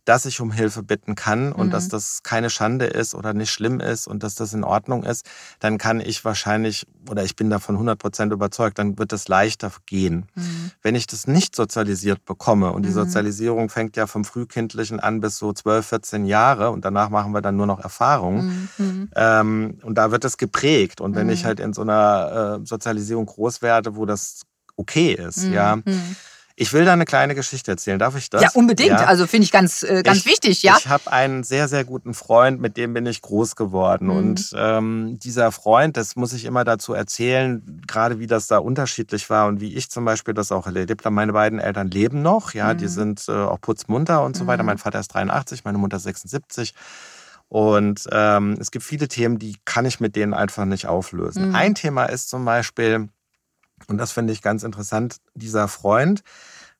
dass 0.05 0.25
ich 0.25 0.39
um 0.39 0.51
Hilfe 0.51 0.83
bitten 0.83 1.15
kann 1.15 1.51
und 1.51 1.67
mhm. 1.67 1.71
dass 1.71 1.89
das 1.89 2.21
keine 2.23 2.49
Schande 2.49 2.85
ist 2.85 3.15
oder 3.15 3.33
nicht 3.33 3.51
schlimm 3.51 3.79
ist 3.79 4.07
und 4.07 4.23
dass 4.23 4.35
das 4.35 4.53
in 4.53 4.63
Ordnung 4.63 5.03
ist, 5.03 5.25
dann 5.59 5.77
kann 5.77 5.99
ich 5.99 6.23
wahrscheinlich, 6.23 6.85
oder 7.09 7.23
ich 7.23 7.35
bin 7.35 7.49
davon 7.49 7.75
100 7.75 7.97
Prozent 7.97 8.31
überzeugt, 8.31 8.77
dann 8.77 8.97
wird 8.97 9.11
es 9.13 9.27
leichter 9.27 9.71
gehen. 9.87 10.27
Mhm. 10.35 10.71
Wenn 10.81 10.95
ich 10.95 11.07
das 11.07 11.27
nicht 11.27 11.55
sozialisiert 11.55 12.23
bekomme 12.23 12.71
und 12.71 12.83
die 12.83 12.89
mhm. 12.89 12.93
Sozialisierung 12.93 13.69
fängt 13.69 13.97
ja 13.97 14.05
vom 14.07 14.23
Frühkindlichen 14.23 14.99
an 14.99 15.21
bis 15.21 15.37
so 15.37 15.51
12, 15.51 15.85
14 15.85 16.25
Jahre 16.25 16.69
und 16.69 16.85
danach 16.85 17.09
machen 17.09 17.33
wir 17.33 17.41
dann 17.41 17.55
nur 17.55 17.65
noch 17.65 17.79
Erfahrungen 17.79 18.69
mhm. 18.77 18.85
mhm. 18.85 19.09
ähm, 19.15 19.79
und 19.81 19.95
da 19.97 20.11
wird 20.11 20.23
es 20.23 20.37
geprägt 20.37 21.01
und 21.01 21.15
wenn 21.15 21.29
ich 21.29 21.43
mhm. 21.43 21.47
halt 21.47 21.59
in 21.59 21.73
so 21.73 21.81
einer 21.81 22.59
äh, 22.61 22.65
Sozialisierung 22.65 23.25
groß 23.25 23.61
werde, 23.63 23.95
wo 23.95 24.05
das 24.05 24.41
okay 24.77 25.13
ist, 25.13 25.43
ja, 25.45 25.77
ich 26.57 26.71
will 26.71 26.85
da 26.85 26.93
eine 26.93 27.05
kleine 27.05 27.35
Geschichte 27.35 27.71
erzählen. 27.71 27.99
Darf 27.99 28.15
ich 28.15 28.29
das? 28.29 28.41
Ja, 28.41 28.49
unbedingt. 28.53 28.91
Ja. 28.91 29.05
Also 29.05 29.27
finde 29.27 29.43
ich 29.43 29.51
ganz, 29.51 29.83
äh, 29.83 30.03
ganz 30.03 30.19
ich, 30.19 30.25
wichtig, 30.25 30.63
ja. 30.63 30.77
Ich 30.79 30.87
habe 30.87 31.11
einen 31.11 31.43
sehr, 31.43 31.67
sehr 31.67 31.83
guten 31.83 32.13
Freund, 32.13 32.61
mit 32.61 32.77
dem 32.77 32.93
bin 32.93 33.05
ich 33.05 33.21
groß 33.21 33.57
geworden. 33.57 34.05
Mhm. 34.07 34.15
Und 34.15 34.51
ähm, 34.55 35.19
dieser 35.19 35.51
Freund, 35.51 35.97
das 35.97 36.15
muss 36.15 36.31
ich 36.31 36.45
immer 36.45 36.63
dazu 36.63 36.93
erzählen, 36.93 37.81
gerade 37.85 38.19
wie 38.19 38.27
das 38.27 38.47
da 38.47 38.59
unterschiedlich 38.59 39.29
war 39.29 39.47
und 39.47 39.59
wie 39.59 39.73
ich 39.73 39.89
zum 39.89 40.05
Beispiel 40.05 40.33
das 40.33 40.53
auch 40.53 40.65
erlebt 40.65 41.03
habe. 41.03 41.13
Meine 41.13 41.33
beiden 41.33 41.59
Eltern 41.59 41.89
leben 41.91 42.21
noch, 42.21 42.53
ja, 42.53 42.73
mhm. 42.73 42.77
die 42.77 42.87
sind 42.87 43.25
äh, 43.27 43.33
auch 43.33 43.59
putzmunter 43.59 44.23
und 44.23 44.37
so 44.37 44.47
weiter. 44.47 44.63
Mhm. 44.63 44.67
Mein 44.67 44.77
Vater 44.77 45.01
ist 45.01 45.09
83, 45.09 45.65
meine 45.65 45.77
Mutter 45.77 45.99
76. 45.99 46.73
Und 47.49 48.07
ähm, 48.11 48.57
es 48.59 48.71
gibt 48.71 48.85
viele 48.85 49.07
Themen, 49.07 49.39
die 49.39 49.57
kann 49.65 49.85
ich 49.85 49.99
mit 49.99 50.15
denen 50.15 50.33
einfach 50.33 50.65
nicht 50.65 50.87
auflösen. 50.87 51.49
Mhm. 51.49 51.55
Ein 51.55 51.75
Thema 51.75 52.05
ist 52.05 52.29
zum 52.29 52.45
Beispiel, 52.45 53.09
und 53.87 53.97
das 53.97 54.11
finde 54.11 54.33
ich 54.33 54.41
ganz 54.41 54.63
interessant. 54.63 55.17
Dieser 55.33 55.67
Freund, 55.67 56.21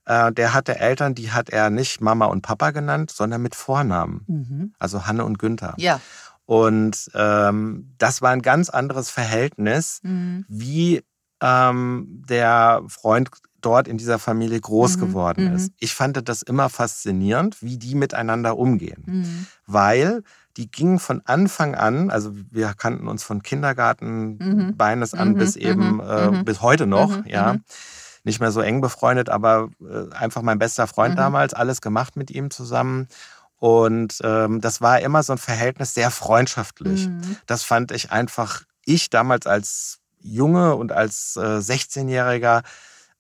äh, 0.05 0.31
der 0.31 0.53
hatte 0.53 0.79
Eltern, 0.79 1.15
die 1.15 1.31
hat 1.31 1.49
er 1.49 1.69
nicht 1.69 2.01
Mama 2.01 2.25
und 2.25 2.41
Papa 2.41 2.71
genannt, 2.71 3.11
sondern 3.11 3.41
mit 3.41 3.55
Vornamen. 3.55 4.23
Mhm. 4.27 4.73
Also 4.79 5.05
Hanne 5.05 5.25
und 5.25 5.39
Günther. 5.39 5.73
Ja. 5.77 5.99
Und 6.45 7.09
ähm, 7.15 7.93
das 7.97 8.21
war 8.21 8.31
ein 8.31 8.41
ganz 8.41 8.69
anderes 8.69 9.09
Verhältnis, 9.09 9.99
mhm. 10.03 10.45
wie 10.47 11.01
ähm, 11.41 12.23
der 12.29 12.83
Freund 12.87 13.29
dort 13.61 13.87
in 13.87 13.97
dieser 13.97 14.19
Familie 14.19 14.61
groß 14.61 14.97
mhm. 14.97 15.01
geworden 15.01 15.53
ist. 15.53 15.69
Mhm. 15.69 15.75
Ich 15.79 15.95
fand 15.95 16.29
das 16.29 16.43
immer 16.43 16.69
faszinierend, 16.69 17.61
wie 17.61 17.77
die 17.77 17.95
miteinander 17.95 18.57
umgehen. 18.57 19.03
Mhm. 19.05 19.47
Weil 19.65 20.23
die 20.57 20.69
gingen 20.69 20.99
von 20.99 21.21
Anfang 21.25 21.75
an, 21.75 22.09
also 22.09 22.31
wir 22.51 22.73
kannten 22.73 23.07
uns 23.07 23.23
von 23.23 23.43
Kindergarten 23.43 24.37
mhm. 24.37 24.77
Beines 24.77 25.13
an 25.13 25.29
mhm. 25.29 25.37
bis 25.37 25.55
eben 25.55 25.95
mhm. 25.95 25.99
äh, 26.01 26.31
mhm. 26.31 26.45
bis 26.45 26.61
heute 26.61 26.87
noch, 26.87 27.17
mhm. 27.17 27.23
ja. 27.27 27.53
Mhm. 27.53 27.63
Nicht 28.23 28.39
mehr 28.39 28.51
so 28.51 28.61
eng 28.61 28.81
befreundet, 28.81 29.29
aber 29.29 29.69
äh, 29.81 30.11
einfach 30.15 30.41
mein 30.41 30.57
bester 30.57 30.87
Freund 30.87 31.15
damals, 31.15 31.53
alles 31.53 31.79
gemacht 31.79 32.15
mit 32.15 32.31
ihm 32.31 32.49
zusammen. 32.49 33.07
Und 33.57 34.17
ähm, 34.23 34.61
das 34.61 34.81
war 34.81 34.99
immer 35.01 35.21
so 35.21 35.33
ein 35.33 35.37
Verhältnis 35.37 35.93
sehr 35.93 36.09
freundschaftlich. 36.09 37.07
Das 37.45 37.63
fand 37.63 37.91
ich 37.91 38.11
einfach, 38.11 38.63
ich 38.83 39.11
damals 39.11 39.45
als 39.45 39.99
Junge 40.19 40.75
und 40.75 40.91
als 40.91 41.35
äh, 41.35 41.59
16-Jähriger 41.59 42.63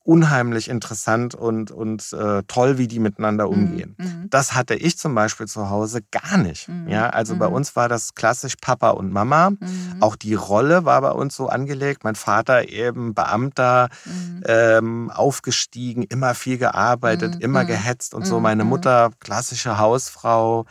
unheimlich 0.05 0.69
interessant 0.69 1.33
und, 1.33 1.71
und 1.71 2.13
äh, 2.13 2.43
toll, 2.47 2.77
wie 2.77 2.87
die 2.87 2.99
miteinander 2.99 3.47
mhm, 3.47 3.53
umgehen. 3.53 3.95
Mhm. 3.97 4.27
Das 4.29 4.53
hatte 4.53 4.75
ich 4.75 4.97
zum 4.97 5.15
Beispiel 5.15 5.47
zu 5.47 5.69
Hause 5.69 6.01
gar 6.11 6.37
nicht. 6.37 6.69
Mhm. 6.69 6.87
Ja, 6.87 7.09
also 7.09 7.33
mhm. 7.33 7.39
bei 7.39 7.47
uns 7.47 7.75
war 7.75 7.89
das 7.89 8.13
klassisch 8.13 8.53
Papa 8.61 8.91
und 8.91 9.11
Mama. 9.11 9.49
Mhm. 9.49 9.57
Auch 10.01 10.15
die 10.15 10.35
Rolle 10.35 10.85
war 10.85 11.01
bei 11.01 11.11
uns 11.11 11.35
so 11.35 11.47
angelegt. 11.47 12.03
Mein 12.03 12.15
Vater 12.15 12.69
eben 12.69 13.15
Beamter, 13.15 13.89
mhm. 14.05 14.43
ähm, 14.47 15.11
aufgestiegen, 15.11 16.03
immer 16.03 16.35
viel 16.35 16.59
gearbeitet, 16.59 17.37
immer 17.39 17.65
gehetzt 17.65 18.13
und 18.13 18.27
so. 18.27 18.39
Meine 18.39 18.63
Mutter 18.63 19.09
klassische 19.19 19.79
Hausfrau. 19.79 20.65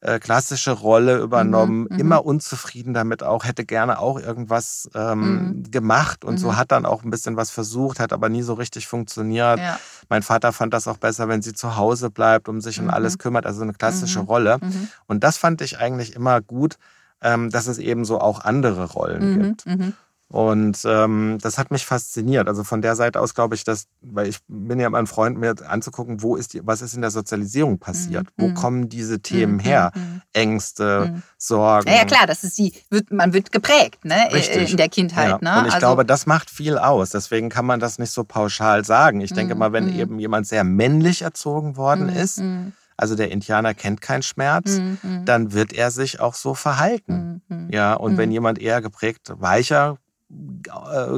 Äh, 0.00 0.20
klassische 0.20 0.70
Rolle 0.70 1.18
übernommen, 1.18 1.80
mhm, 1.80 1.88
mhm, 1.90 1.98
immer 1.98 2.24
unzufrieden 2.24 2.94
damit 2.94 3.24
auch, 3.24 3.44
hätte 3.44 3.64
gerne 3.64 3.98
auch 3.98 4.20
irgendwas 4.20 4.88
ähm, 4.94 5.48
mhm. 5.64 5.70
gemacht 5.72 6.24
und 6.24 6.34
mhm. 6.34 6.38
so 6.38 6.56
hat 6.56 6.70
dann 6.70 6.86
auch 6.86 7.02
ein 7.02 7.10
bisschen 7.10 7.36
was 7.36 7.50
versucht, 7.50 7.98
hat 7.98 8.12
aber 8.12 8.28
nie 8.28 8.42
so 8.42 8.54
richtig 8.54 8.86
funktioniert. 8.86 9.58
Ja. 9.58 9.80
Mein 10.08 10.22
Vater 10.22 10.52
fand 10.52 10.72
das 10.72 10.86
auch 10.86 10.98
besser, 10.98 11.26
wenn 11.26 11.42
sie 11.42 11.52
zu 11.52 11.76
Hause 11.76 12.10
bleibt, 12.10 12.48
um 12.48 12.60
sich 12.60 12.78
um 12.78 12.90
alles 12.90 13.14
mhm. 13.14 13.18
kümmert, 13.18 13.44
also 13.44 13.62
eine 13.62 13.72
klassische 13.72 14.20
mhm. 14.20 14.26
Rolle. 14.26 14.58
Und 15.08 15.24
das 15.24 15.36
fand 15.36 15.62
ich 15.62 15.80
eigentlich 15.80 16.14
immer 16.14 16.40
gut, 16.42 16.76
ähm, 17.20 17.50
dass 17.50 17.66
es 17.66 17.78
eben 17.78 18.04
so 18.04 18.20
auch 18.20 18.42
andere 18.42 18.84
Rollen 18.84 19.42
gibt. 19.42 19.66
Und 20.30 20.82
ähm, 20.84 21.38
das 21.40 21.56
hat 21.56 21.70
mich 21.70 21.86
fasziniert. 21.86 22.48
Also 22.48 22.62
von 22.62 22.82
der 22.82 22.96
Seite 22.96 23.18
aus 23.18 23.34
glaube 23.34 23.54
ich, 23.54 23.64
dass, 23.64 23.86
weil 24.02 24.28
ich 24.28 24.38
bin 24.46 24.78
ja 24.78 24.90
mein 24.90 25.06
Freund, 25.06 25.38
mir 25.38 25.54
anzugucken, 25.66 26.22
wo 26.22 26.36
ist 26.36 26.52
die, 26.52 26.66
was 26.66 26.82
ist 26.82 26.92
in 26.92 27.00
der 27.00 27.10
Sozialisierung 27.10 27.78
passiert? 27.78 28.26
Mhm. 28.36 28.42
Wo 28.42 28.52
kommen 28.52 28.90
diese 28.90 29.20
Themen 29.20 29.54
mhm. 29.54 29.60
her? 29.60 29.90
Mhm. 29.94 30.22
Ängste, 30.34 31.12
mhm. 31.12 31.22
Sorgen. 31.38 31.88
Ja, 31.88 31.96
ja, 31.96 32.04
klar, 32.04 32.26
das 32.26 32.44
ist 32.44 32.58
die, 32.58 32.74
wird, 32.90 33.10
man 33.10 33.32
wird 33.32 33.52
geprägt, 33.52 34.04
ne? 34.04 34.28
Richtig. 34.30 34.70
In 34.72 34.76
der 34.76 34.90
Kindheit. 34.90 35.30
Ja. 35.30 35.38
Ne? 35.40 35.60
Und 35.60 35.66
ich 35.68 35.74
also, 35.74 35.86
glaube, 35.86 36.04
das 36.04 36.26
macht 36.26 36.50
viel 36.50 36.76
aus. 36.76 37.08
Deswegen 37.08 37.48
kann 37.48 37.64
man 37.64 37.80
das 37.80 37.98
nicht 37.98 38.10
so 38.10 38.22
pauschal 38.22 38.84
sagen. 38.84 39.22
Ich 39.22 39.32
denke 39.32 39.54
mhm, 39.54 39.60
mal, 39.60 39.72
wenn 39.72 39.86
mhm. 39.86 39.98
eben 39.98 40.18
jemand 40.18 40.46
sehr 40.46 40.62
männlich 40.62 41.22
erzogen 41.22 41.78
worden 41.78 42.10
ist, 42.10 42.42
also 42.98 43.14
der 43.14 43.30
Indianer 43.30 43.72
kennt 43.72 44.02
keinen 44.02 44.22
Schmerz, 44.22 44.80
dann 45.24 45.52
wird 45.52 45.72
er 45.72 45.90
sich 45.90 46.20
auch 46.20 46.34
so 46.34 46.54
verhalten. 46.54 47.40
Ja, 47.70 47.94
und 47.94 48.16
wenn 48.16 48.32
jemand 48.32 48.58
eher 48.58 48.82
geprägt, 48.82 49.32
weicher, 49.36 49.98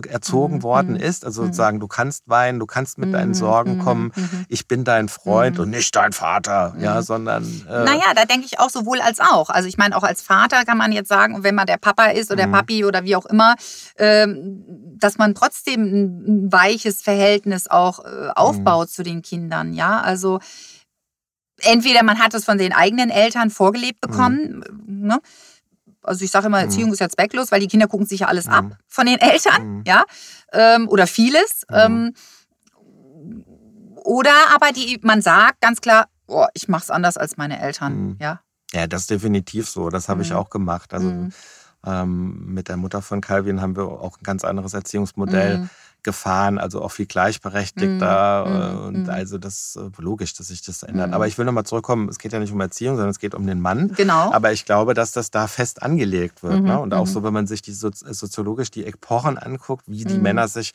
erzogen 0.08 0.56
mhm. 0.56 0.62
worden 0.62 0.90
mhm. 0.94 1.00
ist. 1.00 1.24
Also 1.24 1.42
mhm. 1.42 1.46
sozusagen, 1.46 1.80
du 1.80 1.88
kannst 1.88 2.28
weinen, 2.28 2.60
du 2.60 2.66
kannst 2.66 2.98
mit 2.98 3.12
deinen 3.12 3.30
mhm, 3.30 3.34
Sorgen 3.34 3.74
mhm, 3.76 3.80
kommen. 3.80 4.12
Ich 4.48 4.68
bin 4.68 4.84
dein 4.84 5.08
Freund 5.08 5.58
und 5.58 5.70
nicht 5.70 5.94
dein 5.96 6.12
Vater, 6.12 6.74
ja, 6.78 7.02
sondern. 7.02 7.44
Äh, 7.68 7.84
naja, 7.84 8.14
da 8.14 8.24
denke 8.24 8.46
ich 8.46 8.60
auch 8.60 8.70
sowohl 8.70 9.00
als 9.00 9.18
auch. 9.20 9.50
Also 9.50 9.68
ich 9.68 9.78
meine, 9.78 9.96
auch 9.96 10.04
als 10.04 10.22
Vater 10.22 10.64
kann 10.64 10.78
man 10.78 10.92
jetzt 10.92 11.08
sagen, 11.08 11.42
wenn 11.42 11.54
man 11.54 11.66
der 11.66 11.78
Papa 11.78 12.06
ist 12.06 12.30
oder 12.30 12.44
der 12.44 12.52
Papi 12.52 12.84
oder 12.84 13.04
wie 13.04 13.16
auch 13.16 13.26
immer, 13.26 13.56
ähm, 13.98 14.64
dass 14.98 15.18
man 15.18 15.34
trotzdem 15.34 15.82
ein 15.82 16.52
weiches 16.52 17.02
Verhältnis 17.02 17.66
auch 17.66 18.04
äh, 18.04 18.28
aufbaut 18.34 18.90
zu 18.90 19.02
den 19.02 19.22
Kindern, 19.22 19.72
ja. 19.72 20.00
Also 20.00 20.38
entweder 21.62 22.02
man 22.04 22.18
hat 22.18 22.34
es 22.34 22.44
von 22.44 22.58
den 22.58 22.72
eigenen 22.72 23.10
Eltern 23.10 23.50
vorgelebt 23.50 24.00
bekommen, 24.00 24.64
ne? 24.86 25.20
Also 26.02 26.24
ich 26.24 26.30
sage 26.30 26.46
immer, 26.46 26.60
Erziehung 26.60 26.88
mhm. 26.88 26.94
ist 26.94 27.00
ja 27.00 27.08
zwecklos, 27.08 27.52
weil 27.52 27.60
die 27.60 27.68
Kinder 27.68 27.86
gucken 27.86 28.06
sich 28.06 28.20
ja 28.20 28.28
alles 28.28 28.46
mhm. 28.46 28.52
ab 28.52 28.64
von 28.88 29.06
den 29.06 29.18
Eltern, 29.18 29.78
mhm. 29.78 29.84
ja, 29.86 30.04
ähm, 30.52 30.88
oder 30.88 31.06
vieles. 31.06 31.64
Ähm, 31.70 32.14
oder 34.02 34.34
aber 34.54 34.72
die, 34.72 34.98
man 35.02 35.22
sagt 35.22 35.60
ganz 35.60 35.80
klar, 35.80 36.08
oh, 36.26 36.46
ich 36.54 36.68
mache 36.68 36.84
es 36.84 36.90
anders 36.90 37.16
als 37.16 37.36
meine 37.36 37.60
Eltern, 37.60 38.16
ja. 38.20 38.40
Ja, 38.72 38.86
das 38.86 39.02
ist 39.02 39.10
definitiv 39.10 39.68
so. 39.68 39.90
Das 39.90 40.08
habe 40.08 40.22
ich 40.22 40.32
auch 40.32 40.48
gemacht. 40.48 40.94
Also 40.94 41.28
ähm, 41.84 42.54
mit 42.54 42.68
der 42.68 42.76
Mutter 42.76 43.02
von 43.02 43.20
Calvin 43.20 43.60
haben 43.60 43.76
wir 43.76 43.84
auch 43.84 44.18
ein 44.18 44.22
ganz 44.22 44.44
anderes 44.44 44.74
Erziehungsmodell 44.74 45.68
gefahren, 46.02 46.58
also 46.58 46.82
auch 46.82 46.90
viel 46.90 47.06
gleichberechtigter. 47.06 48.44
Mm, 48.46 48.50
mm, 48.50 48.86
und 48.86 49.06
mm. 49.06 49.10
also 49.10 49.38
das 49.38 49.76
ist 49.76 49.76
äh, 49.76 50.02
logisch, 50.02 50.34
dass 50.34 50.48
sich 50.48 50.62
das 50.62 50.82
ändert. 50.82 51.12
Aber 51.12 51.26
ich 51.26 51.38
will 51.38 51.44
nochmal 51.44 51.64
zurückkommen, 51.64 52.08
es 52.08 52.18
geht 52.18 52.32
ja 52.32 52.38
nicht 52.38 52.52
um 52.52 52.60
Erziehung, 52.60 52.96
sondern 52.96 53.10
es 53.10 53.18
geht 53.18 53.34
um 53.34 53.46
den 53.46 53.60
Mann. 53.60 53.92
Genau. 53.96 54.32
Aber 54.32 54.52
ich 54.52 54.64
glaube, 54.64 54.94
dass 54.94 55.12
das 55.12 55.30
da 55.30 55.46
fest 55.46 55.82
angelegt 55.82 56.42
wird. 56.42 56.60
Mhm, 56.60 56.66
ne? 56.66 56.80
Und 56.80 56.94
auch 56.94 57.06
mhm. 57.06 57.10
so, 57.10 57.22
wenn 57.22 57.32
man 57.32 57.46
sich 57.46 57.62
die 57.62 57.72
soziologisch 57.72 58.70
die 58.70 58.86
Epochen 58.86 59.38
anguckt, 59.38 59.84
wie 59.86 60.04
die 60.04 60.16
mhm. 60.16 60.22
Männer 60.22 60.48
sich 60.48 60.72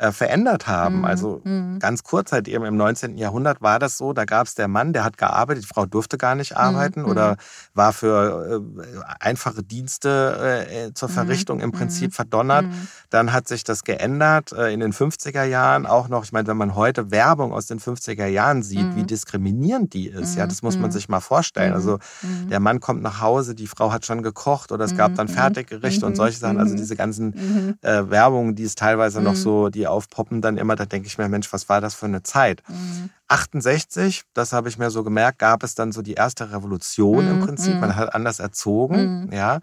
äh, 0.00 0.12
verändert 0.12 0.66
haben. 0.66 1.00
Mhm. 1.00 1.04
Also 1.04 1.42
mhm. 1.44 1.78
ganz 1.78 2.02
kurz 2.02 2.32
halt 2.32 2.48
eben 2.48 2.64
im 2.64 2.76
19. 2.76 3.18
Jahrhundert 3.18 3.60
war 3.60 3.78
das 3.78 3.98
so, 3.98 4.14
da 4.14 4.24
gab 4.24 4.46
es 4.46 4.54
der 4.54 4.66
Mann, 4.66 4.94
der 4.94 5.04
hat 5.04 5.18
gearbeitet, 5.18 5.64
die 5.64 5.68
Frau 5.68 5.84
durfte 5.84 6.16
gar 6.16 6.34
nicht 6.34 6.56
arbeiten 6.56 7.02
mhm. 7.02 7.08
oder 7.10 7.32
mhm. 7.32 7.36
war 7.74 7.92
für 7.92 8.62
äh, 8.62 8.98
einfache 9.20 9.62
Dienste 9.62 10.38
äh, 10.40 10.86
äh 10.86 10.94
zur 10.94 11.10
mhm. 11.10 11.12
Verrichtung 11.12 11.60
im 11.60 11.70
Prinzip 11.70 12.14
verdonnert. 12.14 12.64
Dann 13.10 13.34
hat 13.34 13.46
sich 13.46 13.62
das 13.62 13.84
geändert 13.84 14.52
äh, 14.52 14.72
in 14.72 14.80
den 14.80 14.94
50er 14.94 15.44
Jahren 15.44 15.84
auch 15.84 16.08
noch. 16.08 16.24
Ich 16.24 16.32
meine, 16.32 16.48
wenn 16.48 16.56
man 16.56 16.74
heute 16.74 17.10
Werbung 17.10 17.52
aus 17.52 17.66
den 17.66 17.78
50er 17.78 18.26
Jahren 18.26 18.62
sieht, 18.62 18.96
wie 18.96 19.02
diskriminierend 19.02 19.92
die 19.92 20.08
ist, 20.08 20.34
ja, 20.36 20.46
das 20.46 20.62
muss 20.62 20.78
man 20.78 20.90
sich 20.90 21.10
mal 21.10 21.20
vorstellen. 21.20 21.74
Also 21.74 21.98
der 22.22 22.60
Mann 22.60 22.80
kommt 22.80 23.02
nach 23.02 23.20
Hause, 23.20 23.54
die 23.54 23.66
Frau 23.66 23.92
hat 23.92 24.06
schon 24.06 24.22
gekocht 24.22 24.72
oder 24.72 24.86
es 24.86 24.96
gab 24.96 25.14
dann 25.14 25.28
Fertiggerichte 25.28 26.06
und 26.06 26.16
solche 26.16 26.38
Sachen. 26.38 26.58
Also 26.58 26.74
diese 26.74 26.96
ganzen 26.96 27.78
äh, 27.82 28.08
Werbungen, 28.08 28.54
die 28.54 28.64
es 28.64 28.74
teilweise 28.74 29.20
noch 29.20 29.34
so, 29.34 29.68
die 29.68 29.89
aufpoppen, 29.90 30.40
dann 30.40 30.56
immer, 30.56 30.76
da 30.76 30.86
denke 30.86 31.06
ich 31.06 31.18
mir, 31.18 31.28
Mensch, 31.28 31.52
was 31.52 31.68
war 31.68 31.80
das 31.80 31.94
für 31.94 32.06
eine 32.06 32.22
Zeit? 32.22 32.62
Mhm. 32.68 33.10
68, 33.28 34.22
das 34.32 34.52
habe 34.52 34.68
ich 34.68 34.78
mir 34.78 34.90
so 34.90 35.04
gemerkt, 35.04 35.38
gab 35.38 35.62
es 35.62 35.74
dann 35.74 35.92
so 35.92 36.02
die 36.02 36.14
erste 36.14 36.52
Revolution 36.52 37.24
mhm. 37.24 37.30
im 37.30 37.46
Prinzip. 37.46 37.74
Man 37.74 37.90
mhm. 37.90 37.96
hat 37.96 38.14
anders 38.14 38.38
erzogen, 38.38 39.26
mhm. 39.26 39.32
ja. 39.32 39.60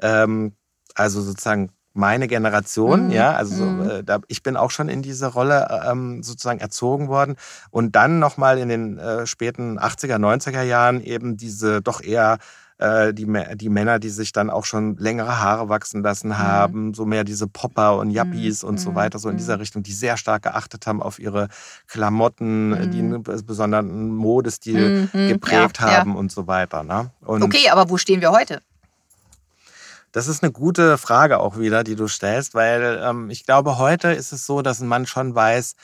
Ähm, 0.00 0.52
also 0.94 1.20
sozusagen 1.20 1.70
meine 1.94 2.26
Generation, 2.26 3.06
mhm. 3.06 3.10
ja, 3.12 3.32
also 3.34 3.54
so, 3.54 3.64
mhm. 3.64 3.90
äh, 3.90 4.04
da, 4.04 4.18
ich 4.26 4.42
bin 4.42 4.56
auch 4.56 4.72
schon 4.72 4.88
in 4.88 5.00
diese 5.00 5.28
Rolle 5.28 5.68
äh, 5.70 5.90
ähm, 5.90 6.22
sozusagen 6.24 6.58
erzogen 6.58 7.08
worden 7.08 7.36
und 7.70 7.94
dann 7.94 8.18
nochmal 8.18 8.58
in 8.58 8.68
den 8.68 8.98
äh, 8.98 9.26
späten 9.26 9.78
80er, 9.78 10.16
90er 10.16 10.62
Jahren 10.62 11.00
eben 11.00 11.36
diese 11.36 11.80
doch 11.80 12.02
eher 12.02 12.38
äh, 12.78 13.14
die, 13.14 13.26
die 13.54 13.68
Männer, 13.68 13.98
die 13.98 14.08
sich 14.08 14.32
dann 14.32 14.50
auch 14.50 14.64
schon 14.64 14.96
längere 14.96 15.40
Haare 15.40 15.68
wachsen 15.68 16.02
lassen 16.02 16.28
mhm. 16.28 16.38
haben, 16.38 16.86
mhm. 16.86 16.94
so 16.94 17.06
mehr 17.06 17.24
diese 17.24 17.46
Popper 17.46 17.98
und 17.98 18.10
Yuppies 18.10 18.62
mhm. 18.62 18.70
und 18.70 18.78
so 18.78 18.94
weiter, 18.94 19.18
so 19.18 19.28
in 19.28 19.36
dieser 19.36 19.54
mhm. 19.54 19.60
Richtung, 19.60 19.82
die 19.82 19.92
sehr 19.92 20.16
stark 20.16 20.42
geachtet 20.42 20.86
haben 20.86 21.02
auf 21.02 21.18
ihre 21.18 21.48
Klamotten, 21.86 22.70
mhm. 22.70 22.90
die 22.90 22.98
einen 22.98 23.22
besonderen 23.22 24.08
Modestil 24.08 25.08
mhm. 25.12 25.28
geprägt 25.28 25.78
ja, 25.80 25.98
haben 25.98 26.12
ja. 26.12 26.18
und 26.18 26.32
so 26.32 26.46
weiter. 26.46 26.82
Ne? 26.82 27.10
Und 27.20 27.42
okay, 27.42 27.70
aber 27.70 27.90
wo 27.90 27.96
stehen 27.96 28.20
wir 28.20 28.32
heute? 28.32 28.60
Das 30.12 30.28
ist 30.28 30.44
eine 30.44 30.52
gute 30.52 30.96
Frage 30.96 31.40
auch 31.40 31.58
wieder, 31.58 31.82
die 31.82 31.96
du 31.96 32.06
stellst, 32.06 32.54
weil 32.54 33.00
ähm, 33.02 33.30
ich 33.30 33.44
glaube, 33.46 33.78
heute 33.78 34.12
ist 34.12 34.32
es 34.32 34.46
so, 34.46 34.62
dass 34.62 34.80
ein 34.80 34.86
Mann 34.86 35.06
schon 35.06 35.34
weiß, 35.34 35.74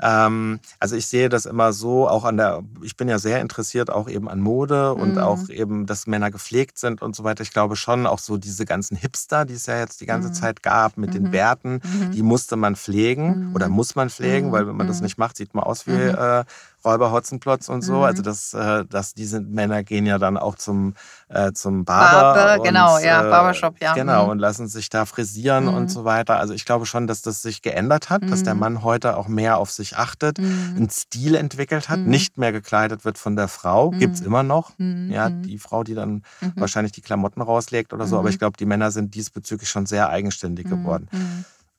also 0.00 0.96
ich 0.96 1.06
sehe 1.06 1.28
das 1.28 1.46
immer 1.46 1.72
so, 1.72 2.08
auch 2.08 2.24
an 2.24 2.36
der, 2.36 2.62
ich 2.82 2.96
bin 2.96 3.08
ja 3.08 3.18
sehr 3.18 3.40
interessiert 3.40 3.90
auch 3.90 4.08
eben 4.08 4.28
an 4.28 4.40
Mode 4.40 4.94
und 4.94 5.14
mhm. 5.14 5.18
auch 5.18 5.48
eben, 5.48 5.86
dass 5.86 6.06
Männer 6.06 6.30
gepflegt 6.30 6.78
sind 6.78 7.02
und 7.02 7.16
so 7.16 7.24
weiter. 7.24 7.42
Ich 7.42 7.52
glaube 7.52 7.74
schon, 7.74 8.06
auch 8.06 8.20
so 8.20 8.36
diese 8.36 8.64
ganzen 8.64 8.96
Hipster, 8.96 9.44
die 9.44 9.54
es 9.54 9.66
ja 9.66 9.78
jetzt 9.78 10.00
die 10.00 10.06
ganze 10.06 10.28
mhm. 10.28 10.34
Zeit 10.34 10.62
gab 10.62 10.96
mit 10.98 11.10
mhm. 11.10 11.14
den 11.14 11.30
Bärten, 11.30 11.80
mhm. 11.82 12.12
die 12.12 12.22
musste 12.22 12.56
man 12.56 12.76
pflegen 12.76 13.52
oder 13.54 13.68
mhm. 13.68 13.74
muss 13.74 13.94
man 13.96 14.08
pflegen, 14.10 14.52
weil 14.52 14.66
wenn 14.68 14.76
man 14.76 14.86
das 14.86 14.98
mhm. 14.98 15.04
nicht 15.04 15.18
macht, 15.18 15.36
sieht 15.36 15.54
man 15.54 15.64
aus 15.64 15.86
wie 15.86 15.92
äh, 15.92 16.44
Räuber 16.88 17.12
Hotzenplotz 17.12 17.68
und 17.68 17.82
so. 17.82 17.98
Mhm. 17.98 18.02
Also 18.02 18.22
das, 18.22 18.54
äh, 18.54 18.84
das, 18.88 19.12
diese 19.12 19.40
Männer 19.40 19.82
gehen 19.82 20.06
ja 20.06 20.18
dann 20.18 20.38
auch 20.38 20.54
zum, 20.54 20.94
äh, 21.28 21.52
zum 21.52 21.84
Barber. 21.84 22.34
Barber 22.34 22.62
genau, 22.62 22.98
ja, 22.98 23.26
äh, 23.26 23.30
Barbershop, 23.30 23.80
ja. 23.80 23.92
Genau, 23.92 24.24
mhm. 24.24 24.30
und 24.30 24.38
lassen 24.38 24.68
sich 24.68 24.88
da 24.88 25.04
frisieren 25.04 25.64
mhm. 25.64 25.74
und 25.74 25.88
so 25.88 26.04
weiter. 26.04 26.38
Also 26.38 26.54
ich 26.54 26.64
glaube 26.64 26.86
schon, 26.86 27.06
dass 27.06 27.20
das 27.20 27.42
sich 27.42 27.60
geändert 27.60 28.08
hat, 28.08 28.22
dass 28.30 28.42
der 28.42 28.54
mhm. 28.54 28.60
Mann 28.60 28.82
heute 28.82 29.16
auch 29.16 29.28
mehr 29.28 29.58
auf 29.58 29.70
sich 29.70 29.96
achtet, 29.96 30.38
mhm. 30.38 30.74
einen 30.76 30.90
Stil 30.90 31.34
entwickelt 31.34 31.90
hat, 31.90 31.98
mhm. 31.98 32.06
nicht 32.08 32.38
mehr 32.38 32.52
gekleidet 32.52 33.04
wird 33.04 33.18
von 33.18 33.36
der 33.36 33.48
Frau. 33.48 33.90
Gibt 33.90 34.14
es 34.14 34.20
immer 34.22 34.42
noch. 34.42 34.72
Ja, 34.78 35.28
die 35.28 35.58
Frau, 35.58 35.84
die 35.84 35.94
dann 35.94 36.22
wahrscheinlich 36.54 36.92
die 36.92 37.00
Klamotten 37.00 37.42
rauslegt 37.42 37.92
oder 37.92 38.06
so. 38.06 38.18
Aber 38.18 38.28
ich 38.30 38.38
glaube, 38.38 38.56
die 38.56 38.66
Männer 38.66 38.90
sind 38.90 39.14
diesbezüglich 39.14 39.68
schon 39.68 39.86
sehr 39.86 40.08
eigenständig 40.08 40.68
geworden 40.68 41.08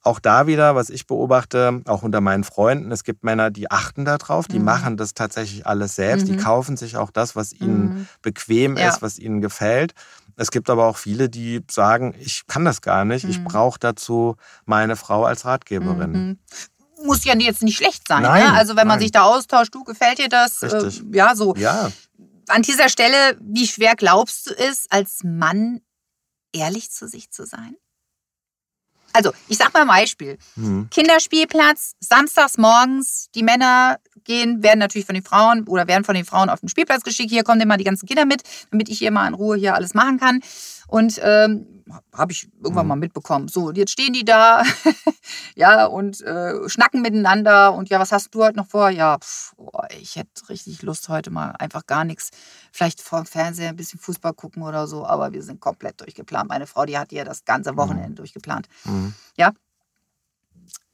auch 0.02 0.20
da 0.20 0.48
wieder, 0.48 0.76
was 0.76 0.90
ich 0.90 1.08
beobachte, 1.08 1.82
auch 1.86 2.04
unter 2.04 2.22
meinen 2.22 2.44
Freunden, 2.44 2.92
es 2.92 3.04
gibt 3.04 3.24
Männer, 3.24 3.52
die 3.52 3.70
achten 3.70 4.06
darauf, 4.06 4.48
die 4.48 4.60
mhm. 4.60 4.66
machen 4.66 4.98
das 4.98 5.14
tatsächlich 5.14 5.68
alles 5.68 5.96
selbst, 5.96 6.28
mhm. 6.28 6.34
die 6.34 6.38
kaufen 6.38 6.78
sich 6.78 6.96
auch 6.96 7.12
das, 7.12 7.36
was 7.36 7.52
ihnen 7.52 7.82
mhm. 7.82 8.08
bequem 8.22 8.78
ja. 8.78 8.90
ist, 8.90 9.02
was 9.02 9.20
ihnen 9.20 9.42
gefällt. 9.42 9.94
Es 10.38 10.52
gibt 10.52 10.70
aber 10.70 10.86
auch 10.86 10.98
viele, 10.98 11.30
die 11.30 11.62
sagen, 11.70 12.16
ich 12.18 12.48
kann 12.48 12.64
das 12.64 12.82
gar 12.82 13.04
nicht, 13.04 13.26
ich 13.26 13.40
mhm. 13.40 13.46
brauche 13.46 13.78
dazu 13.78 14.38
meine 14.66 14.96
Frau 14.96 15.26
als 15.26 15.44
Ratgeberin. 15.44 16.12
Mhm. 16.12 16.40
Muss 17.06 17.26
ja 17.26 17.36
jetzt 17.38 17.62
nicht 17.62 17.78
schlecht 17.78 18.08
sein. 18.08 18.22
Ne? 18.22 18.30
Nein, 18.30 18.44
ne? 18.44 18.54
Also 18.54 18.76
wenn 18.76 18.88
man 18.88 18.98
nein. 18.98 19.00
sich 19.02 19.12
da 19.12 19.24
austauscht, 19.24 19.76
du 19.76 19.84
gefällt 19.84 20.18
dir 20.18 20.30
das? 20.30 20.64
Äh, 20.64 20.92
ja, 21.14 21.36
so. 21.36 21.56
Ja. 21.56 21.92
An 22.48 22.62
dieser 22.62 22.90
Stelle, 22.90 23.38
wie 23.42 23.68
schwer 23.68 23.96
glaubst 23.96 24.50
du 24.50 24.54
es, 24.58 24.86
als 24.90 25.24
Mann 25.24 25.82
ehrlich 26.54 26.92
zu 26.92 27.08
sich 27.08 27.32
zu 27.32 27.46
sein? 27.46 27.76
Also, 29.14 29.32
ich 29.48 29.58
sag 29.58 29.74
mal 29.74 29.82
ein 29.82 29.88
Beispiel. 29.88 30.38
Mhm. 30.56 30.90
Kinderspielplatz, 30.92 31.94
samstags 32.00 32.58
morgens, 32.58 33.30
die 33.34 33.44
Männer 33.44 33.98
gehen, 34.24 34.62
werden 34.62 34.80
natürlich 34.80 35.06
von 35.06 35.16
den 35.16 35.24
Frauen 35.24 35.68
oder 35.68 35.88
werden 35.88 36.04
von 36.04 36.16
den 36.16 36.26
Frauen 36.26 36.50
auf 36.50 36.60
den 36.60 36.70
Spielplatz 36.70 37.04
geschickt. 37.04 37.32
Hier 37.32 37.44
kommen 37.44 37.62
immer 37.62 37.78
die 37.78 37.84
ganzen 37.84 38.06
Kinder 38.06 38.26
mit, 38.26 38.44
damit 38.72 38.90
ich 38.90 39.00
hier 39.00 39.12
mal 39.12 39.28
in 39.28 39.34
Ruhe 39.34 39.58
hier 39.58 39.76
alles 39.76 39.94
machen 39.94 40.20
kann. 40.20 40.42
Und 40.90 41.20
ähm, 41.24 41.80
habe 42.14 42.32
ich 42.32 42.50
irgendwann 42.62 42.86
mhm. 42.86 42.90
mal 42.90 42.96
mitbekommen. 42.96 43.48
So, 43.48 43.72
jetzt 43.72 43.92
stehen 43.92 44.14
die 44.14 44.26
da, 44.26 44.64
ja, 45.56 45.86
und 45.86 46.22
äh, 46.22 46.68
schnacken 46.70 47.02
miteinander. 47.02 47.74
Und 47.74 47.90
ja, 47.90 48.00
was 48.00 48.12
hast 48.12 48.34
du 48.34 48.44
heute 48.44 48.58
noch 48.58 48.68
vor? 48.68 48.90
Ja, 48.90 49.18
pff, 49.18 49.54
oh, 49.58 49.82
ich 50.00 50.16
hätte 50.16 50.50
richtig 50.50 50.82
Lust 50.82 51.10
heute 51.10 51.32
mal 51.32 51.52
einfach 51.58 51.86
gar 51.86 52.04
nichts. 52.04 52.30
Vielleicht 52.72 53.02
vor 53.02 53.22
dem 53.22 53.26
Fernseher 53.26 53.70
ein 53.70 53.76
bisschen 53.76 54.00
Fußball 54.00 54.34
gucken 54.34 54.64
oder 54.64 54.88
so. 54.88 55.06
Aber 55.06 55.34
wir 55.34 55.44
sind 55.44 55.60
komplett 55.60 56.02
durchgeplant. 56.02 56.50
Meine 56.50 56.68
Frau, 56.68 56.86
die 56.86 56.98
hat 56.98 57.12
ja 57.12 57.24
das 57.24 57.46
ganze 57.46 57.76
Wochenende 57.78 58.10
mhm. 58.10 58.16
durchgeplant. 58.16 58.68
Mhm. 58.86 59.14
Ja. 59.38 59.54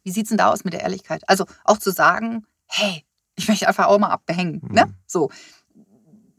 Wie 0.03 0.11
sieht's 0.11 0.29
denn 0.29 0.37
da 0.37 0.51
aus 0.51 0.63
mit 0.63 0.73
der 0.73 0.81
Ehrlichkeit? 0.81 1.27
Also 1.27 1.45
auch 1.63 1.77
zu 1.77 1.91
sagen, 1.91 2.45
hey, 2.67 3.03
ich 3.35 3.47
möchte 3.47 3.67
einfach 3.67 3.87
auch 3.87 3.99
mal 3.99 4.09
abhängen. 4.09 4.61
Ne? 4.69 4.85
Mhm. 4.85 4.95
So. 5.07 5.31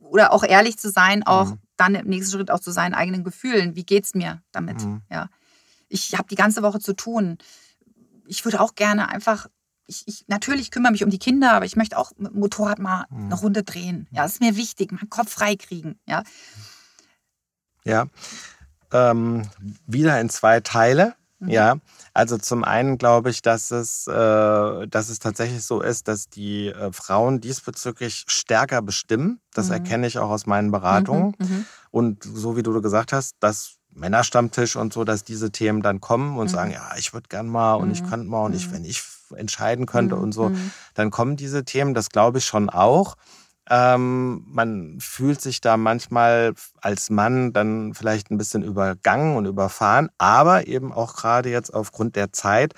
Oder 0.01 0.33
auch 0.33 0.45
ehrlich 0.45 0.79
zu 0.79 0.89
sein, 0.89 1.27
auch 1.27 1.47
mhm 1.47 1.59
dann 1.77 1.95
im 1.95 2.07
nächsten 2.07 2.37
Schritt 2.37 2.51
auch 2.51 2.61
zu 2.61 2.71
seinen 2.71 2.95
eigenen 2.95 3.25
Gefühlen. 3.25 3.77
Wie 3.77 3.85
geht 3.85 4.05
es 4.05 4.15
mir 4.15 4.43
damit? 4.53 4.83
Mhm. 4.83 5.03
Ja. 5.11 5.29
Ich 5.89 6.15
habe 6.15 6.29
die 6.29 6.35
ganze 6.35 6.63
Woche 6.63 6.81
zu 6.81 6.95
tun. 6.95 7.39
Ich 8.27 8.45
würde 8.45 8.61
auch 8.61 8.75
gerne 8.75 9.09
einfach, 9.09 9.47
ich, 9.87 10.03
ich, 10.07 10.25
natürlich 10.27 10.71
kümmere 10.71 10.93
mich 10.93 11.05
um 11.05 11.11
die 11.11 11.19
Kinder, 11.19 11.53
aber 11.53 11.65
ich 11.65 11.77
möchte 11.77 11.99
auch 11.99 12.13
mit 12.17 12.33
dem 12.33 12.41
Motorrad 12.41 12.79
mal 12.79 13.07
mhm. 13.11 13.27
eine 13.27 13.35
Runde 13.35 13.63
drehen. 13.63 14.09
Ja, 14.11 14.23
das 14.23 14.35
ist 14.35 14.41
mir 14.41 14.57
wichtig, 14.57 14.93
meinen 14.93 15.11
Kopf 15.11 15.31
frei 15.31 15.57
kriegen. 15.57 15.99
Ja. 16.07 16.23
Ja. 17.85 18.07
Ähm, 18.93 19.43
wieder 19.87 20.21
in 20.21 20.31
zwei 20.31 20.61
Teile. 20.61 21.15
Mhm. 21.39 21.49
Ja. 21.49 21.77
Also 22.15 22.39
zum 22.39 22.65
einen 22.65 22.99
glaube 22.99 23.31
ich, 23.31 23.43
dass 23.43 23.71
es, 23.71 24.07
äh, 24.07 24.13
dass 24.87 25.09
es 25.09 25.19
tatsächlich 25.19 25.65
so 25.65 25.81
ist, 25.81 26.09
dass 26.09 26.29
die 26.29 26.69
äh, 26.69 26.93
Frauen 26.93 27.41
diesbezüglich 27.41 28.25
stärker 28.27 28.83
bestimmen. 28.83 29.41
Das 29.53 29.67
mhm. 29.67 29.75
erkenne 29.75 30.07
ich 30.07 30.19
auch 30.19 30.31
aus 30.31 30.47
meinen 30.47 30.71
Beratungen. 30.71 31.35
Mhm, 31.39 31.47
mhm. 31.47 31.67
Und 31.91 32.25
so 32.25 32.57
wie 32.57 32.63
du 32.63 32.81
gesagt 32.81 33.13
hast, 33.13 33.37
dass 33.41 33.77
Männerstammtisch 33.91 34.77
und 34.77 34.93
so, 34.93 35.05
dass 35.05 35.25
diese 35.25 35.51
Themen 35.51 35.83
dann 35.83 36.01
kommen 36.01 36.37
und 36.39 36.47
mhm. 36.47 36.55
sagen, 36.55 36.71
ja, 36.71 36.91
ich 36.99 37.15
würde 37.15 37.29
gern 37.29 37.47
mal 37.47 37.75
und 37.75 37.91
ich 37.91 38.03
mhm. 38.03 38.11
könnte 38.11 38.27
mal 38.29 38.45
und 38.45 38.55
ich, 38.55 38.69
mhm. 38.69 38.73
wenn 38.73 38.85
ich 38.85 39.03
entscheiden 39.35 39.87
könnte 39.87 40.17
und 40.17 40.33
so, 40.33 40.53
dann 40.95 41.11
kommen 41.11 41.37
diese 41.37 41.65
Themen. 41.65 41.95
Das 41.95 42.11
glaube 42.11 42.39
ich 42.39 42.45
schon 42.45 42.71
auch. 42.71 43.17
Ähm, 43.69 44.45
man 44.49 44.99
fühlt 45.01 45.41
sich 45.41 45.61
da 45.61 45.77
manchmal 45.77 46.55
als 46.81 47.11
Mann 47.11 47.53
dann 47.53 47.95
vielleicht 47.95 48.31
ein 48.31 48.39
bisschen 48.39 48.63
übergangen 48.63 49.37
und 49.37 49.47
überfahren, 49.47 50.09
aber 50.19 50.67
eben 50.69 50.93
auch 50.93 51.17
gerade 51.17 51.51
jetzt 51.51 51.75
aufgrund 51.75 52.15
der 52.17 52.33
Zeit 52.33 52.75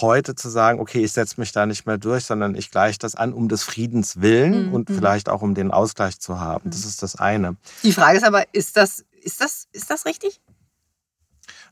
heute 0.00 0.34
zu 0.34 0.48
sagen, 0.48 0.80
okay, 0.80 1.04
ich 1.04 1.12
setze 1.12 1.38
mich 1.38 1.52
da 1.52 1.66
nicht 1.66 1.86
mehr 1.86 1.98
durch, 1.98 2.24
sondern 2.24 2.54
ich 2.54 2.70
gleiche 2.70 2.98
das 2.98 3.14
an 3.14 3.32
um 3.32 3.48
des 3.48 3.62
Friedens 3.62 4.20
willen 4.20 4.68
mhm. 4.68 4.74
und 4.74 4.88
mhm. 4.88 4.94
vielleicht 4.94 5.28
auch 5.28 5.42
um 5.42 5.54
den 5.54 5.70
Ausgleich 5.70 6.18
zu 6.18 6.40
haben. 6.40 6.70
Das 6.70 6.84
ist 6.84 7.02
das 7.02 7.16
eine. 7.16 7.56
Die 7.82 7.92
Frage 7.92 8.16
ist 8.16 8.24
aber, 8.24 8.44
ist 8.52 8.76
das, 8.76 9.04
ist 9.22 9.40
das, 9.40 9.68
ist 9.72 9.90
das 9.90 10.06
richtig? 10.06 10.40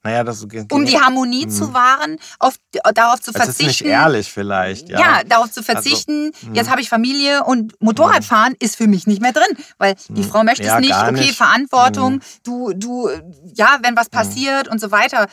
Naja, 0.03 0.25
das 0.25 0.43
um 0.43 0.87
die 0.87 0.99
Harmonie 0.99 1.45
mhm. 1.45 1.51
zu 1.51 1.75
wahren, 1.75 2.19
auf, 2.39 2.55
darauf 2.95 3.21
zu 3.21 3.33
verzichten. 3.33 3.67
Das 3.67 3.75
ist 3.75 3.83
nicht 3.83 3.83
ehrlich 3.83 4.33
vielleicht, 4.33 4.89
ja. 4.89 4.99
Ja, 4.99 5.25
darauf 5.25 5.51
zu 5.51 5.61
also, 5.61 5.73
verzichten. 5.73 6.33
Also, 6.35 6.55
jetzt 6.55 6.71
habe 6.71 6.81
ich 6.81 6.89
Familie 6.89 7.45
und 7.45 7.79
Motorradfahren 7.83 8.55
ist 8.59 8.77
für 8.77 8.87
mich 8.87 9.07
nicht 9.07 9.21
mehr 9.21 9.33
drin, 9.33 9.59
weil 9.77 9.97
die 10.09 10.25
Frau 10.25 10.43
möchte 10.43 10.65
ja, 10.65 10.77
es 10.77 10.81
nicht. 10.81 10.95
Okay, 10.95 11.13
nicht. 11.13 11.37
Verantwortung. 11.37 12.15
Mhm. 12.15 12.21
Du, 12.45 12.73
du, 12.73 13.11
ja, 13.55 13.79
wenn 13.83 13.95
was 13.95 14.09
passiert 14.09 14.69
und 14.69 14.81
so 14.81 14.91
weiter. 14.91 15.29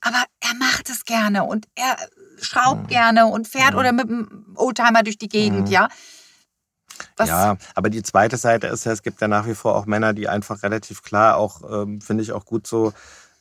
Aber 0.00 0.24
er 0.40 0.54
macht 0.54 0.90
es 0.90 1.04
gerne 1.04 1.44
und 1.44 1.66
er 1.76 1.96
schraubt 2.40 2.88
gerne 2.88 3.26
und 3.26 3.46
fährt 3.46 3.74
oder 3.74 3.92
mit 3.92 4.08
dem 4.08 4.54
Oldtimer 4.56 5.02
durch 5.04 5.18
die 5.18 5.28
Gegend, 5.28 5.68
ja. 5.68 5.88
Was? 7.16 7.28
Ja, 7.28 7.56
aber 7.76 7.90
die 7.90 8.02
zweite 8.02 8.36
Seite 8.36 8.66
ist 8.66 8.84
ja, 8.84 8.92
es 8.92 9.02
gibt 9.02 9.20
ja 9.20 9.28
nach 9.28 9.46
wie 9.46 9.54
vor 9.54 9.76
auch 9.76 9.86
Männer, 9.86 10.12
die 10.12 10.28
einfach 10.28 10.62
relativ 10.62 11.02
klar 11.02 11.36
auch, 11.36 11.62
ähm, 11.70 12.00
finde 12.00 12.22
ich 12.22 12.32
auch 12.32 12.44
gut 12.44 12.66
so, 12.66 12.92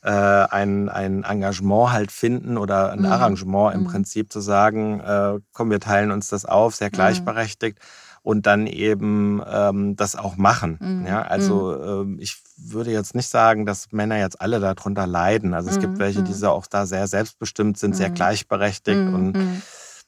äh, 0.03 0.09
ein, 0.09 0.89
ein 0.89 1.23
Engagement 1.23 1.91
halt 1.91 2.11
finden 2.11 2.57
oder 2.57 2.91
ein 2.91 2.99
mhm. 2.99 3.05
Arrangement 3.05 3.75
im 3.75 3.81
mhm. 3.81 3.87
Prinzip 3.87 4.31
zu 4.31 4.39
sagen, 4.39 4.99
äh, 4.99 5.39
komm, 5.53 5.71
wir 5.71 5.79
teilen 5.79 6.11
uns 6.11 6.29
das 6.29 6.45
auf, 6.45 6.75
sehr 6.75 6.87
mhm. 6.87 6.93
gleichberechtigt. 6.93 7.79
Und 8.23 8.45
dann 8.45 8.67
eben 8.67 9.41
ähm, 9.49 9.95
das 9.95 10.17
auch 10.17 10.35
machen. 10.35 10.77
Mhm. 10.81 11.07
Ja, 11.07 11.21
also 11.21 11.81
ähm, 11.81 12.17
ich 12.19 12.35
würde 12.57 12.91
jetzt 12.91 13.15
nicht 13.15 13.29
sagen, 13.29 13.65
dass 13.65 13.93
Männer 13.93 14.17
jetzt 14.17 14.41
alle 14.41 14.59
darunter 14.59 15.07
leiden. 15.07 15.53
Also 15.53 15.69
es 15.69 15.79
gibt 15.79 15.97
welche, 15.97 16.23
die 16.23 16.33
so 16.33 16.49
auch 16.49 16.67
da 16.67 16.85
sehr 16.85 17.07
selbstbestimmt 17.07 17.79
sind, 17.79 17.95
sehr 17.95 18.09
gleichberechtigt 18.09 18.97
und 18.97 19.61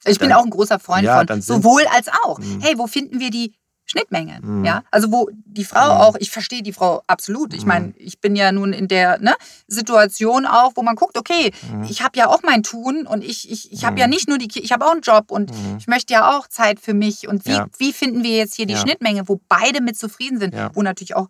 Ich 0.06 0.19
bin 0.19 0.30
Dann- 0.30 0.39
auch 0.39 0.43
ein 0.43 0.49
großer 0.49 0.80
Freund 0.80 1.04
Ja, 1.04 1.23
von 1.25 1.41
sowohl 1.41 1.84
als 1.93 2.08
auch. 2.23 2.39
Mhm. 2.39 2.60
Hey, 2.62 2.78
wo 2.78 2.88
finden 2.88 3.19
wir 3.19 3.32
die 3.32 3.54
Schnittmengen? 3.89 4.60
Mhm. 4.60 4.65
Ja, 4.65 4.84
also 4.91 5.12
wo 5.12 5.30
die 5.34 5.65
Frau 5.65 5.86
Mhm. 5.95 6.02
auch, 6.02 6.15
ich 6.19 6.30
verstehe 6.32 6.62
die 6.62 6.73
Frau 6.73 7.02
absolut. 7.08 7.54
Ich 7.54 7.63
Mhm. 7.63 7.67
meine, 7.67 7.93
ich 7.97 8.19
bin 8.21 8.36
ja 8.36 8.52
nun 8.52 8.71
in 8.71 8.88
der 8.88 9.17
ne, 9.19 9.36
Situation 9.67 10.45
auch, 10.45 10.73
wo 10.75 10.84
man 10.84 10.95
guckt, 10.95 11.17
okay, 11.17 11.52
Mhm. 11.71 11.84
ich 11.89 12.02
habe 12.04 12.17
ja 12.17 12.28
auch 12.28 12.41
mein 12.43 12.62
Tun 12.63 13.08
und 13.08 13.23
ich, 13.23 13.49
ich, 13.52 13.71
ich 13.71 13.84
habe 13.86 13.93
Mhm. 13.93 13.99
ja 13.99 14.08
nicht 14.08 14.28
nur 14.30 14.38
die, 14.38 14.47
ich 14.62 14.71
habe 14.71 14.86
auch 14.86 14.91
einen 14.91 15.02
Job 15.02 15.32
und 15.32 15.49
Mhm. 15.52 15.78
ich 15.80 15.88
möchte 15.88 16.13
ja 16.13 16.38
auch 16.38 16.47
Zeit 16.47 16.80
für 16.80 16.93
mich. 16.93 17.28
Und 17.28 17.45
wie, 17.45 17.52
Ja. 17.54 17.65
wie 17.78 17.91
finden 17.93 18.23
wir 18.23 18.38
jetzt 18.38 18.56
hier 18.56 18.65
die 18.67 18.73
Ja. 18.73 18.80
Schnittmenge, 18.80 19.28
wo 19.28 19.41
beide 19.49 19.82
mit 19.82 19.97
zufrieden 19.97 20.39
sind, 20.39 20.54
Ja. 20.54 20.69
wo 20.73 20.82
natürlich 20.84 21.15
auch 21.15 21.28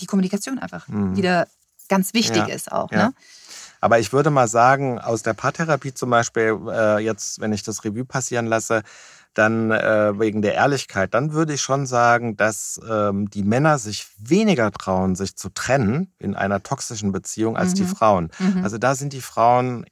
die 0.00 0.06
Kommunikation 0.06 0.58
einfach 0.58 0.88
Mhm. 0.88 1.16
wieder 1.16 1.46
ganz 1.88 2.14
wichtig 2.14 2.48
ist 2.48 2.72
auch. 2.72 2.90
Ne? 2.90 3.12
Aber 3.80 3.98
ich 4.00 4.12
würde 4.12 4.30
mal 4.30 4.48
sagen, 4.48 4.98
aus 4.98 5.22
der 5.22 5.34
Paartherapie 5.34 5.94
zum 5.94 6.10
Beispiel, 6.10 6.58
äh, 6.68 6.98
jetzt, 6.98 7.40
wenn 7.40 7.52
ich 7.52 7.62
das 7.62 7.84
Revue 7.84 8.04
passieren 8.04 8.46
lasse, 8.46 8.82
dann 9.38 9.70
äh, 9.70 10.18
wegen 10.18 10.40
der 10.42 10.54
Ehrlichkeit, 10.54 11.12
dann 11.14 11.32
würde 11.32 11.52
ich 11.54 11.60
schon 11.60 11.86
sagen, 11.86 12.36
dass 12.36 12.80
ähm, 12.88 13.28
die 13.30 13.42
Männer 13.42 13.78
sich 13.78 14.06
weniger 14.18 14.70
trauen, 14.72 15.14
sich 15.14 15.36
zu 15.36 15.50
trennen 15.50 16.12
in 16.18 16.34
einer 16.34 16.62
toxischen 16.62 17.12
Beziehung 17.12 17.56
als 17.56 17.74
die 17.74 17.82
Mhm. 17.82 17.86
Frauen. 17.88 18.30
Mhm. 18.38 18.64
Also 18.64 18.78
da 18.78 18.94
sind 18.94 19.12
die 19.12 19.20
Frauen 19.20 19.84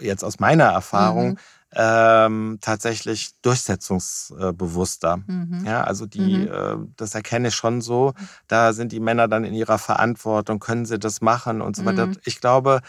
jetzt 0.00 0.22
aus 0.24 0.38
meiner 0.40 0.64
Erfahrung 0.66 1.30
Mhm. 1.30 1.36
ähm, 1.74 2.58
tatsächlich 2.60 3.30
durchsetzungsbewusster. 3.40 5.18
Mhm. 5.26 5.64
Ja, 5.64 5.84
also 5.84 6.06
die, 6.06 6.40
Mhm. 6.46 6.52
äh, 6.52 6.76
das 6.96 7.14
erkenne 7.14 7.48
ich 7.48 7.54
schon 7.54 7.80
so. 7.80 8.12
Da 8.48 8.72
sind 8.72 8.92
die 8.92 9.00
Männer 9.00 9.28
dann 9.28 9.44
in 9.44 9.54
ihrer 9.54 9.78
Verantwortung, 9.78 10.58
können 10.58 10.84
sie 10.84 10.98
das 10.98 11.20
machen 11.20 11.62
und 11.62 11.76
so 11.76 11.84
weiter. 11.84 12.06
Mhm. 12.08 12.16
Ich 12.24 12.40
glaube, 12.40 12.80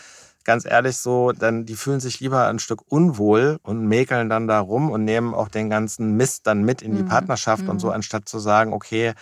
ganz 0.44 0.66
ehrlich 0.66 0.98
so, 0.98 1.32
dann 1.32 1.66
die 1.66 1.76
fühlen 1.76 2.00
sich 2.00 2.20
lieber 2.20 2.48
ein 2.48 2.60
Stück 2.60 2.82
unwohl 2.92 3.60
und 3.64 3.86
mäkeln 3.88 4.30
dann 4.30 4.48
da 4.48 4.60
rum 4.60 4.92
und 4.92 5.04
nehmen 5.06 5.34
auch 5.34 5.48
den 5.50 5.70
ganzen 5.70 6.16
Mist 6.18 6.48
dann 6.48 6.64
mit 6.64 6.82
in 6.82 6.96
die 6.96 7.04
Mhm. 7.04 7.08
Partnerschaft 7.08 7.68
und 7.70 7.80
so, 7.80 7.88
Mhm. 7.88 7.94
anstatt 7.94 8.28
zu 8.30 8.40
sagen, 8.40 8.74
okay, 8.74 9.14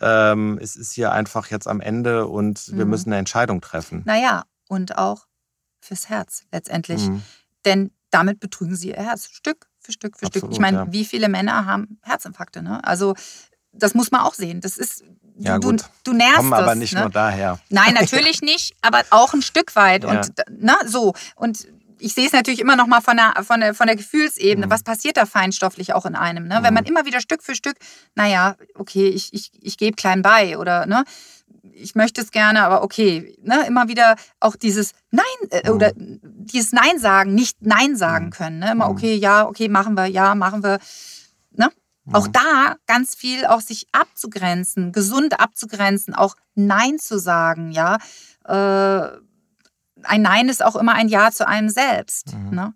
ähm, 0.00 0.58
es 0.62 0.76
ist 0.76 0.92
hier 0.92 1.12
einfach 1.12 1.48
jetzt 1.48 1.66
am 1.68 1.80
Ende 1.80 2.26
und 2.26 2.68
wir 2.76 2.84
Mhm. 2.84 2.90
müssen 2.90 3.08
eine 3.10 3.18
Entscheidung 3.18 3.60
treffen. 3.60 4.02
Naja, 4.06 4.44
und 4.68 4.96
auch 4.96 5.26
fürs 5.80 6.08
Herz 6.08 6.44
letztendlich. 6.52 7.08
Mhm. 7.08 7.22
Denn 7.64 7.90
damit 8.10 8.40
betrügen 8.40 8.76
sie 8.76 8.88
ihr 8.90 8.96
Herz 8.96 9.28
Stück 9.30 9.66
für 9.78 9.92
Stück 9.92 10.16
für 10.18 10.26
Stück. 10.26 10.36
Absolut, 10.44 10.52
Ich 10.54 10.60
meine, 10.60 10.76
ja. 10.78 10.92
wie 10.92 11.04
viele 11.04 11.28
Männer 11.28 11.64
haben 11.66 11.98
Herzinfarkte? 12.02 12.62
Ne? 12.62 12.82
Also 12.84 13.14
das 13.72 13.94
muss 13.94 14.10
man 14.10 14.22
auch 14.22 14.34
sehen. 14.34 14.60
Das 14.60 14.76
ist, 14.76 15.04
du, 15.40 15.48
Ja, 15.48 15.58
du, 15.58 15.68
gut. 15.70 15.84
du 16.04 16.12
nährst 16.12 16.36
Kommen 16.36 16.52
aber 16.54 16.74
nicht 16.74 16.94
ne? 16.94 17.00
nur 17.00 17.10
daher. 17.10 17.58
Nein, 17.68 17.94
natürlich 18.00 18.40
nicht, 18.42 18.74
aber 18.82 19.02
auch 19.10 19.32
ein 19.34 19.42
Stück 19.42 19.74
weit. 19.76 20.04
Ja. 20.04 20.10
Und 20.10 20.32
na, 20.58 20.76
so. 20.86 21.14
Und 21.36 21.66
ich 22.02 22.14
sehe 22.14 22.26
es 22.26 22.32
natürlich 22.32 22.60
immer 22.60 22.76
noch 22.76 22.86
mal 22.86 23.02
von 23.02 23.16
der, 23.18 23.34
von 23.44 23.60
der, 23.60 23.74
von 23.74 23.86
der 23.86 23.96
Gefühlsebene. 23.96 24.66
Mhm. 24.66 24.70
Was 24.70 24.82
passiert 24.82 25.16
da 25.18 25.26
feinstofflich 25.26 25.92
auch 25.92 26.06
in 26.06 26.14
einem? 26.14 26.44
Ne? 26.48 26.58
Wenn 26.62 26.68
Mhm. 26.70 26.74
man 26.74 26.84
immer 26.84 27.04
wieder 27.04 27.20
Stück 27.20 27.42
für 27.42 27.54
Stück, 27.54 27.76
naja, 28.14 28.56
okay, 28.74 29.08
ich, 29.08 29.34
ich, 29.34 29.50
ich 29.60 29.76
gebe 29.76 29.96
klein 29.96 30.22
bei 30.22 30.56
oder 30.56 30.86
ne, 30.86 31.04
ich 31.74 31.94
möchte 31.94 32.20
es 32.22 32.30
gerne, 32.30 32.62
aber 32.64 32.82
okay, 32.82 33.36
ne, 33.42 33.66
immer 33.66 33.88
wieder 33.88 34.16
auch 34.40 34.56
dieses 34.56 34.92
Nein 35.10 35.24
äh, 35.50 35.68
Mhm. 35.68 35.74
oder 35.76 35.92
dieses 35.94 36.72
Nein 36.72 36.98
sagen, 36.98 37.34
nicht 37.34 37.58
Nein 37.60 37.96
sagen 37.96 38.26
Mhm. 38.26 38.30
können. 38.30 38.58
Ne? 38.60 38.72
Immer, 38.72 38.86
Mhm. 38.86 38.92
okay, 38.92 39.14
ja, 39.16 39.46
okay, 39.46 39.68
machen 39.68 39.94
wir, 39.94 40.06
ja, 40.06 40.34
machen 40.34 40.62
wir. 40.62 40.78
Ne? 41.52 41.68
Auch 42.12 42.26
Mhm. 42.28 42.32
da 42.32 42.76
ganz 42.86 43.14
viel 43.14 43.46
auch 43.46 43.60
sich 43.60 43.86
abzugrenzen, 43.92 44.92
gesund 44.92 45.38
abzugrenzen, 45.40 46.14
auch 46.14 46.34
Nein 46.54 46.98
zu 46.98 47.18
sagen, 47.18 47.70
ja. 47.70 47.98
Äh, 48.44 49.18
ein 50.02 50.22
Nein 50.22 50.48
ist 50.48 50.64
auch 50.64 50.76
immer 50.76 50.94
ein 50.94 51.08
Ja 51.08 51.30
zu 51.30 51.46
einem 51.46 51.68
selbst. 51.68 52.34
Mhm. 52.34 52.50
Ne? 52.54 52.74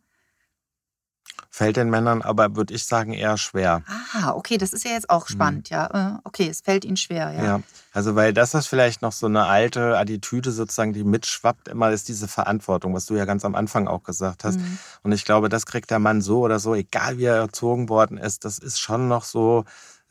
Fällt 1.57 1.77
den 1.77 1.89
Männern 1.89 2.21
aber, 2.21 2.57
würde 2.57 2.75
ich 2.75 2.85
sagen, 2.85 3.13
eher 3.13 3.37
schwer. 3.37 3.85
Ah, 4.13 4.33
okay, 4.33 4.59
das 4.59 4.73
ist 4.73 4.85
ja 4.85 4.91
jetzt 4.91 5.09
auch 5.09 5.29
spannend, 5.29 5.71
ja. 5.71 6.17
Äh, 6.17 6.19
Okay, 6.25 6.49
es 6.51 6.63
fällt 6.63 6.85
ihnen 6.85 6.97
schwer, 6.97 7.31
ja. 7.31 7.39
Mhm. 7.41 7.45
Ja. 7.45 7.61
also 7.93 8.17
weil 8.17 8.33
das 8.33 8.55
ist 8.55 8.67
vielleicht 8.67 9.03
noch 9.03 9.13
so 9.13 9.27
eine 9.27 9.45
alte 9.45 9.97
Attitüde 9.97 10.51
sozusagen, 10.51 10.93
die 10.93 11.05
mitschwappt 11.05 11.69
immer, 11.69 11.93
ist 11.93 12.09
diese 12.09 12.27
Verantwortung, 12.27 12.93
was 12.93 13.07
du 13.07 13.15
ja 13.15 13.25
ganz 13.25 13.45
am 13.45 13.55
Anfang 13.55 13.87
auch 13.87 14.03
gesagt 14.03 14.43
hast. 14.43 14.59
Mhm. 14.59 14.79
Und 15.05 15.13
ich 15.13 15.25
glaube, 15.25 15.49
das 15.49 15.65
kriegt 15.65 15.93
der 15.93 16.01
Mann 16.01 16.23
so 16.23 16.41
oder 16.41 16.59
so, 16.59 16.75
egal 16.75 17.19
wie 17.19 17.27
er 17.27 17.37
erzogen 17.37 17.89
worden 17.89 18.19
ist, 18.19 18.45
das 18.45 18.59
ist 18.59 18.81
schon 18.81 19.07
noch 19.07 19.23
so, 19.23 19.65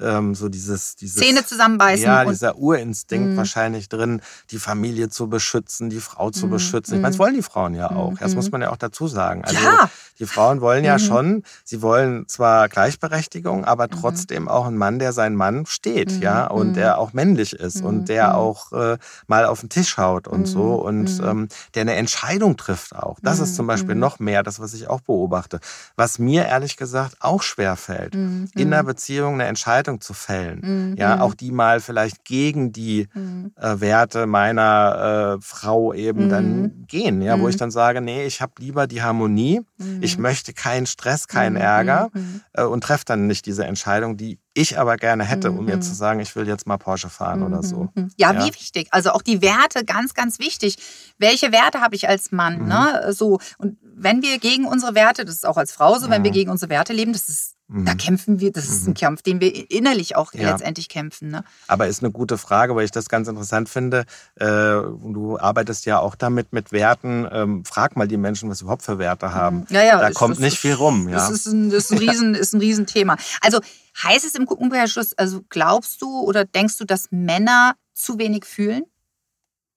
ähm, 0.03 0.35
so 0.35 0.49
dieses, 0.49 0.95
dieses 0.95 1.17
Zähne 1.17 1.45
zusammenbeißen 1.45 2.03
ja, 2.03 2.25
dieser 2.25 2.57
Urinstinkt 2.57 3.33
Mhm. 3.33 3.37
wahrscheinlich 3.37 3.89
drin, 3.89 4.21
die 4.51 4.59
Familie 4.59 5.09
zu 5.09 5.27
beschützen, 5.29 5.89
die 5.89 5.99
Frau 5.99 6.29
zu 6.31 6.47
Mhm. 6.47 6.51
beschützen. 6.51 6.95
Ich 6.95 7.01
meine, 7.01 7.11
das 7.11 7.17
Mhm. 7.17 7.23
wollen 7.23 7.33
die 7.35 7.41
Frauen 7.41 7.73
ja 7.75 7.91
auch. 7.91 8.13
Das 8.19 8.31
Mhm. 8.31 8.35
muss 8.35 8.51
man 8.51 8.61
ja 8.61 8.69
auch 8.71 8.77
dazu 8.77 9.07
sagen. 9.07 9.43
Also 9.45 9.61
ja, 9.63 9.89
die 10.19 10.25
Frauen 10.25 10.61
wollen 10.61 10.83
ja 10.83 10.95
Mhm. 10.95 10.99
schon, 10.99 11.43
sie 11.63 11.81
wollen 11.81 12.27
zwar 12.27 12.69
Gleichberechtigung, 12.69 13.65
aber 13.65 13.85
Mhm. 13.85 13.91
trotzdem 13.91 14.47
auch 14.47 14.65
einen 14.67 14.77
Mann, 14.77 14.99
der 14.99 15.13
sein 15.13 15.35
Mann 15.35 15.65
steht, 15.65 16.11
Mhm. 16.19 16.23
ja, 16.23 16.47
und 16.47 16.69
Mhm. 16.69 16.73
der 16.73 16.97
auch 16.99 17.13
männlich 17.13 17.53
ist 17.53 17.81
Mhm. 17.81 17.87
und 17.87 18.09
der 18.09 18.29
Mhm. 18.29 18.35
auch 18.35 18.71
äh, 18.73 18.97
mal 19.27 19.45
auf 19.45 19.61
den 19.61 19.69
Tisch 19.69 19.97
haut 19.97 20.27
und 20.27 20.41
Mhm. 20.41 20.45
so 20.45 20.75
und 20.75 21.19
Mhm. 21.19 21.25
ähm, 21.25 21.47
der 21.75 21.81
eine 21.81 21.95
Entscheidung 21.95 22.57
trifft 22.57 22.95
auch. 22.95 23.19
Das 23.21 23.39
ist 23.39 23.55
zum 23.55 23.67
Beispiel 23.67 23.95
Mhm. 23.95 24.01
noch 24.01 24.19
mehr 24.19 24.43
das, 24.43 24.59
was 24.59 24.73
ich 24.73 24.87
auch 24.89 25.01
beobachte. 25.01 25.59
Was 25.95 26.19
mir 26.19 26.45
ehrlich 26.45 26.77
gesagt 26.77 27.17
auch 27.19 27.41
schwer 27.43 27.75
fällt, 27.75 28.15
Mhm. 28.15 28.49
in 28.55 28.71
der 28.71 28.83
Beziehung 28.83 29.35
eine 29.35 29.45
Entscheidung 29.45 29.92
zu 30.01 30.13
fällen. 30.13 30.91
Mhm. 30.91 30.97
Ja, 30.97 31.21
auch 31.21 31.33
die 31.33 31.51
mal 31.51 31.79
vielleicht 31.79 32.25
gegen 32.25 32.71
die 32.71 33.07
Mhm. 33.13 33.51
äh, 33.55 33.79
Werte 33.79 34.25
meiner 34.25 35.37
äh, 35.37 35.41
Frau 35.41 35.93
eben 35.93 36.25
Mhm. 36.25 36.29
dann 36.29 36.85
gehen, 36.87 37.21
ja, 37.21 37.37
wo 37.39 37.43
Mhm. 37.43 37.49
ich 37.49 37.57
dann 37.57 37.71
sage, 37.71 38.01
nee, 38.01 38.25
ich 38.25 38.41
habe 38.41 38.53
lieber 38.59 38.87
die 38.87 39.01
Harmonie, 39.01 39.61
ich 40.01 40.17
Mhm. 40.17 40.21
möchte 40.23 40.53
keinen 40.53 40.85
Stress, 40.85 41.27
keinen 41.27 41.53
Mhm. 41.53 41.61
Ärger 41.61 42.09
Mhm. 42.13 42.41
äh, 42.53 42.63
und 42.63 42.83
treffe 42.83 43.05
dann 43.05 43.27
nicht 43.27 43.45
diese 43.45 43.65
Entscheidung, 43.65 44.17
die 44.17 44.39
ich 44.55 44.77
aber 44.77 44.97
gerne 44.97 45.23
hätte, 45.23 45.51
um 45.51 45.63
Mhm. 45.63 45.69
jetzt 45.69 45.87
zu 45.89 45.95
sagen, 45.95 46.19
ich 46.19 46.35
will 46.35 46.47
jetzt 46.47 46.67
mal 46.67 46.77
Porsche 46.77 47.09
fahren 47.09 47.41
oder 47.41 47.63
so. 47.63 47.89
Mhm. 47.95 48.09
Ja, 48.17 48.33
Ja. 48.33 48.39
wie 48.45 48.53
wichtig. 48.53 48.87
Also 48.91 49.09
auch 49.11 49.23
die 49.23 49.41
Werte, 49.41 49.83
ganz, 49.83 50.13
ganz 50.13 50.37
wichtig. 50.37 50.77
Welche 51.17 51.51
Werte 51.51 51.81
habe 51.81 51.95
ich 51.95 52.07
als 52.07 52.31
Mann? 52.31 52.59
Mhm. 52.59 52.67
Ne? 52.67 53.13
So. 53.13 53.39
Und 53.57 53.77
wenn 53.95 54.21
wir 54.21 54.37
gegen 54.37 54.65
unsere 54.65 54.93
Werte, 54.93 55.25
das 55.25 55.35
ist 55.35 55.45
auch 55.47 55.57
als 55.57 55.71
Frau 55.71 55.97
so, 55.97 56.09
wenn 56.11 56.23
wir 56.23 56.29
Mhm. 56.29 56.35
gegen 56.35 56.51
unsere 56.51 56.69
Werte 56.69 56.93
leben, 56.93 57.13
das 57.13 57.29
ist, 57.29 57.55
Mhm. 57.73 57.85
da 57.85 57.95
kämpfen 57.95 58.39
wir, 58.39 58.51
das 58.51 58.65
ist 58.65 58.85
ein 58.85 58.91
Mhm. 58.91 58.93
Kampf, 58.93 59.21
den 59.23 59.41
wir 59.41 59.71
innerlich 59.71 60.15
auch 60.15 60.31
Ja. 60.33 60.51
letztendlich 60.51 60.89
kämpfen. 60.89 61.29
Ne? 61.29 61.43
Aber 61.67 61.87
ist 61.87 62.03
eine 62.03 62.11
gute 62.11 62.37
Frage, 62.37 62.75
weil 62.75 62.85
ich 62.85 62.91
das 62.91 63.09
ganz 63.09 63.27
interessant 63.27 63.67
finde. 63.67 64.05
Äh, 64.35 64.45
du 64.45 65.37
arbeitest 65.39 65.85
ja 65.87 65.97
auch 65.99 66.13
damit 66.13 66.53
mit 66.53 66.71
Werten. 66.71 67.27
Ähm, 67.31 67.65
frag 67.65 67.95
mal 67.95 68.07
die 68.07 68.17
Menschen, 68.17 68.47
was 68.49 68.59
sie 68.59 68.65
überhaupt 68.65 68.83
für 68.83 68.99
Werte 68.99 69.33
haben. 69.33 69.65
Ja, 69.69 69.81
ja, 69.83 69.99
da 69.99 70.11
kommt 70.11 70.39
nicht 70.39 70.59
viel 70.59 70.73
rum. 70.73 71.09
Ja? 71.09 71.15
Das 71.15 71.31
ist 71.31 71.47
ein, 71.47 71.71
das 71.71 71.85
ist 71.85 71.91
ein, 71.93 71.97
Riesen, 71.97 72.35
ist 72.35 72.53
ein 72.53 72.59
Riesenthema. 72.59 73.17
Also 73.41 73.59
heißt 74.03 74.23
es 74.25 74.35
im 74.35 74.47
Umkehrschluss, 74.47 75.13
also 75.17 75.41
glaubst 75.49 76.01
du 76.03 76.19
oder 76.21 76.45
denkst 76.45 76.77
du, 76.77 76.85
dass 76.85 77.07
Männer 77.11 77.75
zu 77.93 78.19
wenig 78.19 78.45
fühlen? 78.45 78.83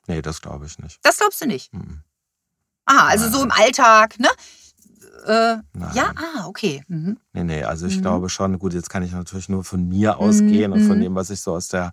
nee, 0.09 0.23
das 0.23 0.41
glaube 0.41 0.67
ich 0.67 0.79
nicht. 0.79 0.99
Das 1.03 1.17
glaubst 1.19 1.41
du 1.41 1.47
nicht. 1.47 1.73
Mhm. 1.75 2.03
Ah, 2.85 3.07
also 3.09 3.29
so 3.29 3.43
im 3.43 3.51
Alltag, 3.51 4.21
ne? 4.21 4.29
Äh, 5.25 5.57
ja, 5.95 6.13
ah, 6.17 6.47
okay. 6.47 6.83
Mhm. 6.89 7.17
Nee, 7.33 7.45
nee, 7.45 7.63
also 7.63 7.87
ich 7.87 7.97
Mhm. 7.99 8.03
glaube 8.03 8.29
schon, 8.29 8.59
gut, 8.59 8.75
jetzt 8.75 8.91
kann 8.91 9.03
ich 9.03 9.13
natürlich 9.13 9.49
nur 9.49 9.65
von 9.65 9.89
mir 9.89 10.19
ausgehen 10.19 10.73
und 10.73 10.81
von 10.83 10.99
mhm. 10.99 11.03
dem, 11.03 11.15
was 11.15 11.31
ich 11.31 11.41
so 11.41 11.55
aus, 11.55 11.69
der, 11.69 11.93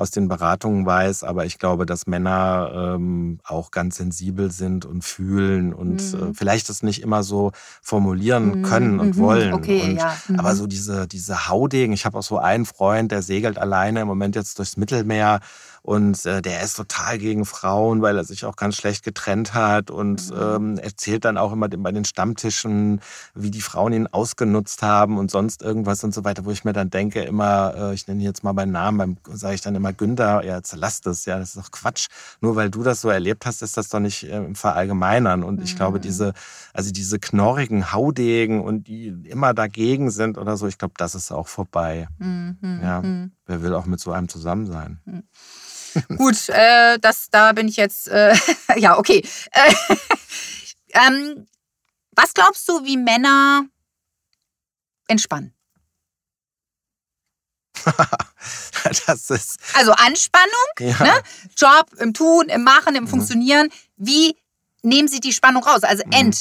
aus 0.00 0.10
den 0.10 0.28
Beratungen 0.28 0.86
weiß, 0.86 1.24
aber 1.24 1.44
ich 1.44 1.58
glaube, 1.58 1.84
dass 1.84 2.06
Männer 2.06 2.94
ähm, 2.96 3.38
auch 3.44 3.70
ganz 3.70 3.96
sensibel 3.96 4.50
sind 4.50 4.86
und 4.86 5.04
fühlen 5.04 5.74
und 5.74 6.14
Mhm. 6.14 6.30
äh, 6.30 6.34
vielleicht 6.34 6.68
das 6.70 6.82
nicht 6.82 7.02
immer 7.02 7.22
so 7.22 7.52
formulieren 7.82 8.56
Mhm, 8.56 8.62
können 8.62 8.98
und 9.00 9.16
mhm, 9.16 9.20
wollen. 9.20 9.52
okay, 9.54 9.80
und, 9.82 9.96
ja, 9.98 10.16
mhm. 10.28 10.38
Aber 10.38 10.54
so 10.54 10.66
diese, 10.66 11.06
diese 11.06 11.48
Haudegen, 11.48 11.92
ich 11.92 12.06
habe 12.06 12.18
auch 12.18 12.22
so 12.22 12.38
einen 12.38 12.64
Freund, 12.64 13.12
der 13.12 13.20
segelt 13.22 13.58
alleine 13.58 14.00
im 14.00 14.08
Moment 14.08 14.36
jetzt 14.36 14.58
durchs 14.58 14.76
Mittelmeer 14.78 15.40
und 15.82 16.24
äh, 16.26 16.42
der 16.42 16.62
ist 16.62 16.76
total 16.76 17.18
gegen 17.18 17.44
Frauen, 17.46 18.02
weil 18.02 18.16
er 18.16 18.24
sich 18.24 18.44
auch 18.44 18.56
ganz 18.56 18.76
schlecht 18.76 19.02
getrennt 19.04 19.54
hat 19.54 19.90
und 19.90 20.30
Mhm. 20.30 20.36
ähm, 20.38 20.78
erzählt 20.78 21.24
dann 21.24 21.38
auch 21.38 21.52
immer 21.52 21.68
bei 21.68 21.92
den 21.92 22.04
Stammtischen, 22.04 23.00
wie 23.34 23.50
die 23.50 23.60
Frauen 23.62 23.92
ihn 23.94 24.06
ausgenutzt 24.06 24.82
haben 24.82 25.16
und 25.18 25.30
sonst 25.30 25.62
irgendwas 25.62 26.04
und 26.04 26.12
so 26.14 26.24
weiter, 26.24 26.44
wo 26.44 26.50
ich 26.50 26.64
mir 26.64 26.72
dann 26.74 26.90
denke, 26.90 27.22
immer, 27.22 27.74
äh, 27.76 27.94
ich 27.94 28.06
nenne 28.06 28.22
jetzt 28.22 28.44
mal 28.44 28.52
beim 28.52 28.70
Namen, 28.70 29.16
sage 29.32 29.54
ich 29.54 29.60
dann 29.62 29.74
immer 29.74 29.89
Günther, 29.92 30.42
ja, 30.44 30.56
jetzt 30.56 30.74
lass 30.76 31.00
das, 31.00 31.24
ja, 31.24 31.38
das 31.38 31.50
ist 31.50 31.58
doch 31.58 31.70
Quatsch. 31.70 32.06
Nur 32.40 32.56
weil 32.56 32.70
du 32.70 32.82
das 32.82 33.00
so 33.00 33.08
erlebt 33.10 33.46
hast, 33.46 33.62
ist 33.62 33.76
das 33.76 33.88
doch 33.88 34.00
nicht 34.00 34.24
äh, 34.24 34.36
im 34.36 34.54
Verallgemeinern. 34.54 35.42
Und 35.44 35.62
ich 35.62 35.76
glaube, 35.76 35.98
Mhm. 35.98 36.02
diese, 36.02 36.32
also 36.72 36.90
diese 36.92 37.18
knorrigen 37.18 37.92
Haudegen 37.92 38.60
und 38.62 38.88
die 38.88 39.08
immer 39.24 39.54
dagegen 39.54 40.10
sind 40.10 40.38
oder 40.38 40.56
so, 40.56 40.66
ich 40.66 40.78
glaube, 40.78 40.94
das 40.96 41.14
ist 41.14 41.30
auch 41.32 41.48
vorbei. 41.48 42.08
Mhm, 42.18 42.58
mhm, 42.60 42.80
Ja. 42.82 43.02
mhm. 43.02 43.32
Wer 43.46 43.62
will 43.62 43.74
auch 43.74 43.86
mit 43.86 44.00
so 44.00 44.12
einem 44.12 44.28
zusammen 44.28 44.66
sein? 44.66 45.00
Gut, 46.16 46.48
äh, 46.50 46.98
das, 47.00 47.30
da 47.30 47.52
bin 47.52 47.66
ich 47.66 47.76
jetzt, 47.76 48.06
äh, 48.08 48.34
ja, 48.76 48.96
okay. 48.98 49.24
Äh, 49.52 49.72
ähm, 50.94 51.46
was 52.14 52.32
glaubst 52.34 52.68
du, 52.68 52.84
wie 52.84 52.96
Männer 52.96 53.64
entspannen? 55.08 55.52
das 59.06 59.30
ist, 59.30 59.58
Also 59.74 59.92
Anspannung, 59.92 60.50
ja. 60.78 61.02
Ne? 61.02 61.12
Job, 61.56 61.86
im 61.98 62.14
Tun, 62.14 62.48
im 62.48 62.64
Machen, 62.64 62.94
im 62.94 63.04
Mhm. 63.04 63.08
Funktionieren. 63.08 63.68
Wie 63.96 64.36
nehmen 64.82 65.08
sie 65.08 65.20
die 65.20 65.32
Spannung 65.32 65.62
raus? 65.64 65.82
Also 65.82 66.02
Mhm. 66.06 66.32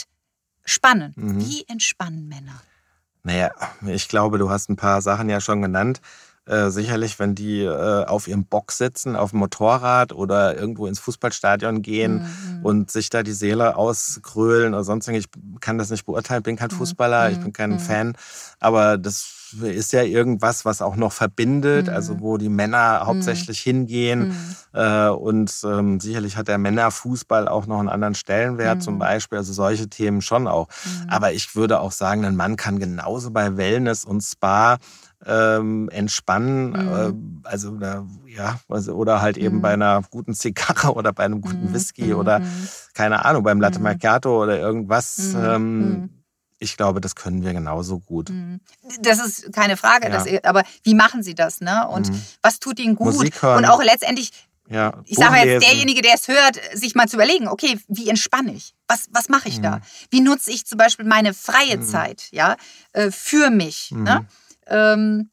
entspannen. 0.64 1.14
Mhm. 1.16 1.40
Wie 1.46 1.66
entspannen 1.68 2.28
Männer? 2.28 2.62
Naja, 3.24 3.52
ich 3.86 4.08
glaube, 4.08 4.38
du 4.38 4.50
hast 4.50 4.70
ein 4.70 4.76
paar 4.76 5.02
Sachen 5.02 5.30
ja 5.30 5.42
schon 5.42 5.62
genannt. 5.62 6.02
Äh, 6.46 6.72
sicherlich, 6.72 7.20
wenn 7.20 7.36
die 7.36 7.62
äh, 7.62 8.06
auf 8.06 8.28
ihrem 8.28 8.46
Bock 8.46 8.72
sitzen, 8.72 9.16
auf 9.16 9.32
dem 9.32 9.40
Motorrad 9.40 10.14
oder 10.14 10.58
irgendwo 10.58 10.88
ins 10.88 10.98
Fußballstadion 10.98 11.84
gehen 11.84 12.24
mhm. 12.24 12.66
und 12.66 12.90
sich 12.90 13.12
da 13.12 13.22
die 13.22 13.34
Seele 13.34 13.76
auskrölen 13.76 14.74
oder 14.74 14.84
sonst 14.84 15.08
Ich 15.10 15.28
kann 15.60 15.78
das 15.78 15.92
nicht 15.92 16.06
beurteilen, 16.06 16.42
bin 16.42 16.56
kein 16.56 16.72
mhm. 16.72 16.78
Fußballer, 16.78 17.30
mhm. 17.30 17.36
ich 17.36 17.42
bin 17.42 17.54
kein 17.54 17.72
mhm. 17.74 17.80
Fan. 17.80 18.18
Aber 18.60 18.98
das 18.98 19.22
ist 19.62 19.93
ja 19.93 20.04
irgendwas, 20.04 20.66
was 20.66 20.82
auch 20.82 20.95
noch 20.95 21.12
verbindet, 21.12 21.88
mhm. 21.88 21.93
also 21.93 22.20
wo 22.20 22.38
die 22.38 22.50
Männer 22.50 23.02
hauptsächlich 23.06 23.66
mhm. 23.66 23.70
hingehen. 23.70 24.36
Äh, 24.74 25.08
und 25.08 25.54
ähm, 25.64 26.00
sicherlich 26.00 26.38
hat 26.38 26.47
der 26.47 26.58
Männerfußball 26.58 27.47
auch 27.47 27.66
noch 27.68 27.80
einen 27.80 27.89
anderen 27.89 28.16
Stellenwert 28.16 28.84
zum 28.84 29.00
Beispiel, 29.00 29.38
also 29.38 29.54
solche 29.54 29.89
Themen 29.89 30.22
schon 30.22 30.47
auch. 30.47 30.68
Aber 31.08 31.34
ich 31.34 31.56
würde 31.56 31.80
auch 31.80 31.91
sagen, 31.91 32.26
ein 32.26 32.36
Mann 32.36 32.56
kann 32.56 32.80
genauso 32.80 33.32
bei 33.32 33.58
Wellness 33.58 34.06
und 34.06 34.22
Spa 34.22 34.78
ähm, 35.26 35.89
entspannen. 35.89 36.72
Mhm. 36.72 37.41
Äh, 37.43 37.47
also 37.47 37.78
ja, 38.28 38.60
also, 38.70 38.93
oder 38.93 39.22
halt 39.22 39.38
eben 39.38 39.58
mhm. 39.58 39.62
bei 39.62 39.74
einer 39.74 40.02
guten 40.10 40.34
Zigarre 40.34 40.93
oder 40.95 41.14
bei 41.14 41.26
einem 41.26 41.41
guten 41.41 41.70
mhm. 41.70 41.74
Whisky 41.74 42.14
oder 42.14 42.39
mhm. 42.39 42.68
keine 42.93 43.26
Ahnung, 43.26 43.43
beim 43.43 43.60
Latte 43.60 43.80
mhm. 43.80 43.84
Macchiato 43.84 44.41
oder 44.41 44.60
irgendwas. 44.60 45.34
Mhm. 45.34 45.45
Ähm, 45.45 46.10
ich 46.60 46.78
glaube, 46.78 47.01
das 47.01 47.16
können 47.16 47.43
wir 47.43 47.53
genauso 47.53 47.99
gut. 47.99 48.32
Das 49.01 49.26
ist 49.26 49.53
keine 49.53 49.78
Frage, 49.78 50.10
ja. 50.10 50.12
das, 50.12 50.43
aber 50.43 50.64
wie 50.84 50.93
machen 50.93 51.24
Sie 51.24 51.34
das? 51.34 51.62
Ne? 51.62 51.88
Und 51.88 52.12
was 52.41 52.60
tut 52.60 52.80
Ihnen 52.80 52.95
gut? 52.95 53.14
Musik 53.14 53.41
hören. 53.41 53.64
Und 53.64 53.70
auch 53.70 53.82
letztendlich, 53.82 54.32
ja, 54.68 55.01
ich 55.05 55.18
sage 55.18 55.38
jetzt, 55.38 55.66
derjenige, 55.66 56.01
der 56.01 56.14
es 56.14 56.28
hört, 56.28 56.60
sich 56.74 56.95
mal 56.95 57.07
zu 57.07 57.16
überlegen, 57.16 57.47
okay, 57.47 57.80
wie 57.88 58.10
entspanne 58.10 58.53
ich? 58.53 58.76
Was, 58.88 59.07
was 59.12 59.30
mache 59.30 59.49
ich 59.49 59.62
da? 59.62 59.80
Wie 60.12 60.22
nutze 60.22 60.51
ich 60.51 60.66
zum 60.66 60.78
Beispiel 60.78 61.05
meine 61.05 61.34
freie 61.34 61.82
Zeit 61.82 62.28
ja, 62.32 62.55
äh, 62.93 63.10
für 63.10 63.49
mich? 63.49 63.91
Ne? 63.91 64.28
ähm, 64.68 65.30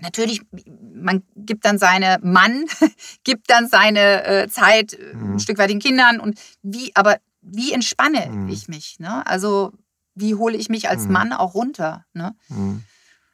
natürlich, 0.00 0.42
man 0.94 1.22
gibt 1.36 1.64
dann 1.64 1.78
seine 1.78 2.18
Mann, 2.22 2.64
gibt 3.24 3.50
dann 3.50 3.68
seine 3.68 4.24
äh, 4.24 4.48
Zeit 4.48 4.94
äh, 4.94 5.14
mhm. 5.14 5.34
ein 5.34 5.40
Stück 5.40 5.58
weit 5.58 5.70
den 5.70 5.78
Kindern 5.78 6.20
und 6.20 6.38
wie, 6.62 6.94
aber 6.94 7.18
wie 7.40 7.72
entspanne 7.72 8.26
mhm. 8.28 8.48
ich 8.48 8.68
mich? 8.68 8.98
Ne? 8.98 9.26
Also 9.26 9.72
wie 10.14 10.34
hole 10.34 10.56
ich 10.56 10.68
mich 10.68 10.88
als 10.88 11.06
mhm. 11.06 11.12
Mann 11.12 11.32
auch 11.32 11.54
runter? 11.54 12.04
Ne? 12.12 12.34
Mhm. 12.48 12.82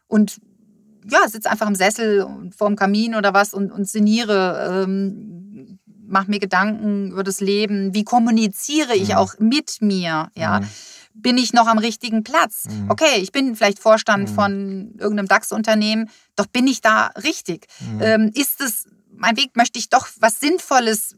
Und 0.06 0.40
ja, 1.10 1.26
sitze 1.28 1.50
einfach 1.50 1.66
im 1.66 1.74
Sessel 1.74 2.26
vorm 2.56 2.76
Kamin 2.76 3.14
oder 3.14 3.32
was 3.32 3.54
und, 3.54 3.72
und 3.72 3.88
sinniere, 3.88 4.84
ähm, 4.84 5.78
mache 6.06 6.30
mir 6.30 6.38
Gedanken 6.38 7.12
über 7.12 7.22
das 7.22 7.40
Leben, 7.40 7.94
wie 7.94 8.04
kommuniziere 8.04 8.94
ich 8.94 9.10
mhm. 9.10 9.16
auch 9.16 9.38
mit 9.38 9.78
mir, 9.80 10.30
ja. 10.34 10.60
Mhm 10.60 10.68
bin 11.20 11.36
ich 11.36 11.52
noch 11.52 11.66
am 11.66 11.78
richtigen 11.78 12.22
Platz? 12.24 12.64
Mhm. 12.68 12.90
Okay, 12.90 13.20
ich 13.20 13.32
bin 13.32 13.56
vielleicht 13.56 13.78
Vorstand 13.78 14.30
mhm. 14.30 14.34
von 14.34 14.94
irgendeinem 14.98 15.28
DAX-Unternehmen, 15.28 16.10
doch 16.36 16.46
bin 16.46 16.66
ich 16.66 16.80
da 16.80 17.06
richtig? 17.22 17.66
Ähm, 18.00 18.30
ist 18.34 18.60
es, 18.60 18.86
mein 19.12 19.36
Weg, 19.36 19.56
möchte 19.56 19.78
ich 19.78 19.88
doch 19.88 20.08
was 20.20 20.40
Sinnvolles, 20.40 21.16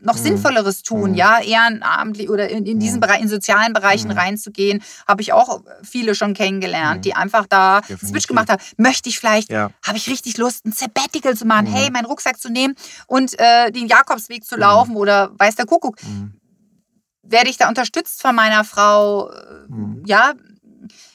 noch 0.00 0.16
mhm. 0.16 0.22
Sinnvolleres 0.22 0.82
tun, 0.82 1.10
mhm. 1.10 1.16
ja, 1.16 1.40
ehrenamtlich 1.40 2.28
oder 2.30 2.48
in, 2.48 2.66
in 2.66 2.78
diesen 2.80 2.96
mhm. 2.96 3.00
Bereich, 3.00 3.20
in 3.20 3.28
sozialen 3.28 3.72
Bereichen 3.72 4.10
reinzugehen, 4.10 4.82
habe 5.06 5.22
ich 5.22 5.32
auch 5.32 5.62
viele 5.82 6.14
schon 6.14 6.34
kennengelernt, 6.34 7.04
die 7.04 7.14
einfach 7.14 7.46
da 7.46 7.80
Definitiv. 7.80 8.08
Switch 8.08 8.26
gemacht 8.26 8.48
haben. 8.48 8.62
Möchte 8.76 9.08
ich 9.08 9.18
vielleicht, 9.18 9.50
ja. 9.50 9.70
habe 9.86 9.96
ich 9.96 10.08
richtig 10.08 10.36
Lust, 10.38 10.66
ein 10.66 10.72
Sabbatical 10.72 11.36
zu 11.36 11.44
machen, 11.44 11.66
hey, 11.66 11.90
meinen 11.90 12.06
Rucksack 12.06 12.38
zu 12.38 12.50
nehmen 12.50 12.74
und 13.06 13.38
äh, 13.38 13.70
den 13.70 13.86
Jakobsweg 13.86 14.44
zu 14.44 14.56
laufen 14.56 14.96
oder 14.96 15.30
weiß 15.38 15.56
der 15.56 15.66
Kuckuck 15.66 15.96
werde 17.30 17.50
ich 17.50 17.56
da 17.56 17.68
unterstützt 17.68 18.22
von 18.22 18.34
meiner 18.34 18.64
Frau, 18.64 19.30
mhm. 19.68 20.02
ja, 20.06 20.34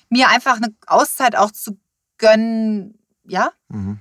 mir 0.10 0.30
einfach 0.30 0.58
eine 0.58 0.74
Auszeit 0.88 1.36
auch 1.36 1.52
zu 1.52 1.78
gönnen, 2.18 2.98
ja. 3.28 3.52
Mhm. 3.70 4.00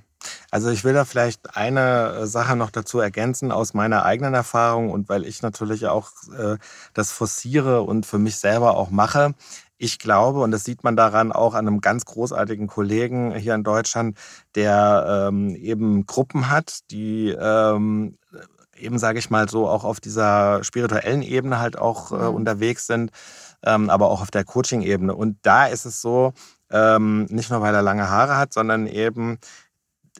Also 0.55 0.69
ich 0.69 0.85
will 0.85 0.93
da 0.93 1.03
vielleicht 1.03 1.57
eine 1.57 2.27
Sache 2.27 2.55
noch 2.55 2.71
dazu 2.71 3.01
ergänzen 3.01 3.51
aus 3.51 3.73
meiner 3.73 4.05
eigenen 4.05 4.33
Erfahrung 4.33 4.89
und 4.89 5.09
weil 5.09 5.25
ich 5.25 5.41
natürlich 5.41 5.87
auch 5.87 6.11
äh, 6.31 6.55
das 6.93 7.11
forciere 7.11 7.81
und 7.81 8.05
für 8.05 8.19
mich 8.19 8.37
selber 8.37 8.77
auch 8.77 8.89
mache. 8.89 9.33
Ich 9.77 9.99
glaube, 9.99 10.39
und 10.39 10.51
das 10.51 10.63
sieht 10.63 10.81
man 10.85 10.95
daran 10.95 11.33
auch 11.33 11.55
an 11.55 11.67
einem 11.67 11.81
ganz 11.81 12.05
großartigen 12.05 12.67
Kollegen 12.67 13.35
hier 13.35 13.53
in 13.53 13.65
Deutschland, 13.65 14.17
der 14.55 15.27
ähm, 15.27 15.55
eben 15.55 16.05
Gruppen 16.05 16.49
hat, 16.49 16.89
die 16.89 17.31
ähm, 17.37 18.17
eben, 18.77 18.97
sage 18.97 19.19
ich 19.19 19.29
mal, 19.29 19.49
so 19.49 19.67
auch 19.67 19.83
auf 19.83 19.99
dieser 19.99 20.63
spirituellen 20.63 21.21
Ebene 21.21 21.59
halt 21.59 21.77
auch 21.77 22.13
äh, 22.13 22.29
mhm. 22.29 22.33
unterwegs 22.35 22.87
sind, 22.87 23.11
ähm, 23.61 23.89
aber 23.89 24.09
auch 24.09 24.21
auf 24.21 24.31
der 24.31 24.45
Coaching-Ebene. 24.45 25.13
Und 25.13 25.37
da 25.41 25.65
ist 25.65 25.83
es 25.83 25.99
so, 25.99 26.31
ähm, 26.71 27.25
nicht 27.25 27.51
nur 27.51 27.61
weil 27.61 27.75
er 27.75 27.81
lange 27.81 28.09
Haare 28.09 28.37
hat, 28.37 28.53
sondern 28.53 28.87
eben, 28.87 29.37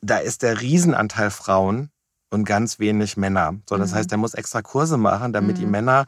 da 0.02 0.18
ist 0.18 0.42
der 0.42 0.62
Riesenanteil 0.62 1.32
Frauen 1.32 1.90
und 2.30 2.46
ganz 2.46 2.80
wenig 2.80 3.18
Männer. 3.18 3.56
So, 3.70 3.78
das 3.78 3.92
mhm. 3.92 3.96
heißt, 3.96 4.12
er 4.12 4.18
muss 4.18 4.34
extra 4.34 4.62
Kurse 4.62 4.98
machen, 4.98 5.34
damit 5.34 5.58
mhm. 5.58 5.60
die 5.62 5.66
Männer 5.66 6.06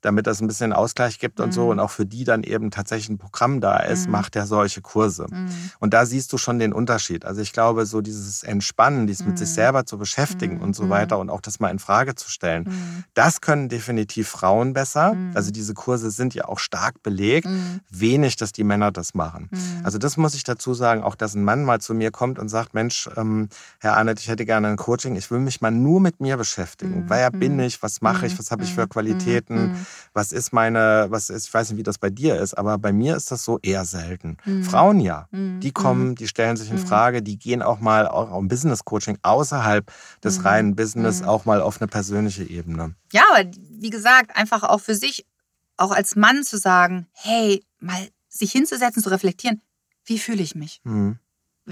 damit 0.00 0.26
das 0.26 0.40
ein 0.40 0.46
bisschen 0.46 0.72
Ausgleich 0.72 1.18
gibt 1.18 1.40
und 1.40 1.48
mhm. 1.48 1.52
so 1.52 1.70
und 1.70 1.80
auch 1.80 1.90
für 1.90 2.06
die 2.06 2.24
dann 2.24 2.42
eben 2.42 2.70
tatsächlich 2.70 3.08
ein 3.10 3.18
Programm 3.18 3.60
da 3.60 3.78
ist, 3.78 4.06
mhm. 4.06 4.12
macht 4.12 4.36
er 4.36 4.46
solche 4.46 4.80
Kurse. 4.80 5.26
Mhm. 5.30 5.50
Und 5.78 5.94
da 5.94 6.06
siehst 6.06 6.32
du 6.32 6.38
schon 6.38 6.58
den 6.58 6.72
Unterschied. 6.72 7.24
Also 7.24 7.40
ich 7.40 7.52
glaube, 7.52 7.86
so 7.86 8.00
dieses 8.00 8.42
Entspannen, 8.42 9.06
dieses 9.06 9.26
mit 9.26 9.38
sich 9.38 9.48
mhm. 9.50 9.54
selber 9.54 9.86
zu 9.86 9.98
beschäftigen 9.98 10.56
mhm. 10.56 10.62
und 10.62 10.76
so 10.76 10.88
weiter 10.88 11.16
mhm. 11.16 11.22
und 11.22 11.30
auch 11.30 11.40
das 11.40 11.60
mal 11.60 11.70
in 11.70 11.78
Frage 11.78 12.14
zu 12.14 12.30
stellen, 12.30 13.04
das 13.14 13.40
können 13.40 13.68
definitiv 13.68 14.28
Frauen 14.28 14.72
besser. 14.72 15.16
Also 15.34 15.50
diese 15.50 15.74
Kurse 15.74 16.10
sind 16.10 16.34
ja 16.34 16.46
auch 16.46 16.58
stark 16.58 17.02
belegt. 17.02 17.48
Wenig, 17.90 18.36
dass 18.36 18.52
die 18.52 18.64
Männer 18.64 18.90
das 18.90 19.14
machen. 19.14 19.48
Also 19.84 19.98
das 19.98 20.16
muss 20.16 20.34
ich 20.34 20.44
dazu 20.44 20.74
sagen, 20.74 21.02
auch 21.02 21.14
dass 21.14 21.34
ein 21.34 21.44
Mann 21.44 21.64
mal 21.64 21.80
zu 21.80 21.94
mir 21.94 22.10
kommt 22.10 22.38
und 22.38 22.48
sagt, 22.48 22.74
Mensch, 22.74 23.08
ähm, 23.16 23.48
Herr 23.78 23.96
Arnett, 23.96 24.20
ich 24.20 24.28
hätte 24.28 24.44
gerne 24.44 24.68
ein 24.68 24.76
Coaching, 24.76 25.16
ich 25.16 25.30
will 25.30 25.40
mich 25.40 25.60
mal 25.60 25.70
nur 25.70 26.00
mit 26.00 26.20
mir 26.20 26.36
beschäftigen. 26.36 27.04
Wer 27.08 27.30
bin 27.30 27.58
ich, 27.58 27.82
was 27.82 28.00
mache 28.00 28.26
ich, 28.26 28.38
was 28.38 28.50
habe 28.50 28.64
ich 28.64 28.74
für 28.74 28.86
Qualitäten? 28.86 29.86
Was 30.12 30.32
ist 30.32 30.52
meine, 30.52 31.06
was 31.10 31.30
ist, 31.30 31.48
ich 31.48 31.54
weiß 31.54 31.70
nicht, 31.70 31.78
wie 31.78 31.82
das 31.82 31.98
bei 31.98 32.10
dir 32.10 32.36
ist, 32.36 32.54
aber 32.54 32.78
bei 32.78 32.92
mir 32.92 33.16
ist 33.16 33.30
das 33.30 33.44
so 33.44 33.58
eher 33.62 33.84
selten. 33.84 34.36
Mhm. 34.44 34.64
Frauen 34.64 35.00
ja, 35.00 35.28
mhm. 35.30 35.60
die 35.60 35.72
kommen, 35.72 36.10
mhm. 36.10 36.14
die 36.16 36.28
stellen 36.28 36.56
sich 36.56 36.70
in 36.70 36.76
mhm. 36.76 36.86
Frage, 36.86 37.22
die 37.22 37.38
gehen 37.38 37.62
auch 37.62 37.80
mal 37.80 38.08
auch 38.08 38.36
im 38.38 38.48
Business 38.48 38.84
Coaching 38.84 39.18
außerhalb 39.22 39.90
des 40.22 40.38
mhm. 40.38 40.46
reinen 40.46 40.76
Business 40.76 41.22
auch 41.22 41.44
mal 41.44 41.60
auf 41.60 41.80
eine 41.80 41.88
persönliche 41.88 42.44
Ebene. 42.44 42.94
Ja, 43.12 43.22
aber 43.32 43.50
wie 43.70 43.90
gesagt, 43.90 44.36
einfach 44.36 44.62
auch 44.62 44.80
für 44.80 44.94
sich, 44.94 45.26
auch 45.76 45.92
als 45.92 46.16
Mann 46.16 46.44
zu 46.44 46.58
sagen, 46.58 47.06
hey, 47.12 47.64
mal 47.78 48.08
sich 48.28 48.52
hinzusetzen, 48.52 49.02
zu 49.02 49.10
reflektieren, 49.10 49.62
wie 50.04 50.18
fühle 50.18 50.42
ich 50.42 50.54
mich? 50.54 50.80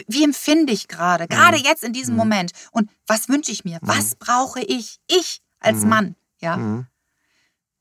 Wie 0.06 0.24
empfinde 0.24 0.72
ich 0.72 0.88
gerade, 0.88 1.26
gerade 1.26 1.56
jetzt 1.56 1.82
in 1.82 1.92
diesem 1.92 2.16
Moment? 2.16 2.52
Und 2.72 2.90
was 3.06 3.28
wünsche 3.28 3.50
ich 3.50 3.64
mir? 3.64 3.78
Was 3.82 4.14
brauche 4.14 4.60
ich? 4.60 5.00
Ich 5.08 5.42
als 5.60 5.84
Mann, 5.84 6.14
ja. 6.40 6.84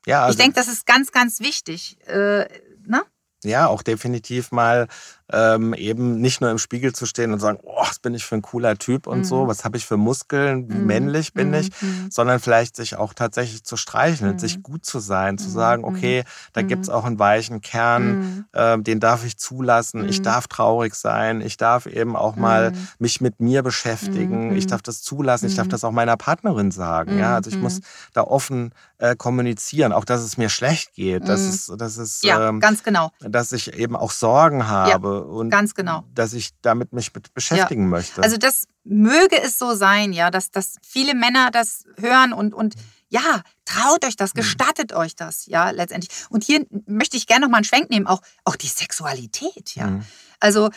Ja, 0.06 0.24
also, 0.24 0.32
ich 0.38 0.38
denke, 0.38 0.56
das 0.56 0.68
ist 0.68 0.86
ganz, 0.86 1.12
ganz 1.12 1.40
wichtig. 1.40 1.98
Äh, 2.08 2.48
ne? 2.86 3.04
Ja, 3.44 3.68
auch 3.68 3.84
definitiv 3.84 4.52
mal 4.52 4.88
ähm, 5.32 5.74
eben 5.74 6.22
nicht 6.22 6.40
nur 6.40 6.50
im 6.50 6.58
Spiegel 6.58 6.94
zu 6.94 7.06
stehen 7.06 7.34
und 7.34 7.40
sagen, 7.40 7.60
oh, 7.64 7.82
was 7.82 8.00
bin 8.00 8.14
ich 8.14 8.24
für 8.26 8.36
ein 8.36 8.42
cooler 8.42 8.78
Typ 8.78 9.08
und 9.08 9.20
mhm. 9.20 9.24
so, 9.26 9.48
was 9.48 9.66
habe 9.66 9.78
ich 9.78 9.86
für 9.86 9.98
Muskeln, 9.98 10.70
wie 10.70 10.76
mhm. 10.76 10.86
männlich 10.86 11.34
bin 11.34 11.50
mhm. 11.50 11.54
ich, 11.56 11.82
mhm. 11.82 12.08
sondern 12.10 12.40
vielleicht 12.40 12.76
sich 12.76 12.96
auch 12.96 13.14
tatsächlich 13.14 13.64
zu 13.64 13.76
streicheln, 13.76 14.40
sich 14.40 14.58
mhm. 14.58 14.64
gut 14.64 14.86
zu 14.86 15.00
sein, 15.00 15.38
zu 15.38 15.50
sagen, 15.50 15.82
mhm. 15.82 15.90
okay, 15.90 16.24
da 16.54 16.62
gibt 16.62 16.84
es 16.84 16.90
auch 16.90 17.04
einen 17.04 17.20
weichen 17.20 17.62
Kern, 17.62 18.46
äh, 18.54 18.80
den 18.80 19.00
darf 19.00 19.26
ich 19.26 19.38
zulassen, 19.38 20.08
ich 20.08 20.22
darf 20.22 20.48
traurig 20.48 20.96
sein, 20.96 21.42
ich 21.42 21.58
darf 21.58 21.88
eben 21.88 22.16
auch 22.16 22.36
mal 22.36 22.72
mich 23.00 23.20
mit 23.20 23.40
mir 23.40 23.64
beschäftigen, 23.64 24.56
ich 24.56 24.68
darf 24.68 24.82
das 24.82 25.02
zulassen, 25.02 25.48
ich 25.48 25.56
darf 25.56 25.68
das 25.68 25.84
auch 25.84 25.92
meiner 25.92 26.18
Partnerin 26.18 26.72
sagen. 26.72 27.20
Ja, 27.20 27.36
also 27.36 27.50
ich 27.50 27.58
muss 27.58 27.82
da 28.14 28.22
offen 28.22 28.74
äh, 28.98 29.16
kommunizieren, 29.16 29.92
auch 29.92 30.06
dass 30.06 30.22
es 30.22 30.38
mir 30.38 30.50
schlecht 30.50 30.94
geht, 30.94 31.28
dass 31.28 31.42
es, 31.42 31.72
dass 31.78 31.98
es, 31.98 32.22
ja, 32.22 32.50
ähm, 32.50 32.60
ganz 32.60 32.84
genau. 32.84 33.12
dass 33.20 33.52
ich 33.52 33.74
eben 33.74 33.96
auch 33.96 34.12
Sorgen 34.12 34.68
habe. 34.68 34.90
Ja 34.90 35.17
und 35.26 35.50
Ganz 35.50 35.74
genau. 35.74 36.04
dass 36.14 36.34
ich 36.34 36.52
damit 36.62 36.94
mich 36.94 37.14
mit 37.14 37.34
beschäftigen 37.34 37.84
ja. 37.84 37.90
möchte. 37.90 38.24
Also 38.24 38.38
das 38.38 38.68
möge 38.84 39.42
es 39.42 39.58
so 39.58 39.74
sein, 39.76 40.14
ja, 40.14 40.32
dass, 40.32 40.52
dass 40.52 40.76
viele 40.82 41.16
Männer 41.16 41.52
das 41.52 41.84
hören 41.98 42.34
und, 42.34 42.54
und 42.54 42.76
ja, 43.10 43.42
traut 43.66 44.06
euch 44.06 44.16
das, 44.16 44.34
mhm. 44.34 44.40
gestattet 44.40 44.92
mhm. 44.92 44.98
euch 44.98 45.16
das, 45.16 45.46
ja, 45.46 45.70
letztendlich. 45.72 46.12
Und 46.30 46.44
hier 46.44 46.66
möchte 46.86 47.18
ich 47.18 47.28
gerne 47.28 47.46
noch 47.46 47.52
mal 47.52 47.58
einen 47.58 47.66
Schwenk 47.66 47.90
nehmen, 47.90 48.08
auch, 48.08 48.22
auch 48.44 48.56
die 48.56 48.68
Sexualität, 48.68 49.76
ja. 49.76 49.88
Mhm. 49.88 50.04
Also 50.40 50.70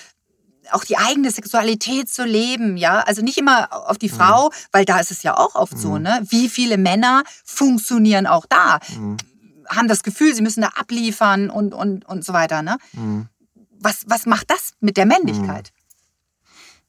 auch 0.72 0.84
die 0.84 0.97
eigene 0.97 1.30
Sexualität 1.30 2.09
zu 2.09 2.24
leben, 2.24 2.76
ja. 2.76 3.01
Also 3.01 3.22
nicht 3.22 3.38
immer 3.38 3.88
auf 3.88 3.99
die 3.99 4.09
Frau, 4.09 4.49
mhm. 4.49 4.55
weil 4.72 4.84
da 4.84 5.01
ist 5.01 5.11
es 5.11 5.22
ja 5.22 5.36
auch 5.36 5.55
oft 5.55 5.76
so, 5.76 5.93
mhm. 5.93 6.03
ne? 6.03 6.20
Wie 6.28 6.49
viele 6.49 6.78
Männer 6.78 7.24
funktionieren 7.45 8.26
auch 8.26 8.47
da? 8.47 8.78
Mhm. 8.97 9.16
Haben 9.68 9.88
das 9.88 10.03
Gefühl, 10.03 10.34
sie 10.34 10.43
müssen 10.43 10.62
da 10.62 10.68
abliefern 10.68 11.51
und, 11.51 11.74
und, 11.74 12.05
und 12.05 12.24
so 12.24 12.32
weiter, 12.32 12.62
ne? 12.62 12.76
Was, 13.81 14.05
was 14.07 14.26
macht 14.26 14.51
das 14.51 14.72
mit 14.81 14.97
der 14.97 15.07
Männlichkeit? 15.07 15.68
Hm. 15.68 15.74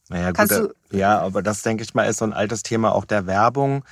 Naja, 0.10 0.32
gut, 0.32 0.74
ja, 0.92 1.20
aber 1.20 1.42
das 1.42 1.62
denke 1.62 1.84
ich 1.84 1.94
mal 1.94 2.04
ist 2.04 2.18
so 2.18 2.26
ein 2.26 2.34
altes 2.34 2.64
Thema 2.64 2.94
auch 2.94 3.06
der 3.06 3.26
Werbung. 3.28 3.84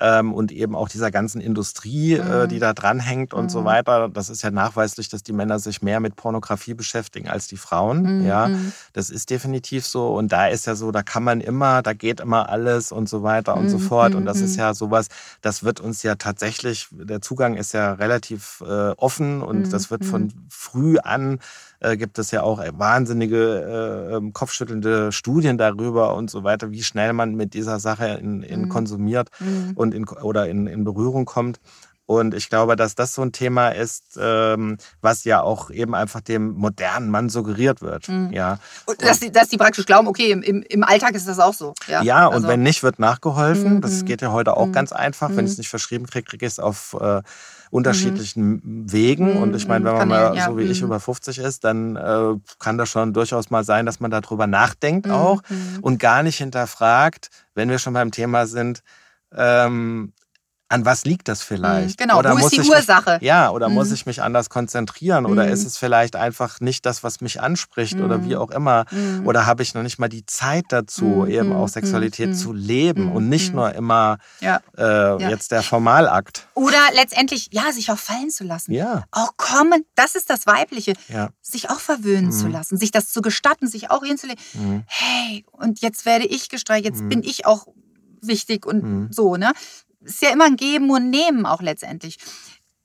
ähm, 0.00 0.32
und 0.32 0.52
eben 0.52 0.76
auch 0.76 0.88
dieser 0.88 1.10
ganzen 1.10 1.40
Industrie, 1.40 2.14
Mhm. 2.16 2.30
äh, 2.30 2.46
die 2.46 2.60
da 2.60 2.72
dranhängt 2.72 3.34
und 3.34 3.50
so 3.50 3.62
Mhm. 3.62 3.64
weiter. 3.64 4.08
Das 4.08 4.28
ist 4.28 4.42
ja 4.42 4.52
nachweislich, 4.52 5.08
dass 5.08 5.24
die 5.24 5.32
Männer 5.32 5.58
sich 5.58 5.82
mehr 5.82 5.98
mit 5.98 6.14
Pornografie 6.14 6.74
beschäftigen 6.74 7.28
als 7.28 7.48
die 7.48 7.56
Frauen. 7.56 8.20
Mhm. 8.20 8.24
Ja, 8.24 8.48
das 8.92 9.10
ist 9.10 9.28
definitiv 9.30 9.84
so. 9.84 10.14
Und 10.14 10.30
da 10.30 10.46
ist 10.46 10.66
ja 10.68 10.76
so, 10.76 10.92
da 10.92 11.02
kann 11.02 11.24
man 11.24 11.40
immer, 11.40 11.82
da 11.82 11.94
geht 11.94 12.20
immer 12.20 12.48
alles 12.48 12.92
und 12.92 13.08
so 13.08 13.24
weiter 13.24 13.56
und 13.56 13.70
so 13.70 13.78
Mhm. 13.78 13.82
fort. 13.82 14.14
Und 14.14 14.24
das 14.24 14.38
Mhm. 14.38 14.44
ist 14.44 14.56
ja 14.56 14.72
sowas, 14.72 15.08
das 15.40 15.64
wird 15.64 15.80
uns 15.80 16.04
ja 16.04 16.14
tatsächlich, 16.14 16.86
der 16.92 17.20
Zugang 17.20 17.56
ist 17.56 17.72
ja 17.72 17.94
relativ 17.94 18.62
äh, 18.64 18.90
offen 18.92 19.42
und 19.42 19.62
Mhm. 19.66 19.70
das 19.70 19.90
wird 19.90 20.04
von 20.04 20.32
früh 20.48 20.98
an 20.98 21.40
äh, 21.80 21.96
gibt 21.96 22.18
es 22.18 22.30
ja 22.30 22.42
auch 22.42 22.58
wahnsinnige 22.72 24.08
äh, 24.10 24.16
ähm, 24.16 24.32
kopfschüttelnde 24.32 25.12
Studien 25.12 25.58
darüber 25.58 26.14
und 26.14 26.30
so 26.30 26.44
weiter, 26.44 26.70
wie 26.70 26.82
schnell 26.82 27.12
man 27.12 27.34
mit 27.34 27.54
dieser 27.54 27.78
Sache 27.80 28.06
in, 28.20 28.42
in 28.42 28.62
Mhm. 28.62 28.68
konsumiert 28.68 29.28
Mhm. 29.40 29.72
und 29.74 29.94
in, 29.94 30.08
oder 30.08 30.48
in, 30.48 30.66
in 30.66 30.84
Berührung 30.84 31.24
kommt. 31.24 31.60
Und 32.06 32.32
ich 32.32 32.48
glaube, 32.48 32.74
dass 32.74 32.94
das 32.94 33.12
so 33.12 33.20
ein 33.20 33.32
Thema 33.32 33.68
ist, 33.68 34.18
ähm, 34.18 34.78
was 35.02 35.24
ja 35.24 35.42
auch 35.42 35.70
eben 35.70 35.94
einfach 35.94 36.22
dem 36.22 36.54
modernen 36.54 37.10
Mann 37.10 37.28
suggeriert 37.28 37.82
wird. 37.82 38.08
Mhm. 38.08 38.30
Ja, 38.32 38.58
Und 38.86 39.02
dass, 39.02 39.20
die, 39.20 39.30
dass 39.30 39.48
die 39.50 39.58
praktisch 39.58 39.84
glauben, 39.84 40.08
okay, 40.08 40.30
im, 40.32 40.62
im, 40.62 40.84
Alltag 40.84 41.14
ist 41.14 41.28
das 41.28 41.38
auch 41.38 41.52
so. 41.52 41.74
Ja, 41.86 42.00
ja, 42.02 42.26
und 42.26 42.32
Also, 42.32 42.48
wenn 42.48 42.62
nicht, 42.62 42.82
wird 42.82 42.98
nachgeholfen. 42.98 43.74
Mhm. 43.74 43.80
Das 43.82 44.06
geht 44.06 44.22
ja 44.22 44.32
heute 44.32 44.56
auch 44.56 44.68
Mhm. 44.68 44.72
ganz 44.72 44.92
einfach. 44.92 45.28
Wenn 45.36 45.44
ich 45.44 45.50
es 45.50 45.58
Mhm. 45.58 45.60
nicht 45.60 45.68
verschrieben 45.68 46.06
kriege, 46.06 46.24
kriege 46.24 46.46
ich 46.46 46.52
es 46.52 46.58
auf 46.58 46.96
äh, 46.98 47.20
unterschiedlichen 47.70 48.90
Wegen. 48.90 49.32
Mhm, 49.34 49.42
Und 49.42 49.56
ich 49.56 49.68
meine, 49.68 49.84
wenn 49.84 49.94
man 49.94 50.08
mal 50.08 50.34
ja. 50.36 50.46
so 50.46 50.56
wie 50.58 50.62
ich 50.62 50.80
Mhm. 50.80 50.86
über 50.86 51.00
50 51.00 51.38
ist, 51.38 51.64
dann 51.64 51.96
äh, 51.96 52.34
kann 52.58 52.78
das 52.78 52.88
schon 52.90 53.12
durchaus 53.12 53.50
mal 53.50 53.64
sein, 53.64 53.86
dass 53.86 54.00
man 54.00 54.10
darüber 54.10 54.46
nachdenkt 54.46 55.06
Mhm. 55.06 55.12
auch 55.12 55.42
Mhm. 55.48 55.78
und 55.82 55.98
gar 55.98 56.22
nicht 56.22 56.38
hinterfragt, 56.38 57.30
wenn 57.54 57.68
wir 57.70 57.78
schon 57.78 57.94
beim 57.94 58.10
Thema 58.10 58.46
sind, 58.46 58.82
ähm, 59.34 60.12
an 60.70 60.84
was 60.84 61.04
liegt 61.06 61.28
das 61.28 61.42
vielleicht? 61.42 61.96
Genau, 61.96 62.18
Oder 62.18 62.32
wo 62.32 62.36
ist 62.36 62.42
muss 62.42 62.50
die 62.50 62.60
ich 62.60 62.68
mich- 62.68 62.76
Ursache? 62.76 63.18
ja, 63.22 63.50
oder 63.50 63.68
muss 63.70 63.88
Mhm. 63.88 63.94
ich 63.94 64.06
mich 64.06 64.22
anders 64.22 64.50
konzentrieren? 64.50 65.24
Oder 65.24 65.46
Mhm. 65.46 65.52
ist 65.52 65.64
es 65.64 65.78
vielleicht 65.78 66.14
einfach 66.14 66.60
nicht 66.60 66.84
das, 66.84 67.02
was 67.02 67.20
mich 67.22 67.40
anspricht 67.40 67.94
oder 68.00 68.18
Mhm. 68.18 68.24
wie 68.26 68.36
auch 68.36 68.50
immer? 68.50 68.84
Mhm. 68.90 69.26
Oder 69.26 69.46
habe 69.46 69.62
ich 69.62 69.72
noch 69.74 69.82
nicht 69.82 69.98
mal 69.98 70.08
die 70.08 70.26
Zeit 70.26 70.66
dazu, 70.68 71.04
Mhm, 71.04 71.26
eben 71.30 71.48
mhm, 71.48 71.56
auch 71.56 71.68
Sexualität 71.68 72.28
mhm, 72.30 72.34
zu 72.34 72.52
leben 72.52 73.04
mhm, 73.06 73.12
und 73.12 73.28
nicht 73.30 73.50
mhm. 73.50 73.56
nur 73.56 73.74
immer 73.74 74.18
Ja. 74.40 74.60
äh, 74.76 75.16
jetzt 75.30 75.52
der 75.52 75.62
Formalakt? 75.62 76.46
Oder 76.54 76.78
letztendlich, 76.94 77.48
ja, 77.50 77.72
sich 77.72 77.90
auch 77.90 77.98
fallen 77.98 78.28
zu 78.30 78.44
lassen. 78.44 78.72
Ja, 78.72 79.04
Auch 79.10 79.36
kommen, 79.38 79.84
das 79.94 80.14
ist 80.16 80.28
das 80.28 80.46
Weibliche, 80.46 80.92
ja. 81.08 81.30
sich 81.40 81.70
auch 81.70 81.80
verwöhnen 81.80 82.30
zu 82.30 82.44
Mhm. 82.46 82.52
lassen, 82.52 82.76
sich 82.76 82.90
das 82.90 83.08
zu 83.10 83.22
gestatten, 83.22 83.68
sich 83.68 83.90
auch 83.90 84.04
hinzulegen. 84.04 84.42
Mhm. 84.52 84.82
Hey, 84.86 85.46
und 85.52 85.80
jetzt 85.80 86.04
werde 86.04 86.26
ich 86.26 86.50
gestreicht, 86.50 86.84
jetzt 86.84 87.00
Mhm. 87.00 87.08
bin 87.08 87.22
ich 87.22 87.46
auch 87.46 87.66
wichtig 88.20 88.66
und 88.66 88.82
Mhm. 88.82 89.08
so, 89.12 89.36
ne? 89.36 89.52
Ist 90.00 90.22
ja 90.22 90.30
immer 90.30 90.44
ein 90.46 90.56
Geben 90.56 90.90
und 90.90 91.10
Nehmen 91.10 91.46
auch 91.46 91.60
letztendlich. 91.62 92.18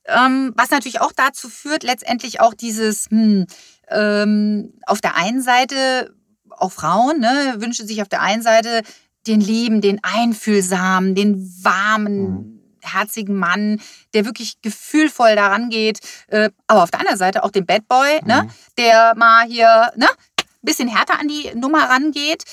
Ähm, 0.06 0.54
was 0.58 0.70
natürlich 0.72 1.00
auch 1.02 1.14
dazu 1.14 1.50
führt, 1.50 1.84
letztendlich 1.84 2.42
auch 2.42 2.54
dieses, 2.54 3.08
hm, 3.10 3.46
ähm, 3.90 4.74
auf 4.86 5.00
der 5.00 5.16
einen 5.16 5.42
Seite, 5.42 6.14
auch 6.50 6.72
Frauen, 6.72 7.20
ne, 7.20 7.56
wünschen 7.58 7.88
sich 7.88 8.02
auf 8.02 8.10
der 8.10 8.22
einen 8.22 8.42
Seite 8.42 8.82
den 9.28 9.40
lieben, 9.40 9.80
den 9.82 10.00
einfühlsamen, 10.04 11.16
den 11.16 11.38
warmen, 11.64 12.60
herzigen 12.82 13.38
Mann, 13.38 13.80
der 14.14 14.26
wirklich 14.26 14.62
gefühlvoll 14.62 15.36
daran 15.36 15.70
geht. 15.70 16.00
Äh, 16.28 16.50
aber 16.68 16.84
auf 16.84 16.92
der 16.92 17.00
anderen 17.00 17.18
Seite 17.18 17.44
auch 17.44 17.52
den 17.52 17.66
Bad 17.66 17.88
Boy, 17.88 18.20
ne, 18.26 18.44
Mhm. 18.44 18.50
der 18.78 19.14
mal 19.16 19.46
hier, 19.48 19.92
ne, 19.96 20.08
ein 20.08 20.46
bisschen 20.62 20.90
härter 20.90 21.20
an 21.20 21.28
die 21.30 21.52
Nummer 21.56 21.90
rangeht. 21.90 22.44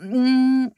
Ähm, 0.00 0.70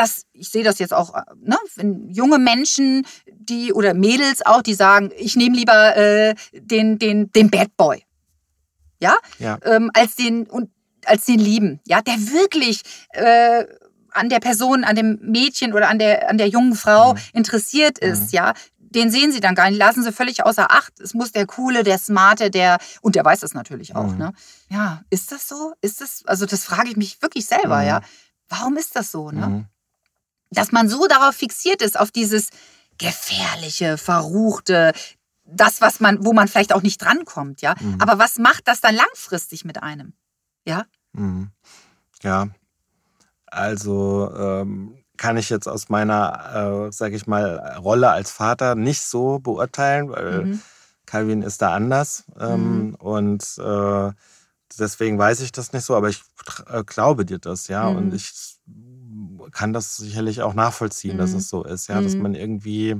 Das, 0.00 0.24
ich 0.32 0.48
sehe 0.48 0.64
das 0.64 0.78
jetzt 0.78 0.94
auch, 0.94 1.14
äh, 1.14 1.22
ne, 1.42 1.58
wenn 1.76 2.08
junge 2.10 2.38
Menschen, 2.38 3.06
die 3.26 3.72
oder 3.72 3.92
Mädels 3.92 4.44
auch, 4.46 4.62
die 4.62 4.74
sagen, 4.74 5.10
ich 5.18 5.36
nehme 5.36 5.54
lieber 5.56 5.94
äh, 5.96 6.34
den, 6.54 6.98
den, 6.98 7.30
den 7.32 7.50
Bad 7.50 7.76
Boy. 7.76 8.02
Ja? 8.98 9.14
Ja. 9.38 9.58
Ähm, 9.64 9.90
als 9.94 10.16
den 10.16 10.46
und 10.46 10.70
als 11.04 11.24
den 11.26 11.38
Lieben, 11.38 11.80
ja, 11.86 12.00
der 12.02 12.14
wirklich 12.14 12.82
äh, 13.10 13.64
an 14.12 14.28
der 14.28 14.40
Person, 14.40 14.84
an 14.84 14.96
dem 14.96 15.18
Mädchen 15.22 15.72
oder 15.74 15.88
an 15.88 15.98
der, 15.98 16.28
an 16.30 16.38
der 16.38 16.48
jungen 16.48 16.74
Frau 16.74 17.12
Mhm. 17.14 17.18
interessiert 17.34 17.98
ist, 17.98 18.32
Mhm. 18.32 18.36
ja, 18.38 18.54
den 18.78 19.10
sehen 19.10 19.32
sie 19.32 19.40
dann 19.40 19.54
gar 19.54 19.68
nicht, 19.70 19.78
lassen 19.78 20.02
sie 20.02 20.12
völlig 20.12 20.44
außer 20.44 20.70
Acht. 20.70 20.98
Es 20.98 21.12
muss 21.14 21.30
der 21.32 21.46
Coole, 21.46 21.84
der 21.84 21.98
Smarte, 21.98 22.50
der, 22.50 22.78
und 23.02 23.14
der 23.16 23.24
weiß 23.24 23.40
das 23.40 23.52
natürlich 23.54 23.94
auch, 23.96 24.12
Mhm. 24.12 24.18
ne? 24.18 24.32
Ja, 24.70 25.02
ist 25.10 25.30
das 25.30 25.46
so? 25.46 25.74
Ist 25.82 26.00
das, 26.00 26.22
also 26.26 26.44
das 26.46 26.64
frage 26.64 26.88
ich 26.90 26.96
mich 26.96 27.20
wirklich 27.22 27.44
selber, 27.46 27.80
Mhm. 27.82 27.86
ja. 27.86 28.00
Warum 28.48 28.76
ist 28.76 28.96
das 28.96 29.12
so, 29.12 29.30
ne? 29.30 29.46
Mhm. 29.46 29.64
Dass 30.50 30.72
man 30.72 30.88
so 30.88 31.06
darauf 31.06 31.34
fixiert 31.34 31.82
ist, 31.82 31.98
auf 31.98 32.10
dieses 32.10 32.50
gefährliche, 32.98 33.96
verruchte, 33.96 34.92
das, 35.44 35.80
was 35.80 36.00
man, 36.00 36.24
wo 36.24 36.32
man 36.32 36.48
vielleicht 36.48 36.72
auch 36.72 36.82
nicht 36.82 37.02
drankommt, 37.02 37.62
ja. 37.62 37.74
Mhm. 37.80 38.00
Aber 38.00 38.18
was 38.18 38.38
macht 38.38 38.68
das 38.68 38.80
dann 38.80 38.94
langfristig 38.94 39.64
mit 39.64 39.82
einem? 39.82 40.12
Ja? 40.66 40.84
Mhm. 41.12 41.50
Ja, 42.22 42.48
also 43.46 44.32
ähm, 44.36 45.02
kann 45.16 45.36
ich 45.36 45.50
jetzt 45.50 45.66
aus 45.66 45.88
meiner, 45.88 46.86
äh, 46.88 46.92
sage 46.92 47.16
ich 47.16 47.26
mal, 47.26 47.76
Rolle 47.78 48.10
als 48.10 48.30
Vater 48.30 48.74
nicht 48.74 49.02
so 49.02 49.38
beurteilen, 49.38 50.10
weil 50.10 50.44
Mhm. 50.46 50.62
Calvin 51.06 51.42
ist 51.42 51.60
da 51.62 51.74
anders 51.74 52.24
ähm, 52.38 52.94
und 52.98 53.42
äh, 53.58 54.12
deswegen 54.78 55.18
weiß 55.18 55.40
ich 55.40 55.50
das 55.50 55.72
nicht 55.72 55.84
so, 55.84 55.96
aber 55.96 56.08
ich 56.08 56.22
äh, 56.68 56.84
glaube 56.84 57.24
dir 57.24 57.38
das, 57.38 57.66
ja, 57.68 57.88
Mhm. 57.88 57.96
und 57.96 58.14
ich 58.14 58.30
kann 59.50 59.72
das 59.72 59.96
sicherlich 59.96 60.42
auch 60.42 60.54
nachvollziehen, 60.54 61.18
dass 61.18 61.32
Mhm. 61.32 61.38
es 61.38 61.48
so 61.48 61.64
ist, 61.64 61.88
ja, 61.88 62.00
dass 62.00 62.14
Mhm. 62.16 62.22
man 62.22 62.34
irgendwie 62.34 62.96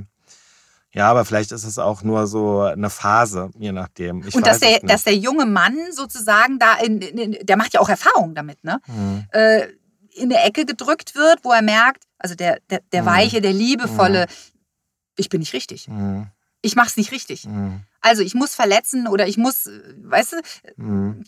ja, 0.93 1.09
aber 1.09 1.23
vielleicht 1.23 1.53
ist 1.53 1.63
es 1.63 1.79
auch 1.79 2.03
nur 2.03 2.27
so 2.27 2.61
eine 2.63 2.89
Phase, 2.89 3.49
je 3.57 3.71
nachdem. 3.71 4.27
Ich 4.27 4.35
Und 4.35 4.45
weiß 4.45 4.59
dass 4.59 4.69
der, 4.69 4.79
dass 4.81 5.03
der 5.05 5.15
junge 5.15 5.45
Mann 5.45 5.77
sozusagen 5.93 6.59
da, 6.59 6.75
in, 6.79 6.99
in, 7.01 7.37
der 7.45 7.55
macht 7.55 7.73
ja 7.73 7.79
auch 7.79 7.87
Erfahrungen 7.87 8.35
damit, 8.35 8.61
ne? 8.65 8.81
Mhm. 8.87 9.25
Äh, 9.31 9.67
in 10.15 10.23
eine 10.33 10.43
Ecke 10.43 10.65
gedrückt 10.65 11.15
wird, 11.15 11.45
wo 11.45 11.53
er 11.53 11.61
merkt, 11.61 12.03
also 12.17 12.35
der, 12.35 12.59
der, 12.69 12.81
der 12.91 13.03
Mhm. 13.03 13.05
weiche, 13.05 13.39
der 13.39 13.53
liebevolle, 13.53 14.25
ich 15.15 15.29
bin 15.29 15.39
nicht 15.39 15.53
richtig. 15.53 15.87
Mhm. 15.87 16.27
Ich 16.61 16.75
mach's 16.75 16.97
nicht 16.97 17.13
richtig. 17.13 17.45
Mhm. 17.47 17.83
Also 18.01 18.21
ich 18.21 18.35
muss 18.35 18.53
verletzen 18.53 19.07
oder 19.07 19.25
ich 19.27 19.37
muss, 19.37 19.67
äh, 19.67 19.79
weißt 20.03 20.33
du, 20.33 20.37
Mhm. 20.75 21.23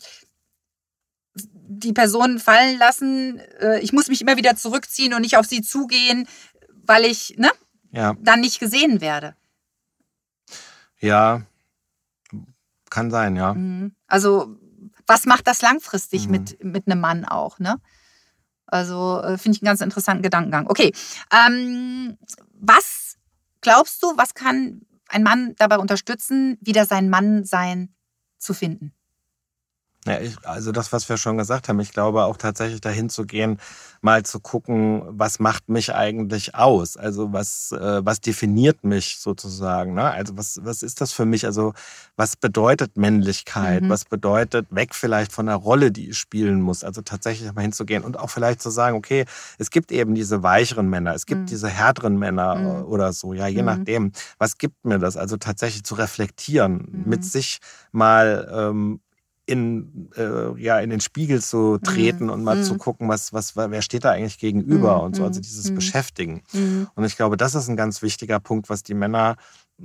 Die 1.34 1.92
Person 1.92 2.38
fallen 2.38 2.78
lassen. 2.78 3.38
äh, 3.60 3.80
Ich 3.80 3.92
muss 3.92 4.08
mich 4.08 4.20
immer 4.20 4.36
wieder 4.36 4.56
zurückziehen 4.56 5.14
und 5.14 5.22
nicht 5.22 5.36
auf 5.36 5.46
sie 5.46 5.62
zugehen, 5.62 6.26
weil 6.86 7.04
ich 7.04 7.34
ne, 7.38 7.50
Ja, 7.92 8.14
dann 8.20 8.40
nicht 8.40 8.60
gesehen 8.60 9.00
werde. 9.00 9.34
ja, 11.00 11.42
kann 12.90 13.10
sein, 13.10 13.36
ja. 13.36 13.54
Mhm. 13.54 13.94
Also 14.06 14.56
was 15.06 15.26
macht 15.26 15.46
das 15.46 15.60
langfristig 15.62 16.26
Mhm. 16.26 16.30
mit, 16.30 16.64
mit 16.64 16.86
einem 16.86 17.00
Mann 17.00 17.24
auch? 17.24 17.58
Ne? 17.58 17.76
Also 18.66 19.20
äh, 19.20 19.36
finde 19.36 19.56
ich 19.56 19.62
einen 19.62 19.66
ganz 19.70 19.80
interessanten 19.80 20.22
Gedankengang. 20.22 20.66
Okay, 20.68 20.92
ähm, 21.32 22.16
was 22.52 23.16
glaubst 23.60 24.02
du, 24.02 24.16
was 24.16 24.34
kann 24.34 24.82
ein 25.08 25.22
Mann 25.22 25.54
dabei 25.58 25.78
unterstützen, 25.78 26.56
wieder 26.60 26.86
sein 26.86 27.10
Mannsein 27.10 27.94
zu 28.38 28.54
finden? 28.54 28.92
Ja, 30.06 30.20
ich, 30.20 30.36
also 30.46 30.70
das, 30.70 30.92
was 30.92 31.08
wir 31.08 31.16
schon 31.16 31.38
gesagt 31.38 31.68
haben, 31.68 31.80
ich 31.80 31.90
glaube 31.92 32.24
auch 32.24 32.36
tatsächlich 32.36 32.82
dahin 32.82 33.08
zu 33.08 33.24
gehen, 33.24 33.58
mal 34.02 34.22
zu 34.22 34.38
gucken, 34.38 35.02
was 35.08 35.38
macht 35.38 35.70
mich 35.70 35.94
eigentlich 35.94 36.54
aus? 36.54 36.98
Also 36.98 37.32
was, 37.32 37.72
äh, 37.72 38.04
was 38.04 38.20
definiert 38.20 38.84
mich 38.84 39.16
sozusagen? 39.18 39.94
Ne? 39.94 40.02
Also 40.10 40.36
was, 40.36 40.60
was 40.62 40.82
ist 40.82 41.00
das 41.00 41.12
für 41.12 41.24
mich? 41.24 41.46
Also 41.46 41.72
was 42.16 42.36
bedeutet 42.36 42.98
Männlichkeit? 42.98 43.82
Mhm. 43.84 43.88
Was 43.88 44.04
bedeutet 44.04 44.66
weg 44.70 44.94
vielleicht 44.94 45.32
von 45.32 45.46
der 45.46 45.54
Rolle, 45.56 45.90
die 45.90 46.10
ich 46.10 46.18
spielen 46.18 46.60
muss? 46.60 46.84
Also 46.84 47.00
tatsächlich 47.00 47.50
mal 47.54 47.62
hinzugehen 47.62 48.04
und 48.04 48.18
auch 48.18 48.28
vielleicht 48.28 48.60
zu 48.60 48.68
sagen, 48.68 48.98
okay, 48.98 49.24
es 49.58 49.70
gibt 49.70 49.90
eben 49.90 50.14
diese 50.14 50.42
weicheren 50.42 50.90
Männer, 50.90 51.14
es 51.14 51.24
gibt 51.24 51.40
Mhm. 51.42 51.46
diese 51.46 51.68
härteren 51.70 52.18
Männer 52.18 52.56
Mhm. 52.56 52.66
äh, 52.66 52.82
oder 52.84 53.14
so, 53.14 53.32
ja, 53.32 53.46
je 53.46 53.62
Mhm. 53.62 53.66
nachdem. 53.66 54.12
Was 54.36 54.58
gibt 54.58 54.84
mir 54.84 54.98
das? 54.98 55.16
Also 55.16 55.38
tatsächlich 55.38 55.82
zu 55.82 55.94
reflektieren, 55.94 56.86
Mhm. 56.92 57.08
mit 57.08 57.24
sich 57.24 57.58
mal 57.90 58.52
ähm, 58.54 59.00
in, 59.46 60.10
äh, 60.16 60.58
ja, 60.60 60.78
in 60.80 60.90
den 60.90 61.00
Spiegel 61.00 61.42
zu 61.42 61.78
treten 61.78 62.30
und 62.30 62.44
mal 62.44 62.56
Mhm. 62.56 62.62
zu 62.62 62.76
gucken, 62.76 63.08
was, 63.08 63.32
was, 63.32 63.56
wer 63.56 63.82
steht 63.82 64.04
da 64.04 64.10
eigentlich 64.12 64.38
gegenüber 64.38 64.98
Mhm. 64.98 65.04
und 65.04 65.16
so, 65.16 65.24
also 65.24 65.40
dieses 65.40 65.70
Mhm. 65.70 65.74
Beschäftigen. 65.74 66.42
Und 66.94 67.04
ich 67.04 67.16
glaube, 67.16 67.36
das 67.36 67.54
ist 67.54 67.68
ein 67.68 67.76
ganz 67.76 68.00
wichtiger 68.02 68.40
Punkt, 68.40 68.70
was 68.70 68.82
die 68.82 68.94
Männer 68.94 69.36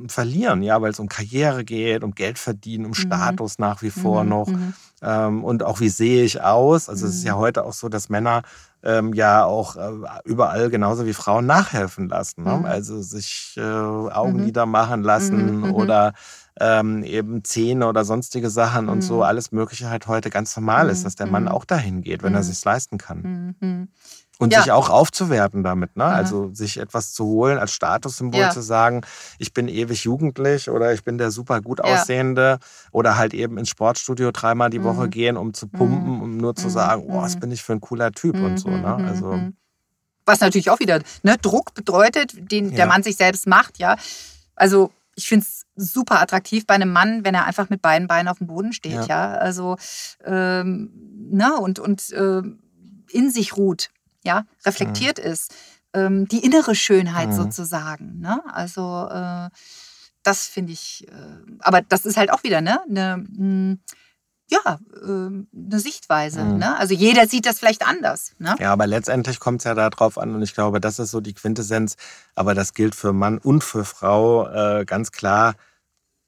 verlieren, 0.08 0.62
ja, 0.62 0.82
weil 0.82 0.92
es 0.92 1.00
um 1.00 1.10
Karriere 1.10 1.66
geht, 1.66 2.04
um 2.04 2.12
Geld 2.14 2.38
verdienen, 2.38 2.86
um 2.86 2.94
Status 2.94 3.58
nach 3.58 3.82
wie 3.82 3.90
vor 3.90 4.24
Mhm. 4.24 4.30
noch 4.30 4.48
Mhm. 4.48 4.74
ähm, 5.02 5.44
und 5.44 5.64
auch 5.64 5.80
wie 5.80 5.90
sehe 5.90 6.24
ich 6.24 6.42
aus. 6.42 6.90
Also 6.90 7.08
es 7.08 7.16
ist 7.16 7.24
Mhm. 7.24 7.28
ja 7.28 7.36
heute 7.38 7.66
auch 7.66 7.74
so, 7.74 7.90
dass 7.90 8.08
Männer 8.10 8.44
ähm, 8.84 9.14
ja 9.14 9.44
auch 9.46 9.76
äh, 9.76 9.92
überall 10.26 10.70
genauso 10.70 11.06
wie 11.06 11.14
Frauen 11.14 11.46
nachhelfen 11.48 12.08
lassen. 12.08 12.44
Ne? 12.44 12.58
Mhm. 12.60 12.66
Also 12.66 13.02
sich 13.02 13.56
äh, 13.58 13.62
Augenlider 13.62 14.66
machen 14.66 15.04
lassen 15.04 15.48
Mhm, 15.56 15.58
mhm. 15.68 15.72
oder 15.72 16.14
ähm, 16.60 17.04
eben 17.04 17.44
Zähne 17.44 17.88
oder 17.88 18.04
sonstige 18.06 18.50
Sachen 18.50 18.90
und 18.90 19.02
so 19.02 19.18
Mhm. 19.18 19.22
alles 19.24 19.52
Mögliche 19.52 19.90
halt 19.90 20.08
heute 20.08 20.30
ganz 20.30 20.56
normal 20.56 20.90
ist, 20.90 21.00
Mhm, 21.00 21.04
dass 21.06 21.16
der 21.16 21.28
Mann 21.28 21.44
mhm. 21.44 21.50
auch 21.50 21.66
dahin 21.66 22.02
geht, 22.02 22.24
wenn 22.24 22.34
er 22.34 22.42
Mhm. 22.42 22.46
sich 22.46 22.64
leisten 22.64 22.98
kann. 22.98 23.56
Mhm. 23.62 23.88
Und 24.42 24.54
Ja. 24.54 24.62
sich 24.62 24.72
auch 24.72 24.90
aufzuwerten 24.90 25.64
damit, 25.64 25.98
ne? 25.98 26.06
Aha. 26.06 26.16
Also 26.16 26.54
sich 26.54 26.78
etwas 26.78 27.12
zu 27.12 27.26
holen 27.26 27.58
als 27.58 27.74
Statussymbol 27.74 28.40
Ja. 28.44 28.50
zu 28.50 28.62
sagen, 28.62 29.02
ich 29.38 29.54
bin 29.54 29.68
ewig 29.68 30.06
jugendlich 30.06 30.70
oder 30.70 30.94
ich 30.94 31.04
bin 31.04 31.18
der 31.18 31.30
super 31.32 31.60
gut 31.60 31.80
Ja. 31.80 31.86
aussehende 31.86 32.60
oder 32.92 33.18
halt 33.18 33.34
eben 33.34 33.58
ins 33.58 33.68
Sportstudio 33.70 34.32
dreimal 34.32 34.70
die 34.70 34.82
Woche 34.82 35.06
Mhm. 35.08 35.10
gehen, 35.10 35.36
um 35.38 35.54
zu 35.54 35.68
pumpen, 35.68 36.22
um 36.22 36.38
nur 36.38 36.56
zu 36.56 36.68
Mhm. 36.68 36.72
sagen, 36.72 37.04
oh, 37.08 37.22
was 37.22 37.36
Mhm. 37.36 37.40
bin 37.42 37.52
ich 37.52 37.64
für 37.64 37.74
ein 37.74 37.82
cooler 37.82 38.14
Typ 38.14 38.36
und 38.40 38.58
so, 38.58 38.70
ne? 38.70 38.78
Mhm, 39.00 39.06
Also 39.06 39.26
mhm. 39.34 39.54
Was 40.26 40.40
natürlich 40.42 40.70
auch 40.70 40.80
wieder 40.80 41.02
ne, 41.24 41.38
Druck 41.42 41.74
bedeutet, 41.74 42.34
den 42.52 42.70
der 42.70 42.80
Ja. 42.80 42.86
Mann 42.86 43.02
sich 43.04 43.16
selbst 43.18 43.46
macht, 43.48 43.78
ja. 43.80 43.98
Also 44.56 44.92
ich 45.16 45.28
finde 45.28 45.46
es 45.46 45.59
super 45.80 46.22
attraktiv 46.22 46.68
bei 46.68 46.76
einem 46.76 46.92
Mann, 46.92 47.24
wenn 47.26 47.34
er 47.36 47.46
einfach 47.46 47.70
mit 47.70 47.82
beiden 47.82 48.08
Beinen 48.08 48.28
auf 48.28 48.38
dem 48.40 48.48
Boden 48.48 48.74
steht, 48.74 48.94
ja. 48.94 49.06
Ja. 49.06 49.32
Also 49.34 49.78
ähm, 50.26 50.92
ne, 51.32 51.56
und, 51.58 51.80
und 51.80 52.04
ähm, 52.16 52.60
in 53.12 53.32
sich 53.32 53.58
ruht, 53.58 53.90
ja, 54.24 54.46
reflektiert 54.66 55.18
ist. 55.20 55.54
Ähm, 55.94 56.28
die 56.28 56.44
innere 56.46 56.76
Schönheit 56.76 57.30
Mhm. 57.30 57.34
sozusagen. 57.34 58.20
Ne? 58.20 58.42
Also 58.54 59.08
äh, 59.10 59.50
das 60.22 60.46
finde 60.48 60.74
ich, 60.74 61.08
äh, 61.08 61.14
aber 61.62 61.82
das 61.82 62.06
ist 62.06 62.18
halt 62.18 62.32
auch 62.32 62.44
wieder, 62.44 62.62
ne? 62.62 62.80
Eine, 62.88 63.26
mh, 63.28 63.78
ja, 64.52 64.80
ähm, 65.04 65.48
eine 65.56 65.80
Sichtweise. 65.80 66.44
Mhm. 66.44 66.58
Ne? 66.58 66.78
Also 66.78 66.94
jeder 66.94 67.28
sieht 67.28 67.46
das 67.46 67.60
vielleicht 67.60 67.88
anders. 67.88 68.34
Ne? 68.40 68.56
Ja, 68.60 68.74
aber 68.74 68.88
letztendlich 68.88 69.40
kommt 69.40 69.62
es 69.62 69.66
ja 69.66 69.74
darauf 69.76 70.18
an 70.18 70.36
und 70.36 70.42
ich 70.42 70.54
glaube, 70.54 70.80
das 70.80 71.00
ist 71.00 71.12
so 71.12 71.22
die 71.22 71.34
Quintessenz. 71.34 71.96
Aber 72.36 72.54
das 72.54 72.74
gilt 72.74 72.96
für 72.96 73.14
Mann 73.14 73.38
und 73.38 73.64
für 73.64 73.86
Frau 73.86 74.48
äh, 74.48 74.86
ganz 74.86 75.12
klar, 75.12 75.56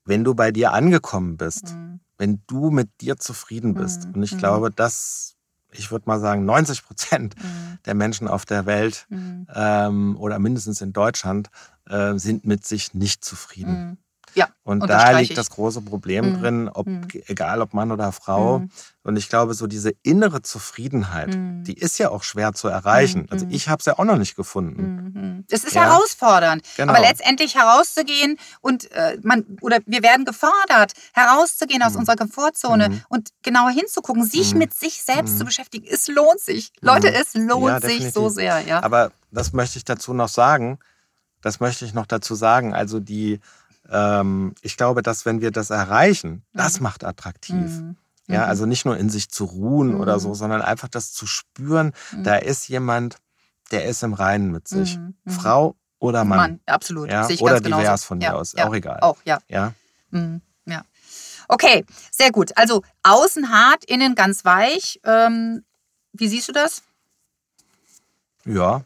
wenn 0.06 0.24
du 0.24 0.36
bei 0.36 0.52
dir 0.52 0.74
angekommen 0.74 1.38
bist, 1.38 1.74
Mhm. 1.76 2.00
wenn 2.18 2.42
du 2.48 2.70
mit 2.72 2.90
dir 3.02 3.18
zufrieden 3.18 3.74
bist. 3.74 4.08
Mhm. 4.08 4.14
Und 4.16 4.24
ich 4.24 4.34
Mhm. 4.34 4.38
glaube, 4.38 4.72
dass, 4.72 5.36
ich 5.72 5.92
würde 5.92 6.06
mal 6.08 6.20
sagen, 6.20 6.46
90 6.46 6.84
Prozent 6.86 7.36
Mhm. 7.38 7.78
der 7.86 7.96
Menschen 7.96 8.28
auf 8.28 8.46
der 8.46 8.66
Welt 8.66 9.06
Mhm. 9.10 9.48
ähm, 9.54 10.18
oder 10.18 10.40
mindestens 10.40 10.82
in 10.82 10.94
Deutschland 10.94 11.50
äh, 11.88 12.18
sind 12.18 12.46
mit 12.46 12.66
sich 12.66 12.94
nicht 12.94 13.24
zufrieden. 13.26 13.90
Mhm. 13.90 13.98
Ja, 14.34 14.48
Und 14.64 14.88
da 14.88 15.12
liegt 15.12 15.32
ich. 15.32 15.36
das 15.36 15.50
große 15.50 15.82
Problem 15.82 16.30
Mhm. 16.34 16.40
drin, 16.42 16.70
ob, 16.70 16.88
Mhm. 16.88 17.08
egal 17.28 17.62
ob 17.62 17.74
Mann 17.74 17.92
oder 17.92 18.12
Frau. 18.12 18.60
Mhm. 18.60 18.70
Und 19.04 19.18
ich 19.18 19.30
glaube, 19.30 19.54
so 19.56 19.66
diese 19.68 19.92
innere 20.04 20.42
Zufriedenheit, 20.42 21.36
Mhm. 21.36 21.64
die 21.64 21.74
ist 21.74 21.98
ja 21.98 22.10
auch 22.10 22.24
schwer 22.24 22.54
zu 22.54 22.68
erreichen. 22.68 23.22
Mhm. 23.22 23.28
Also 23.32 23.46
ich 23.50 23.68
habe 23.68 23.80
es 23.80 23.86
ja 23.86 23.98
auch 24.00 24.04
noch 24.06 24.18
nicht 24.18 24.36
gefunden. 24.36 25.12
Mhm. 25.14 25.46
Es 25.50 25.64
ist 25.64 25.74
Ja. 25.74 25.84
herausfordernd, 25.86 26.64
Genau. 26.78 26.94
aber 26.94 27.02
letztendlich 27.02 27.56
herauszugehen 27.56 28.38
und 28.62 28.92
äh, 28.92 29.18
man 29.24 29.46
oder 29.62 29.80
wir 29.86 30.04
werden 30.04 30.24
gefordert, 30.26 30.94
herauszugehen 31.14 31.82
aus 31.84 31.94
Mhm. 31.94 32.00
unserer 32.00 32.16
Komfortzone 32.16 32.90
Mhm. 32.90 33.02
und 33.10 33.30
genauer 33.44 33.72
hinzugucken, 33.72 34.24
sich 34.24 34.54
Mhm. 34.54 34.60
mit 34.60 34.74
sich 34.74 35.02
selbst 35.04 35.34
Mhm. 35.34 35.38
zu 35.40 35.46
beschäftigen. 35.46 35.88
Es 35.90 36.08
lohnt 36.08 36.40
sich, 36.40 36.72
Leute, 36.82 37.10
Mhm. 37.10 37.16
es 37.20 37.34
lohnt 37.34 37.84
Ja, 37.84 37.90
sich 37.90 38.12
so 38.14 38.30
sehr, 38.30 38.62
ja. 38.62 38.84
Aber 38.84 39.12
das 39.32 39.52
möchte 39.54 39.78
ich 39.78 39.84
dazu 39.86 40.14
noch 40.14 40.30
sagen. 40.30 40.80
Das 41.42 41.60
möchte 41.60 41.86
ich 41.86 41.94
noch 41.96 42.06
dazu 42.06 42.36
sagen. 42.36 42.74
Also 42.76 43.00
die, 43.00 43.40
ähm, 43.92 44.56
ich 44.62 44.78
glaube, 44.78 45.02
dass 45.02 45.26
wenn 45.26 45.42
wir 45.42 45.52
das 45.52 45.70
erreichen, 45.70 46.44
das 46.54 46.78
Mhm. 46.80 46.84
macht 46.84 47.04
attraktiv. 47.04 47.56
Mhm. 47.56 47.98
Ja, 48.28 48.44
Mhm. 48.44 48.50
also 48.50 48.66
nicht 48.66 48.86
nur 48.86 48.98
in 48.98 49.10
sich 49.10 49.30
zu 49.30 49.46
ruhen 49.46 49.96
oder 49.96 50.20
so, 50.20 50.30
Mhm. 50.30 50.36
sondern 50.36 50.62
einfach 50.62 50.88
das 50.88 51.12
zu 51.14 51.26
spüren, 51.28 51.92
Mhm. 52.12 52.24
da 52.24 52.36
ist 52.38 52.68
jemand, 52.70 53.18
der 53.72 53.86
ist 53.86 54.04
im 54.04 54.14
Reinen 54.14 54.52
mit 54.52 54.68
sich. 54.68 54.98
Frau 55.28 55.76
oder 56.00 56.24
Mann. 56.26 56.38
Mann, 56.40 56.60
absolut. 56.66 57.10
Ja, 57.12 57.26
oder 57.26 57.54
ganz 57.54 57.64
genauso. 57.64 57.82
divers 57.84 58.04
von 58.04 58.18
mir 58.18 58.24
ja. 58.26 58.34
aus, 58.34 58.54
ja. 58.58 58.68
auch 58.68 58.74
egal. 58.74 59.00
Auch, 59.02 59.18
ja. 59.26 59.40
Ja, 59.48 59.74
ja. 60.66 60.84
Okay, 61.48 61.84
sehr 62.12 62.32
gut. 62.32 62.56
Also 62.58 62.82
außen 63.04 63.50
hart, 63.50 63.84
innen 63.86 64.16
ganz 64.16 64.46
weich. 64.46 65.00
Ähm, 65.04 65.64
wie 66.14 66.28
siehst 66.30 66.48
du 66.48 66.54
das? 66.54 66.82
ja. 68.46 68.84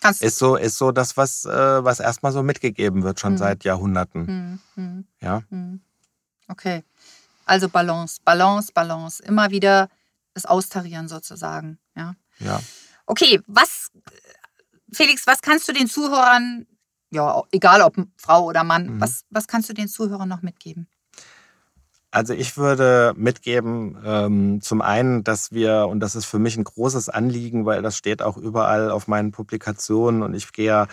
Kannst 0.00 0.22
Ist 0.22 0.38
so, 0.38 0.56
ist 0.56 0.78
so 0.78 0.92
das, 0.92 1.16
was, 1.16 1.44
äh, 1.44 1.84
was 1.84 2.00
erstmal 2.00 2.32
so 2.32 2.42
mitgegeben 2.42 3.02
wird, 3.02 3.20
schon 3.20 3.34
Mhm. 3.34 3.38
seit 3.38 3.64
Jahrhunderten. 3.64 4.26
Hm, 4.26 4.58
hm. 4.74 5.04
Ja. 5.20 5.42
Hm. 5.50 5.80
Okay. 6.48 6.82
Also 7.44 7.68
Balance, 7.68 8.18
Balance, 8.24 8.72
Balance. 8.72 9.22
Immer 9.22 9.50
wieder 9.50 9.88
das 10.34 10.46
Austarieren 10.46 11.08
sozusagen. 11.08 11.78
Ja. 11.96 12.14
Ja. 12.38 12.60
Okay, 13.06 13.40
was, 13.46 13.90
Felix, 14.92 15.26
was 15.26 15.42
kannst 15.42 15.68
du 15.68 15.72
den 15.72 15.86
Zuhörern, 15.88 16.66
ja, 17.10 17.42
egal 17.52 17.82
ob 17.82 17.96
Frau 18.16 18.44
oder 18.44 18.64
Mann, 18.64 18.86
Mhm. 18.96 19.00
was, 19.00 19.24
was 19.30 19.46
kannst 19.48 19.68
du 19.68 19.74
den 19.74 19.88
Zuhörern 19.88 20.28
noch 20.28 20.42
mitgeben? 20.42 20.88
Also 22.12 22.34
ich 22.34 22.56
würde 22.56 23.12
mitgeben, 23.16 23.96
ähm, 24.04 24.60
zum 24.60 24.82
einen, 24.82 25.22
dass 25.22 25.52
wir, 25.52 25.86
und 25.88 26.00
das 26.00 26.16
ist 26.16 26.24
für 26.24 26.40
mich 26.40 26.56
ein 26.56 26.64
großes 26.64 27.08
Anliegen, 27.08 27.66
weil 27.66 27.82
das 27.82 27.96
steht 27.96 28.20
auch 28.20 28.36
überall 28.36 28.90
auf 28.90 29.06
meinen 29.06 29.30
Publikationen 29.30 30.22
und 30.22 30.34
ich 30.34 30.52
gehe 30.52 30.66
ja 30.66 30.86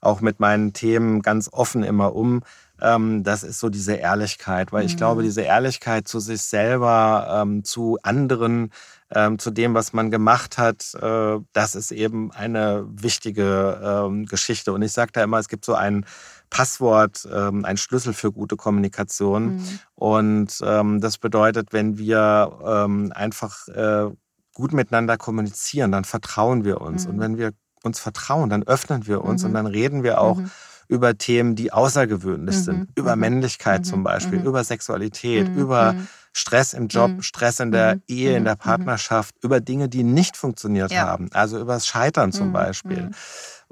auch 0.00 0.20
mit 0.22 0.40
meinen 0.40 0.72
Themen 0.72 1.20
ganz 1.22 1.50
offen 1.52 1.82
immer 1.82 2.14
um, 2.16 2.42
ähm, 2.80 3.22
das 3.22 3.42
ist 3.42 3.60
so 3.60 3.68
diese 3.68 3.94
Ehrlichkeit, 3.94 4.72
weil 4.72 4.86
ich 4.86 4.94
Mhm. 4.94 4.96
glaube, 4.98 5.22
diese 5.22 5.42
Ehrlichkeit 5.42 6.08
zu 6.08 6.20
sich 6.20 6.42
selber, 6.42 7.42
ähm, 7.42 7.64
zu 7.64 7.98
anderen, 8.02 8.72
ähm, 9.14 9.38
zu 9.38 9.50
dem, 9.50 9.74
was 9.74 9.92
man 9.92 10.10
gemacht 10.10 10.56
hat, 10.58 10.94
äh, 11.00 11.38
das 11.52 11.74
ist 11.74 11.92
eben 11.92 12.32
eine 12.32 12.86
wichtige 12.90 13.78
ähm, 13.84 14.24
Geschichte. 14.26 14.72
Und 14.72 14.80
ich 14.82 14.92
sage 14.92 15.12
da 15.12 15.22
immer, 15.22 15.38
es 15.38 15.48
gibt 15.48 15.64
so 15.66 15.74
ein 15.74 16.06
Passwort, 16.52 17.26
ähm, 17.32 17.64
ein 17.64 17.78
Schlüssel 17.78 18.12
für 18.12 18.30
gute 18.30 18.56
Kommunikation. 18.56 19.56
Mhm. 19.56 19.78
Und 19.94 20.58
ähm, 20.62 21.00
das 21.00 21.16
bedeutet, 21.16 21.72
wenn 21.72 21.96
wir 21.96 22.58
ähm, 22.64 23.10
einfach 23.14 23.66
äh, 23.68 24.10
gut 24.54 24.74
miteinander 24.74 25.16
kommunizieren, 25.16 25.90
dann 25.92 26.04
vertrauen 26.04 26.64
wir 26.64 26.82
uns. 26.82 27.06
Mhm. 27.06 27.10
Und 27.14 27.20
wenn 27.20 27.38
wir 27.38 27.52
uns 27.82 27.98
vertrauen, 28.00 28.50
dann 28.50 28.62
öffnen 28.64 29.06
wir 29.06 29.24
uns 29.24 29.42
Mhm. 29.42 29.48
und 29.48 29.54
dann 29.54 29.66
reden 29.66 30.02
wir 30.02 30.20
auch 30.20 30.36
Mhm. 30.36 30.50
über 30.88 31.16
Themen, 31.16 31.54
die 31.56 31.72
außergewöhnlich 31.72 32.56
Mhm. 32.58 32.62
sind. 32.62 32.88
Über 32.96 33.16
Mhm. 33.16 33.20
Männlichkeit 33.20 33.86
zum 33.86 34.04
Beispiel, 34.04 34.40
über 34.44 34.62
Sexualität, 34.62 35.48
über. 35.48 35.96
Stress 36.34 36.72
im 36.72 36.88
Job, 36.88 37.10
Mhm. 37.10 37.20
Stress 37.22 37.60
in 37.60 37.72
der 37.72 37.96
Mhm. 37.96 38.02
Ehe, 38.08 38.36
in 38.38 38.44
der 38.44 38.54
Mhm. 38.54 38.58
Partnerschaft, 38.60 39.34
über 39.44 39.60
Dinge, 39.60 39.90
die 39.90 40.02
nicht 40.02 40.34
funktioniert 40.38 40.90
Ja. 40.90 41.02
haben. 41.06 41.28
Also 41.34 41.60
über 41.60 41.74
das 41.74 41.86
Scheitern 41.86 42.32
zum. 42.32 42.54
Beispiel. 42.54 43.10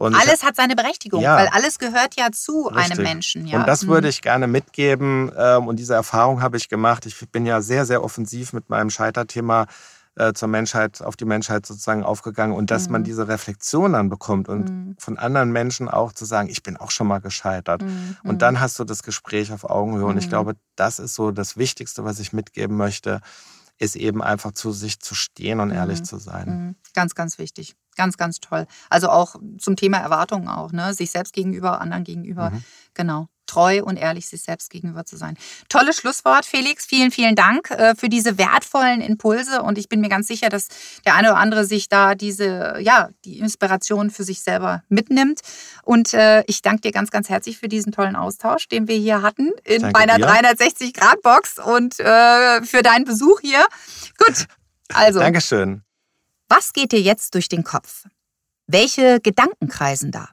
Mhm. 0.01 0.07
Und 0.07 0.14
Alles 0.14 0.42
hat 0.42 0.57
seine 0.57 0.74
Berechtigung, 0.74 1.20
Ja. 1.22 1.36
weil 1.36 1.48
alles 1.48 1.78
gehört 1.78 2.16
ja 2.16 2.32
zu 2.32 2.68
einem 2.68 2.78
Richtig. 2.80 2.98
Menschen. 3.01 3.46
Ja? 3.46 3.59
Und 3.61 3.68
das 3.68 3.82
Mhm. 3.84 3.88
würde 3.88 4.09
ich 4.09 4.22
gerne 4.22 4.46
mitgeben. 4.46 5.30
ähm, 5.36 5.68
Und 5.68 5.76
diese 5.76 5.94
Erfahrung 5.94 6.40
habe 6.42 6.57
ich 6.57 6.68
gemacht. 6.68 7.07
Ich 7.07 7.16
bin 7.30 7.46
ja 7.46 7.61
sehr, 7.61 7.84
sehr 7.86 8.03
offensiv 8.03 8.53
mit 8.53 8.68
meinem 8.70 8.90
Scheiterthema 8.90 9.66
äh, 10.16 10.32
zur 10.34 10.48
Menschheit, 10.48 11.01
auf 11.03 11.14
die 11.16 11.24
Menschheit 11.24 11.64
sozusagen 11.64 12.03
aufgegangen. 12.03 12.53
Und 12.55 12.70
dass 12.72 12.88
man 12.88 13.03
Mhm. 13.03 13.05
diese 13.05 13.28
Reflexion 13.28 13.92
dann 13.92 14.09
bekommt 14.11 14.48
und 14.48 14.68
Mhm. 14.68 14.96
von 14.98 15.16
anderen 15.18 15.53
Menschen 15.53 15.88
auch 15.88 16.12
zu 16.12 16.24
sagen, 16.24 16.48
ich 16.51 16.62
bin 16.64 16.76
auch 16.76 16.90
schon 16.90 17.07
mal 17.07 17.20
gescheitert. 17.20 17.82
Mhm. 17.82 18.16
Und 18.24 18.42
dann 18.42 18.59
hast 18.61 18.78
du 18.80 18.84
das 18.84 19.03
Gespräch 19.05 19.53
auf 19.53 19.64
Augenhöhe. 19.64 20.07
Und 20.07 20.18
ich 20.18 20.26
Mhm. 20.26 20.30
glaube, 20.30 20.57
das 20.76 20.98
ist 20.98 21.14
so 21.14 21.30
das 21.30 21.57
Wichtigste, 21.57 22.05
was 22.05 22.18
ich 22.18 22.32
mitgeben 22.32 22.76
möchte, 22.76 23.20
ist 23.81 23.97
eben 23.97 24.22
einfach 24.22 24.53
zu 24.53 24.72
sich 24.72 25.01
zu 25.01 25.14
stehen 25.16 25.61
und 25.61 25.70
ehrlich 25.72 26.01
Mhm. 26.01 26.05
zu 26.05 26.18
sein. 26.18 26.49
Mhm. 26.49 26.76
Ganz, 26.95 27.14
ganz 27.16 27.39
wichtig. 27.39 27.74
Ganz, 27.97 28.16
ganz 28.16 28.41
toll. 28.41 28.66
Also 28.91 29.09
auch 29.11 29.37
zum 29.59 29.76
Thema 29.76 29.99
Erwartungen 29.99 30.49
auch, 30.49 30.72
ne? 30.72 30.95
Sich 30.95 31.11
selbst 31.11 31.33
gegenüber, 31.33 31.81
anderen 31.81 32.05
gegenüber. 32.05 32.51
Mhm. 32.51 32.64
Genau. 32.95 33.28
Treu 33.51 33.82
und 33.82 33.96
ehrlich 33.96 34.28
sich 34.28 34.42
selbst 34.42 34.70
gegenüber 34.70 35.05
zu 35.05 35.16
sein. 35.16 35.36
Tolles 35.68 35.96
Schlusswort, 35.96 36.46
Felix. 36.46 36.86
Vielen, 36.86 37.11
vielen 37.11 37.34
Dank 37.34 37.70
äh, 37.70 37.94
für 37.96 38.09
diese 38.09 38.38
wertvollen 38.38 39.01
Impulse. 39.01 39.62
Und 39.62 39.76
ich 39.76 39.88
bin 39.88 40.01
mir 40.01 40.09
ganz 40.09 40.28
sicher, 40.28 40.48
dass 40.48 40.68
der 41.05 41.14
eine 41.14 41.30
oder 41.30 41.38
andere 41.38 41.64
sich 41.64 41.88
da 41.88 42.14
diese, 42.14 42.76
ja, 42.80 43.09
die 43.24 43.40
Inspiration 43.40 44.11
für 44.11 44.22
sich 44.22 44.42
selber 44.42 44.84
mitnimmt. 44.88 45.40
Und 45.82 46.14
äh, 46.14 46.44
ich 46.46 46.62
danke 46.62 46.82
dir 46.82 46.92
ganz, 46.92 47.11
ganz 47.11 47.28
herzlich 47.28 47.59
für 47.59 47.68
diesen 47.68 47.90
tollen 47.90 48.14
Austausch, 48.14 48.68
den 48.68 48.86
wir 48.86 48.96
hier 48.96 49.22
hatten 49.22 49.51
in 49.64 49.82
Danke 49.82 49.98
meiner 49.98 50.16
dir. 50.16 50.26
360-Grad-Box 50.26 51.59
und 51.59 51.98
äh, 51.98 52.62
für 52.62 52.82
deinen 52.82 53.05
Besuch 53.05 53.40
hier. 53.40 53.64
Gut. 54.18 54.46
Also. 54.92 55.20
Dankeschön. 55.20 55.84
Was 56.48 56.72
geht 56.72 56.90
dir 56.90 57.01
jetzt 57.01 57.34
durch 57.36 57.48
den 57.48 57.62
Kopf? 57.62 58.07
Welche 58.66 59.20
Gedanken 59.20 59.68
kreisen 59.68 60.11
da? 60.11 60.30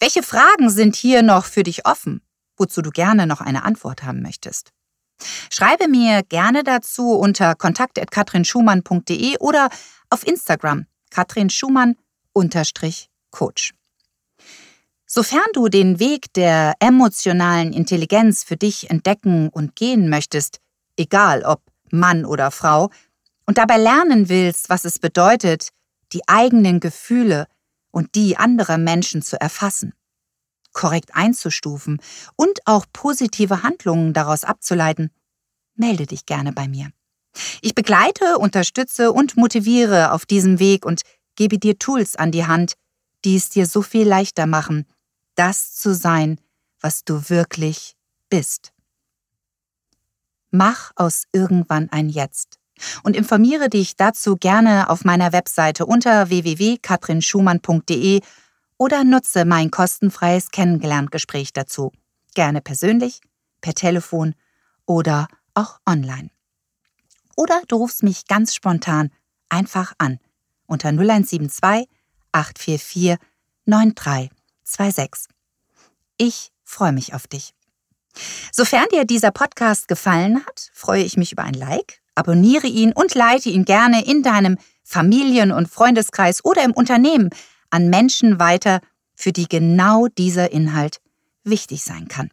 Welche 0.00 0.22
Fragen 0.22 0.70
sind 0.70 0.96
hier 0.96 1.22
noch 1.22 1.44
für 1.44 1.62
dich 1.62 1.86
offen, 1.86 2.20
wozu 2.56 2.82
du 2.82 2.90
gerne 2.90 3.26
noch 3.26 3.40
eine 3.40 3.64
Antwort 3.64 4.02
haben 4.02 4.22
möchtest? 4.22 4.72
Schreibe 5.50 5.88
mir 5.88 6.22
gerne 6.22 6.62
dazu 6.64 7.12
unter 7.12 7.54
kontakt.katrinschumann.de 7.54 9.38
oder 9.38 9.70
auf 10.10 10.26
Instagram 10.26 10.84
katrinschumann-coach. 11.10 13.72
Sofern 15.06 15.46
du 15.52 15.68
den 15.68 16.00
Weg 16.00 16.32
der 16.34 16.74
emotionalen 16.80 17.72
Intelligenz 17.72 18.42
für 18.42 18.56
dich 18.56 18.90
entdecken 18.90 19.48
und 19.48 19.76
gehen 19.76 20.08
möchtest, 20.08 20.58
egal 20.96 21.44
ob 21.44 21.62
Mann 21.90 22.24
oder 22.24 22.50
Frau, 22.50 22.90
und 23.46 23.58
dabei 23.58 23.76
lernen 23.76 24.28
willst, 24.28 24.68
was 24.68 24.84
es 24.84 24.98
bedeutet, 24.98 25.68
die 26.12 26.22
eigenen 26.26 26.80
Gefühle 26.80 27.46
und 27.92 28.16
die 28.16 28.36
anderer 28.36 28.78
Menschen 28.78 29.22
zu 29.22 29.40
erfassen, 29.40 29.92
korrekt 30.76 31.10
einzustufen 31.14 32.00
und 32.36 32.60
auch 32.66 32.84
positive 32.92 33.64
Handlungen 33.64 34.12
daraus 34.12 34.44
abzuleiten, 34.44 35.10
melde 35.74 36.06
dich 36.06 36.26
gerne 36.26 36.52
bei 36.52 36.68
mir. 36.68 36.90
Ich 37.62 37.74
begleite, 37.74 38.38
unterstütze 38.38 39.10
und 39.12 39.36
motiviere 39.36 40.12
auf 40.12 40.26
diesem 40.26 40.60
Weg 40.60 40.84
und 40.84 41.00
gebe 41.34 41.58
dir 41.58 41.78
Tools 41.78 42.14
an 42.16 42.30
die 42.30 42.46
Hand, 42.46 42.74
die 43.24 43.36
es 43.36 43.48
dir 43.48 43.66
so 43.66 43.80
viel 43.82 44.06
leichter 44.06 44.46
machen, 44.46 44.86
das 45.34 45.74
zu 45.74 45.94
sein, 45.94 46.38
was 46.80 47.04
du 47.04 47.30
wirklich 47.30 47.96
bist. 48.28 48.72
Mach 50.50 50.92
aus 50.94 51.24
irgendwann 51.32 51.88
ein 51.90 52.10
Jetzt 52.10 52.58
und 53.02 53.16
informiere 53.16 53.70
dich 53.70 53.96
dazu 53.96 54.36
gerne 54.36 54.90
auf 54.90 55.06
meiner 55.06 55.32
Webseite 55.32 55.86
unter 55.86 56.28
www.katrinschumann.de 56.28 58.20
oder 58.78 59.04
nutze 59.04 59.44
mein 59.44 59.70
kostenfreies 59.70 60.50
Kennengelerngespräch 60.50 61.52
dazu, 61.52 61.92
gerne 62.34 62.60
persönlich, 62.60 63.20
per 63.60 63.74
Telefon 63.74 64.34
oder 64.84 65.28
auch 65.54 65.80
online. 65.86 66.30
Oder 67.36 67.60
du 67.68 67.76
rufst 67.76 68.02
mich 68.02 68.26
ganz 68.26 68.54
spontan 68.54 69.10
einfach 69.48 69.92
an 69.98 70.18
unter 70.66 70.88
0172 70.88 71.88
844 72.32 73.16
9326. 73.66 75.28
Ich 76.18 76.52
freue 76.64 76.92
mich 76.92 77.14
auf 77.14 77.26
dich. 77.26 77.52
Sofern 78.52 78.86
dir 78.90 79.04
dieser 79.04 79.30
Podcast 79.30 79.88
gefallen 79.88 80.44
hat, 80.46 80.70
freue 80.72 81.02
ich 81.02 81.16
mich 81.16 81.32
über 81.32 81.44
ein 81.44 81.54
Like, 81.54 82.00
abonniere 82.14 82.66
ihn 82.66 82.92
und 82.92 83.14
leite 83.14 83.50
ihn 83.50 83.64
gerne 83.64 84.04
in 84.06 84.22
deinem 84.22 84.56
Familien- 84.82 85.52
und 85.52 85.68
Freundeskreis 85.68 86.44
oder 86.44 86.62
im 86.64 86.72
Unternehmen 86.72 87.30
an 87.70 87.88
Menschen 87.88 88.38
weiter, 88.38 88.80
für 89.14 89.32
die 89.32 89.48
genau 89.48 90.08
dieser 90.08 90.52
Inhalt 90.52 91.00
wichtig 91.44 91.82
sein 91.82 92.08
kann. 92.08 92.30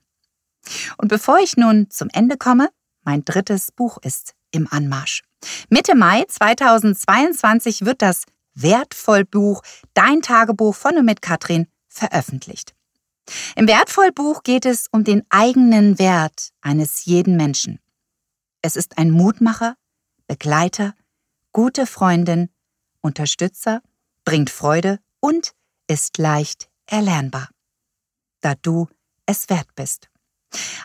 Und 0.97 1.07
bevor 1.07 1.39
ich 1.39 1.57
nun 1.57 1.89
zum 1.89 2.09
Ende 2.11 2.37
komme, 2.37 2.69
mein 3.03 3.25
drittes 3.25 3.71
Buch 3.71 3.97
ist 4.01 4.33
im 4.51 4.67
Anmarsch. 4.71 5.23
Mitte 5.69 5.95
Mai 5.95 6.23
2022 6.27 7.85
wird 7.85 8.01
das 8.01 8.23
Wertvollbuch 8.53 9.61
Dein 9.93 10.21
Tagebuch 10.21 10.75
von 10.75 10.97
und 10.97 11.05
mit 11.05 11.21
Katrin 11.21 11.67
veröffentlicht. 11.87 12.73
Im 13.55 13.67
Wertvollbuch 13.67 14.43
geht 14.43 14.65
es 14.65 14.87
um 14.91 15.03
den 15.03 15.23
eigenen 15.29 15.97
Wert 15.99 16.49
eines 16.61 17.05
jeden 17.05 17.37
Menschen. 17.37 17.79
Es 18.61 18.75
ist 18.75 18.97
ein 18.97 19.11
Mutmacher, 19.11 19.75
Begleiter, 20.27 20.93
gute 21.51 21.85
Freundin, 21.85 22.49
Unterstützer, 23.01 23.81
bringt 24.23 24.49
Freude 24.49 24.99
und 25.23 25.53
ist 25.87 26.17
leicht 26.17 26.69
erlernbar, 26.85 27.47
da 28.41 28.55
du 28.61 28.89
es 29.25 29.49
wert 29.49 29.73
bist. 29.73 30.09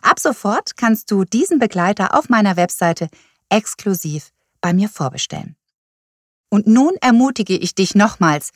Ab 0.00 0.20
sofort 0.20 0.76
kannst 0.76 1.10
du 1.10 1.24
diesen 1.24 1.58
Begleiter 1.58 2.14
auf 2.16 2.28
meiner 2.28 2.56
Webseite 2.56 3.08
exklusiv 3.48 4.30
bei 4.60 4.72
mir 4.72 4.88
vorbestellen. 4.88 5.56
Und 6.50 6.68
nun 6.68 6.94
ermutige 7.00 7.56
ich 7.56 7.74
dich 7.74 7.96
nochmals, 7.96 8.52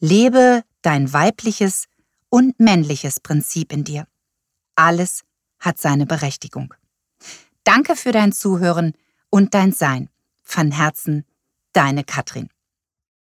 lebe 0.00 0.64
dein 0.82 1.10
weibliches 1.14 1.86
und 2.28 2.60
männliches 2.60 3.18
Prinzip 3.18 3.72
in 3.72 3.84
dir. 3.84 4.06
Alles 4.76 5.22
hat 5.60 5.78
seine 5.78 6.04
Berechtigung. 6.04 6.74
Danke 7.64 7.96
für 7.96 8.12
dein 8.12 8.32
Zuhören 8.32 8.92
und 9.30 9.54
dein 9.54 9.72
Sein. 9.72 10.10
Von 10.42 10.72
Herzen, 10.72 11.24
deine 11.72 12.04
Katrin. 12.04 12.50